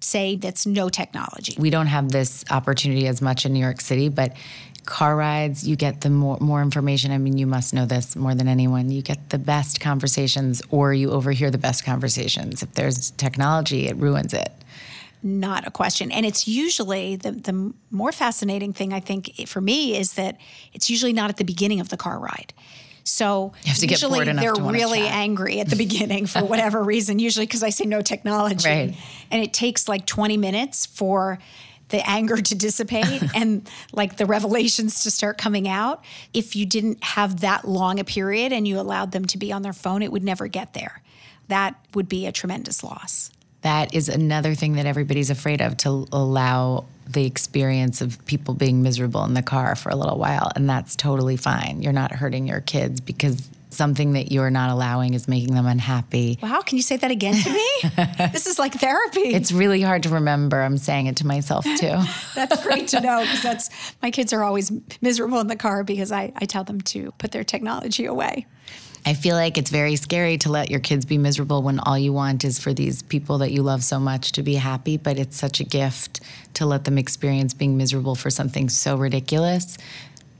say 0.00 0.36
that's 0.36 0.66
no 0.66 0.90
technology. 0.90 1.54
We 1.58 1.70
don't 1.70 1.86
have 1.86 2.10
this 2.12 2.44
opportunity 2.50 3.06
as 3.06 3.22
much 3.22 3.46
in 3.46 3.54
New 3.54 3.60
York 3.60 3.80
City, 3.80 4.10
but 4.10 4.36
car 4.84 5.16
rides, 5.16 5.66
you 5.66 5.74
get 5.74 6.02
the 6.02 6.10
more, 6.10 6.36
more 6.38 6.60
information. 6.60 7.12
I 7.12 7.18
mean, 7.18 7.38
you 7.38 7.46
must 7.46 7.72
know 7.72 7.86
this 7.86 8.14
more 8.14 8.34
than 8.34 8.46
anyone. 8.46 8.90
You 8.90 9.00
get 9.00 9.30
the 9.30 9.38
best 9.38 9.80
conversations 9.80 10.60
or 10.70 10.92
you 10.92 11.12
overhear 11.12 11.50
the 11.50 11.56
best 11.58 11.86
conversations. 11.86 12.62
If 12.62 12.74
there's 12.74 13.12
technology, 13.12 13.88
it 13.88 13.96
ruins 13.96 14.34
it. 14.34 14.52
not 15.22 15.66
a 15.66 15.70
question. 15.70 16.12
And 16.12 16.24
it's 16.24 16.46
usually 16.46 17.16
the, 17.16 17.32
the 17.32 17.72
more 17.90 18.12
fascinating 18.12 18.72
thing, 18.72 18.92
I 18.92 19.00
think, 19.00 19.48
for 19.48 19.60
me 19.60 19.96
is 19.96 20.14
that 20.14 20.38
it's 20.72 20.88
usually 20.88 21.12
not 21.12 21.30
at 21.30 21.36
the 21.36 21.44
beginning 21.44 21.80
of 21.80 21.88
the 21.88 21.96
car 21.96 22.18
ride. 22.18 22.52
So 23.06 23.52
You 23.62 23.68
have 23.68 23.78
to 23.78 23.86
usually 23.86 24.24
they're 24.24 24.54
really 24.54 25.02
angry 25.02 25.60
at 25.60 25.68
the 25.68 25.76
beginning 25.76 26.26
for 26.26 26.40
whatever 26.44 26.82
reason, 26.82 27.20
usually 27.20 27.46
because 27.46 27.62
I 27.62 27.70
say 27.70 27.84
no 27.84 28.02
technology. 28.02 28.68
Right. 28.68 28.96
And 29.30 29.42
it 29.42 29.52
takes 29.52 29.88
like 29.88 30.06
20 30.06 30.36
minutes 30.36 30.86
for 30.86 31.38
the 31.90 32.08
anger 32.08 32.36
to 32.36 32.54
dissipate 32.56 33.22
and 33.34 33.70
like 33.92 34.16
the 34.16 34.26
revelations 34.26 35.04
to 35.04 35.12
start 35.12 35.38
coming 35.38 35.68
out. 35.68 36.04
If 36.34 36.56
you 36.56 36.66
didn't 36.66 37.04
have 37.04 37.40
that 37.40 37.66
long 37.66 38.00
a 38.00 38.04
period 38.04 38.52
and 38.52 38.66
you 38.66 38.80
allowed 38.80 39.12
them 39.12 39.24
to 39.26 39.38
be 39.38 39.52
on 39.52 39.62
their 39.62 39.72
phone, 39.72 40.02
it 40.02 40.10
would 40.10 40.24
never 40.24 40.48
get 40.48 40.74
there. 40.74 41.00
That 41.46 41.76
would 41.94 42.08
be 42.08 42.26
a 42.26 42.32
tremendous 42.32 42.82
loss. 42.82 43.30
That 43.62 43.94
is 43.94 44.08
another 44.08 44.56
thing 44.56 44.74
that 44.74 44.86
everybody's 44.86 45.30
afraid 45.30 45.60
of 45.60 45.76
to 45.78 46.08
allow 46.10 46.86
the 47.06 47.24
experience 47.24 48.00
of 48.00 48.24
people 48.26 48.54
being 48.54 48.82
miserable 48.82 49.24
in 49.24 49.34
the 49.34 49.42
car 49.42 49.76
for 49.76 49.90
a 49.90 49.96
little 49.96 50.18
while. 50.18 50.50
And 50.56 50.68
that's 50.68 50.96
totally 50.96 51.36
fine. 51.36 51.82
You're 51.82 51.92
not 51.92 52.12
hurting 52.12 52.46
your 52.46 52.60
kids 52.60 53.00
because 53.00 53.48
something 53.70 54.14
that 54.14 54.32
you're 54.32 54.50
not 54.50 54.70
allowing 54.70 55.14
is 55.14 55.28
making 55.28 55.54
them 55.54 55.66
unhappy. 55.66 56.38
Wow, 56.42 56.62
can 56.62 56.76
you 56.76 56.82
say 56.82 56.96
that 56.96 57.10
again 57.10 57.34
to 57.34 57.52
me? 57.52 57.70
this 58.32 58.46
is 58.46 58.58
like 58.58 58.74
therapy. 58.74 59.34
It's 59.34 59.52
really 59.52 59.82
hard 59.82 60.02
to 60.04 60.08
remember. 60.08 60.60
I'm 60.60 60.78
saying 60.78 61.06
it 61.06 61.16
to 61.16 61.26
myself 61.26 61.64
too. 61.64 61.96
that's 62.34 62.62
great 62.64 62.88
to 62.88 63.00
know 63.00 63.20
because 63.20 63.42
that's 63.42 63.94
my 64.02 64.10
kids 64.10 64.32
are 64.32 64.42
always 64.42 64.72
miserable 65.00 65.40
in 65.40 65.46
the 65.46 65.56
car 65.56 65.84
because 65.84 66.10
I, 66.10 66.32
I 66.36 66.46
tell 66.46 66.64
them 66.64 66.80
to 66.82 67.12
put 67.18 67.32
their 67.32 67.44
technology 67.44 68.06
away. 68.06 68.46
I 69.08 69.14
feel 69.14 69.36
like 69.36 69.56
it's 69.56 69.70
very 69.70 69.94
scary 69.94 70.36
to 70.38 70.50
let 70.50 70.68
your 70.68 70.80
kids 70.80 71.04
be 71.04 71.16
miserable 71.16 71.62
when 71.62 71.78
all 71.78 71.96
you 71.96 72.12
want 72.12 72.42
is 72.42 72.58
for 72.58 72.74
these 72.74 73.02
people 73.02 73.38
that 73.38 73.52
you 73.52 73.62
love 73.62 73.84
so 73.84 74.00
much 74.00 74.32
to 74.32 74.42
be 74.42 74.54
happy, 74.54 74.96
but 74.96 75.16
it's 75.16 75.36
such 75.36 75.60
a 75.60 75.64
gift 75.64 76.20
to 76.54 76.66
let 76.66 76.84
them 76.84 76.98
experience 76.98 77.54
being 77.54 77.76
miserable 77.76 78.16
for 78.16 78.30
something 78.30 78.68
so 78.68 78.96
ridiculous 78.96 79.78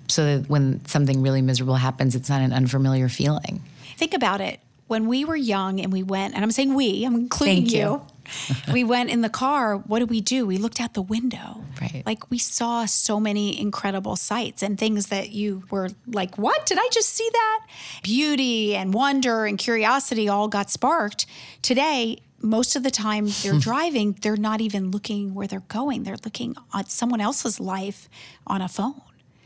so 0.09 0.25
that 0.25 0.51
when 0.51 0.85
something 0.87 1.23
really 1.23 1.43
miserable 1.43 1.77
happens, 1.77 2.17
it's 2.17 2.29
not 2.29 2.43
an 2.43 2.53
unfamiliar 2.53 3.09
feeling. 3.09 3.63
Think 3.97 4.15
about 4.15 4.41
it. 4.41 4.59
When 4.89 5.07
we 5.07 5.25
were 5.25 5.37
young 5.37 5.81
and 5.81 5.93
we 5.93 6.03
went, 6.03 6.35
and 6.35 6.43
I'm 6.43 6.51
saying 6.51 6.75
we, 6.75 7.05
I'm 7.05 7.15
including 7.15 7.69
Thank 7.69 7.73
you. 7.73 8.03
we 8.73 8.85
went 8.85 9.11
in 9.11 9.21
the 9.21 9.29
car. 9.29 9.77
What 9.77 10.01
did 10.01 10.11
we 10.11 10.21
do? 10.21 10.47
We 10.47 10.59
looked 10.59 10.81
out 10.81 10.95
the 10.95 11.03
window. 11.03 11.63
Right. 11.81 12.03
Like 12.07 12.31
we 12.31 12.39
saw 12.39 12.85
so 12.87 13.21
many 13.21 13.61
incredible 13.61 14.17
sights 14.17 14.63
and 14.63 14.79
things 14.79 15.07
that 15.07 15.31
you 15.31 15.65
were 15.71 15.91
like, 16.07 16.37
what? 16.37 16.67
Did 16.67 16.79
I 16.79 16.89
just 16.93 17.11
see 17.11 17.29
that? 17.33 17.67
Beauty 18.03 18.75
and 18.75 18.95
wonder 18.95 19.45
and 19.47 19.59
curiosity 19.59 20.29
all 20.29 20.49
got 20.49 20.71
sparked. 20.71 21.27
Today, 21.63 22.19
most 22.41 22.77
of 22.77 22.83
the 22.83 22.91
time 22.91 23.29
they're 23.43 23.55
hmm. 23.55 23.59
driving, 23.59 24.13
they're 24.21 24.37
not 24.37 24.61
even 24.61 24.91
looking 24.91 25.35
where 25.35 25.47
they're 25.47 25.61
going. 25.61 26.05
They're 26.05 26.17
looking 26.25 26.57
at 26.75 26.91
someone 26.91 27.21
else's 27.21 27.59
life 27.61 28.09
on 28.47 28.61
a 28.61 28.69
phone. 28.69 29.01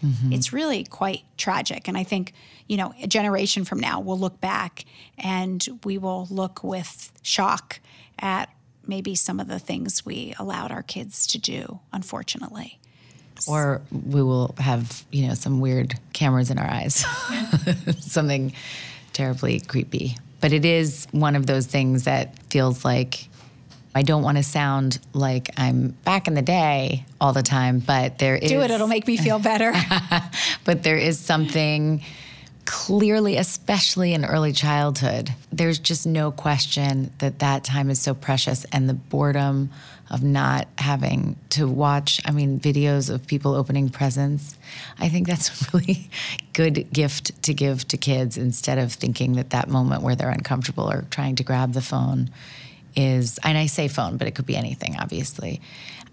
Mm-hmm. 0.05 0.33
It's 0.33 0.53
really 0.53 0.85
quite 0.85 1.25
tragic. 1.37 1.87
And 1.87 1.97
I 1.97 2.05
think, 2.05 2.33
you 2.67 2.77
know, 2.77 2.95
a 3.03 3.07
generation 3.07 3.65
from 3.65 3.81
now, 3.81 4.01
we'll 4.01 4.19
look 4.19 4.41
back 4.41 4.85
and 5.19 5.67
we 5.85 5.99
will 5.99 6.27
look 6.31 6.65
with 6.65 7.13
shock 7.23 7.81
at 8.19 8.49
maybe 8.91 9.15
some 9.15 9.41
of 9.41 9.49
the 9.49 9.59
things 9.59 10.05
we 10.05 10.35
allowed 10.39 10.71
our 10.71 10.83
kids 10.83 11.27
to 11.29 11.39
do, 11.39 11.81
unfortunately. 11.95 12.79
or 13.49 13.81
we 13.91 14.23
will 14.23 14.55
have 14.59 15.03
you 15.11 15.27
know 15.27 15.33
some 15.35 15.61
weird 15.61 15.95
cameras 16.13 16.51
in 16.51 16.59
our 16.59 16.69
eyes 16.69 16.95
something 18.01 18.53
terribly 19.15 19.61
creepy 19.61 20.15
but 20.43 20.53
it 20.53 20.65
is 20.67 21.07
one 21.13 21.35
of 21.35 21.47
those 21.47 21.67
things 21.67 22.05
that 22.05 22.39
feels 22.51 22.85
like 22.85 23.29
i 23.95 24.03
don't 24.03 24.23
want 24.23 24.37
to 24.37 24.43
sound 24.43 24.99
like 25.15 25.49
i'm 25.57 25.89
back 26.05 26.29
in 26.29 26.35
the 26.35 26.43
day 26.43 27.07
all 27.19 27.33
the 27.33 27.43
time 27.43 27.79
but 27.79 28.19
there 28.19 28.37
is 28.37 28.51
Do 28.51 28.61
it, 28.61 28.71
it'll 28.71 28.87
make 28.97 29.07
me 29.07 29.17
feel 29.17 29.39
better. 29.39 29.73
but 30.67 30.83
there 30.83 30.99
is 30.99 31.19
something 31.19 32.03
clearly 32.65 33.37
especially 33.37 34.13
in 34.13 34.25
early 34.25 34.53
childhood 34.53 35.35
there's 35.53 35.79
just 35.79 36.07
no 36.07 36.31
question 36.31 37.11
that 37.19 37.39
that 37.39 37.65
time 37.65 37.91
is 37.91 38.01
so 38.01 38.15
precious 38.15 38.65
and 38.73 38.89
the 38.89 38.95
boredom 38.95 39.71
of 40.11 40.23
not 40.23 40.67
having 40.79 41.37
to 41.49 41.67
watch 41.67 42.21
i 42.25 42.31
mean 42.31 42.61
videos 42.61 43.13
of 43.13 43.27
people 43.27 43.55
opening 43.55 43.89
presents 43.89 44.57
i 44.99 45.09
think 45.09 45.27
that's 45.27 45.63
a 45.63 45.77
really 45.77 46.09
good 46.53 46.91
gift 46.93 47.43
to 47.43 47.55
give 47.55 47.87
to 47.89 47.97
kids 47.97 48.37
instead 48.37 48.79
of 48.79 48.93
thinking 48.93 49.35
that 49.35 49.51
that 49.51 49.69
moment 49.69 50.03
where 50.03 50.15
they're 50.15 50.31
uncomfortable 50.31 50.91
or 50.91 51.03
trying 51.11 51.37
to 51.37 51.43
grab 51.43 51.73
the 51.73 51.83
phone 51.83 52.31
is 52.97 53.39
and 53.45 53.57
I 53.57 53.67
say 53.67 53.89
phone, 53.89 54.17
but 54.17 54.27
it 54.27 54.35
could 54.35 54.47
be 54.47 54.57
anything, 54.57 54.97
obviously. 54.99 55.61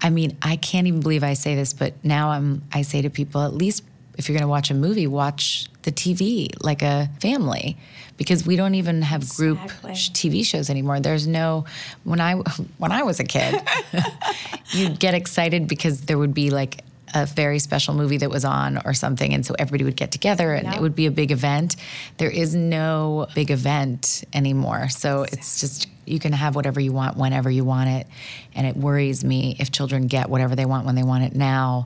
I 0.02 0.10
mean, 0.10 0.38
I 0.42 0.58
can't 0.58 0.88
even 0.88 1.02
believe 1.02 1.24
I 1.24 1.34
say 1.34 1.56
this, 1.56 1.74
but 1.74 1.94
now 2.04 2.30
I'm 2.30 2.62
I 2.72 2.84
say 2.84 3.02
to 3.02 3.10
people, 3.10 3.42
at 3.42 3.54
least 3.54 3.84
if 4.18 4.28
you're 4.28 4.38
gonna 4.38 4.50
watch 4.50 4.70
a 4.72 4.74
movie, 4.74 5.08
watch 5.08 5.68
the 5.84 5.92
TV 5.92 6.50
like 6.62 6.82
a 6.82 7.10
family. 7.22 7.78
Because 8.18 8.48
we 8.48 8.56
don't 8.56 8.74
even 8.74 9.04
have 9.04 9.30
group 9.30 9.60
Exactly. 9.64 9.94
sh- 9.96 10.10
TV 10.10 10.44
shows 10.44 10.72
anymore. 10.72 11.00
There's 11.00 11.28
no 11.28 11.66
when 12.04 12.20
I 12.20 12.34
when 12.80 12.92
I 12.92 13.04
was 13.04 13.20
a 13.20 13.24
kid, 13.24 13.62
you'd 14.72 15.00
get 15.00 15.14
excited 15.14 15.68
because 15.68 16.02
there 16.02 16.18
would 16.18 16.34
be 16.34 16.50
like 16.50 16.82
a 17.14 17.26
very 17.26 17.60
special 17.60 17.94
movie 17.94 18.18
that 18.18 18.30
was 18.30 18.44
on 18.44 18.82
or 18.84 18.94
something 18.94 19.34
and 19.34 19.46
so 19.46 19.56
everybody 19.58 19.86
would 19.86 19.96
get 19.96 20.12
together 20.12 20.54
and 20.54 20.68
it 20.76 20.82
would 20.82 20.94
be 20.94 21.06
a 21.06 21.12
big 21.12 21.32
event 21.32 21.78
there 22.18 22.30
is 22.30 22.54
no 22.54 23.28
big 23.34 23.50
event 23.50 24.26
anymore 24.34 24.90
so 24.90 25.24
it's 25.24 25.62
just 25.62 25.88
you 26.06 26.20
can 26.20 26.34
have 26.34 26.54
whatever 26.54 26.82
you 26.82 26.92
want 26.92 27.16
whenever 27.16 27.50
you 27.50 27.64
want 27.64 27.90
it 27.90 28.08
and 28.56 28.68
it 28.68 28.76
worries 28.76 29.24
me 29.24 29.56
if 29.58 29.72
children 29.72 30.08
get 30.08 30.30
whatever 30.30 30.54
they 30.54 30.66
want 30.66 30.86
when 30.86 30.96
they 30.96 31.04
want 31.04 31.24
it 31.24 31.34
now 31.34 31.86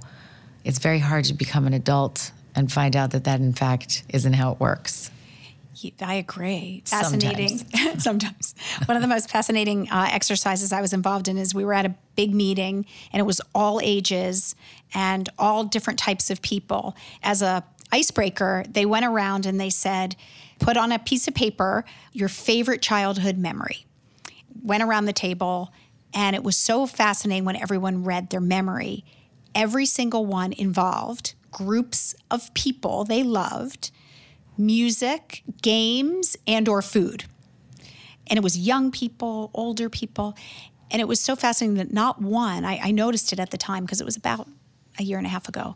it's 0.63 0.79
very 0.79 0.99
hard 0.99 1.25
to 1.25 1.33
become 1.33 1.67
an 1.67 1.73
adult 1.73 2.31
and 2.55 2.71
find 2.71 2.95
out 2.95 3.11
that 3.11 3.23
that 3.23 3.39
in 3.39 3.53
fact 3.53 4.03
isn't 4.09 4.33
how 4.33 4.51
it 4.51 4.59
works 4.59 5.11
I 6.01 6.15
agree. 6.15 6.83
Fascinating. 6.85 7.57
Sometimes. 7.97 8.55
One 8.85 8.95
of 8.95 9.01
the 9.01 9.07
most 9.07 9.29
fascinating 9.29 9.89
uh, 9.89 10.09
exercises 10.11 10.71
I 10.71 10.81
was 10.81 10.93
involved 10.93 11.27
in 11.27 11.37
is 11.37 11.55
we 11.55 11.65
were 11.65 11.73
at 11.73 11.85
a 11.85 11.95
big 12.15 12.33
meeting 12.33 12.85
and 13.11 13.19
it 13.19 13.23
was 13.23 13.41
all 13.55 13.79
ages 13.81 14.55
and 14.93 15.29
all 15.39 15.63
different 15.63 15.99
types 15.99 16.29
of 16.29 16.41
people. 16.41 16.95
As 17.23 17.41
a 17.41 17.63
icebreaker, 17.91 18.63
they 18.69 18.85
went 18.85 19.05
around 19.05 19.45
and 19.45 19.59
they 19.59 19.69
said, 19.69 20.15
put 20.59 20.77
on 20.77 20.91
a 20.91 20.99
piece 20.99 21.27
of 21.27 21.33
paper 21.33 21.83
your 22.13 22.29
favorite 22.29 22.81
childhood 22.81 23.37
memory. 23.37 23.85
Went 24.63 24.83
around 24.83 25.05
the 25.05 25.13
table 25.13 25.71
and 26.13 26.35
it 26.35 26.43
was 26.43 26.57
so 26.57 26.85
fascinating 26.85 27.45
when 27.45 27.55
everyone 27.55 28.03
read 28.03 28.29
their 28.29 28.41
memory. 28.41 29.05
Every 29.55 29.85
single 29.85 30.25
one 30.25 30.53
involved 30.53 31.33
groups 31.51 32.15
of 32.29 32.53
people 32.53 33.03
they 33.03 33.23
loved 33.23 33.91
music, 34.57 35.43
games, 35.61 36.37
and 36.47 36.67
or 36.67 36.81
food. 36.81 37.25
And 38.27 38.37
it 38.37 38.43
was 38.43 38.57
young 38.57 38.91
people, 38.91 39.49
older 39.53 39.89
people. 39.89 40.35
And 40.91 41.01
it 41.01 41.07
was 41.07 41.19
so 41.19 41.35
fascinating 41.35 41.77
that 41.77 41.91
not 41.93 42.21
one, 42.21 42.63
I, 42.65 42.79
I 42.83 42.91
noticed 42.91 43.33
it 43.33 43.39
at 43.39 43.49
the 43.51 43.57
time 43.57 43.83
because 43.85 44.01
it 44.01 44.05
was 44.05 44.15
about 44.17 44.47
a 44.99 45.03
year 45.03 45.17
and 45.17 45.25
a 45.25 45.29
half 45.29 45.47
ago, 45.47 45.75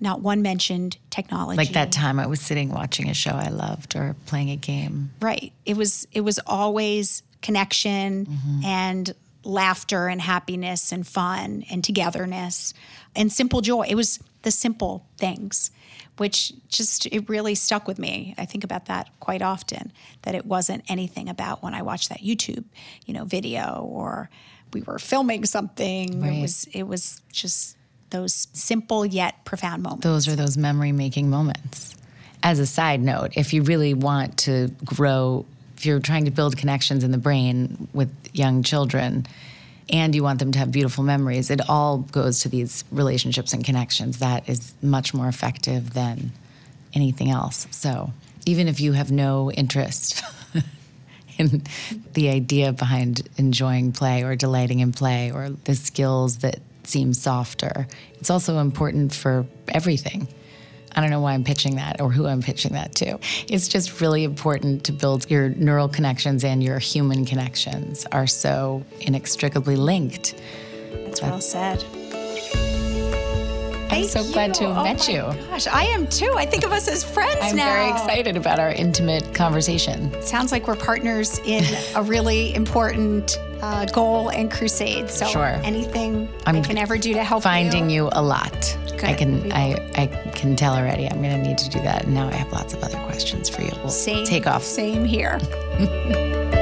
not 0.00 0.20
one 0.20 0.42
mentioned 0.42 0.98
technology. 1.08 1.56
like 1.56 1.72
that 1.72 1.92
time 1.92 2.18
i 2.18 2.26
was 2.26 2.40
sitting 2.40 2.68
watching 2.70 3.08
a 3.08 3.14
show 3.14 3.30
i 3.30 3.48
loved 3.48 3.96
or 3.96 4.14
playing 4.26 4.50
a 4.50 4.56
game 4.56 5.10
Right. 5.20 5.52
It 5.64 5.76
was 5.76 6.06
it 6.12 6.20
was 6.22 6.38
always 6.46 7.22
connection 7.40 8.26
Mm-hmm. 8.26 8.64
and 8.64 9.14
laughter 9.46 10.08
and 10.08 10.20
happiness 10.20 10.92
and 10.92 11.06
fun 11.06 11.64
and 11.70 11.82
togetherness 11.84 12.74
and 13.14 13.32
simple 13.32 13.60
joy. 13.60 13.86
It 13.88 13.94
was 13.94 14.18
the 14.42 14.50
simple 14.50 15.06
things 15.16 15.70
which 16.18 16.52
just 16.68 17.06
it 17.06 17.28
really 17.28 17.54
stuck 17.54 17.86
with 17.86 17.98
me. 17.98 18.34
I 18.38 18.44
think 18.46 18.64
about 18.64 18.86
that 18.86 19.08
quite 19.20 19.42
often 19.42 19.92
that 20.22 20.34
it 20.34 20.46
wasn't 20.46 20.84
anything 20.88 21.28
about 21.28 21.62
when 21.62 21.74
I 21.74 21.82
watched 21.82 22.08
that 22.08 22.20
YouTube, 22.20 22.64
you 23.04 23.14
know, 23.14 23.24
video 23.24 23.86
or 23.90 24.30
we 24.72 24.82
were 24.82 24.98
filming 24.98 25.44
something. 25.44 26.24
It 26.24 26.40
was 26.40 26.68
it 26.72 26.86
was 26.86 27.20
just 27.32 27.76
those 28.10 28.48
simple 28.52 29.04
yet 29.04 29.44
profound 29.44 29.82
moments. 29.82 30.04
those 30.04 30.28
are 30.28 30.36
those 30.36 30.56
memory 30.56 30.92
making 30.92 31.28
moments. 31.28 31.94
As 32.42 32.58
a 32.60 32.66
side 32.66 33.00
note, 33.00 33.32
if 33.36 33.52
you 33.52 33.62
really 33.62 33.94
want 33.94 34.38
to 34.38 34.68
grow, 34.84 35.44
you're 35.86 36.00
trying 36.00 36.24
to 36.24 36.30
build 36.30 36.56
connections 36.56 37.04
in 37.04 37.10
the 37.12 37.18
brain 37.18 37.88
with 37.92 38.10
young 38.32 38.62
children 38.62 39.26
and 39.88 40.14
you 40.14 40.22
want 40.22 40.40
them 40.40 40.52
to 40.52 40.58
have 40.58 40.72
beautiful 40.72 41.04
memories, 41.04 41.48
it 41.48 41.60
all 41.68 41.98
goes 41.98 42.40
to 42.40 42.48
these 42.48 42.84
relationships 42.90 43.52
and 43.52 43.64
connections. 43.64 44.18
That 44.18 44.48
is 44.48 44.74
much 44.82 45.14
more 45.14 45.28
effective 45.28 45.94
than 45.94 46.32
anything 46.92 47.30
else. 47.30 47.68
So 47.70 48.12
even 48.46 48.66
if 48.68 48.80
you 48.80 48.92
have 48.92 49.12
no 49.12 49.50
interest 49.52 50.22
in 51.38 51.62
the 52.14 52.30
idea 52.30 52.72
behind 52.72 53.28
enjoying 53.36 53.92
play 53.92 54.22
or 54.22 54.34
delighting 54.34 54.80
in 54.80 54.92
play 54.92 55.30
or 55.30 55.50
the 55.50 55.74
skills 55.74 56.38
that 56.38 56.60
seem 56.84 57.12
softer. 57.12 57.86
It's 58.14 58.30
also 58.30 58.58
important 58.58 59.12
for 59.12 59.46
everything. 59.68 60.28
I 60.96 61.02
don't 61.02 61.10
know 61.10 61.20
why 61.20 61.34
I'm 61.34 61.44
pitching 61.44 61.76
that 61.76 62.00
or 62.00 62.10
who 62.10 62.26
I'm 62.26 62.40
pitching 62.40 62.72
that 62.72 62.94
to. 62.96 63.18
It's 63.48 63.68
just 63.68 64.00
really 64.00 64.24
important 64.24 64.84
to 64.84 64.92
build 64.92 65.30
your 65.30 65.50
neural 65.50 65.88
connections 65.88 66.42
and 66.42 66.62
your 66.62 66.78
human 66.78 67.26
connections 67.26 68.06
are 68.12 68.26
so 68.26 68.82
inextricably 69.02 69.76
linked. 69.76 70.34
That's 71.04 71.20
well 71.20 71.40
said. 71.40 71.84
I'm 73.90 74.04
so 74.04 74.20
Thank 74.22 74.32
glad 74.34 74.54
to 74.54 74.66
have 74.68 74.78
Oh 74.78 74.82
met 74.84 75.06
my 75.08 75.12
you. 75.14 75.20
Gosh, 75.50 75.66
I 75.66 75.84
am 75.84 76.06
too. 76.06 76.32
I 76.36 76.46
think 76.46 76.64
of 76.64 76.72
us 76.72 76.88
as 76.88 77.04
friends 77.04 77.52
now. 77.54 77.68
I'm 77.68 77.74
very 77.74 77.90
excited 77.90 78.36
about 78.36 78.58
our 78.58 78.70
intimate 78.72 79.34
conversation. 79.34 80.10
Sounds 80.22 80.52
like 80.52 80.66
we're 80.66 80.76
partners 80.76 81.38
in 81.44 81.64
a 81.94 82.02
really 82.02 82.54
important 82.54 83.38
uh, 83.62 83.86
goal 83.86 84.30
and 84.30 84.50
crusade. 84.50 85.08
So 85.10 85.26
Sure. 85.26 85.58
anything 85.64 86.28
I'm 86.46 86.56
I 86.56 86.60
can 86.60 86.78
ever 86.78 86.98
do 86.98 87.14
to 87.14 87.24
help 87.24 87.40
you. 87.42 87.50
Finding 87.50 87.88
you 87.90 88.08
a 88.12 88.22
lot. 88.22 88.76
I 89.02 89.12
can 89.14 89.52
I, 89.52 89.74
I 89.94 90.06
can 90.34 90.56
tell 90.56 90.74
already. 90.74 91.06
I'm 91.06 91.20
gonna 91.22 91.38
need 91.42 91.58
to 91.58 91.68
do 91.68 91.80
that. 91.80 92.04
And 92.04 92.14
now 92.14 92.28
I 92.28 92.32
have 92.32 92.50
lots 92.52 92.72
of 92.74 92.82
other 92.82 92.98
questions 93.00 93.48
for 93.48 93.62
you. 93.62 93.70
We'll 93.78 93.88
Same, 93.90 94.24
take 94.26 94.46
off. 94.46 94.62
Same 94.62 95.04
here. 95.04 95.38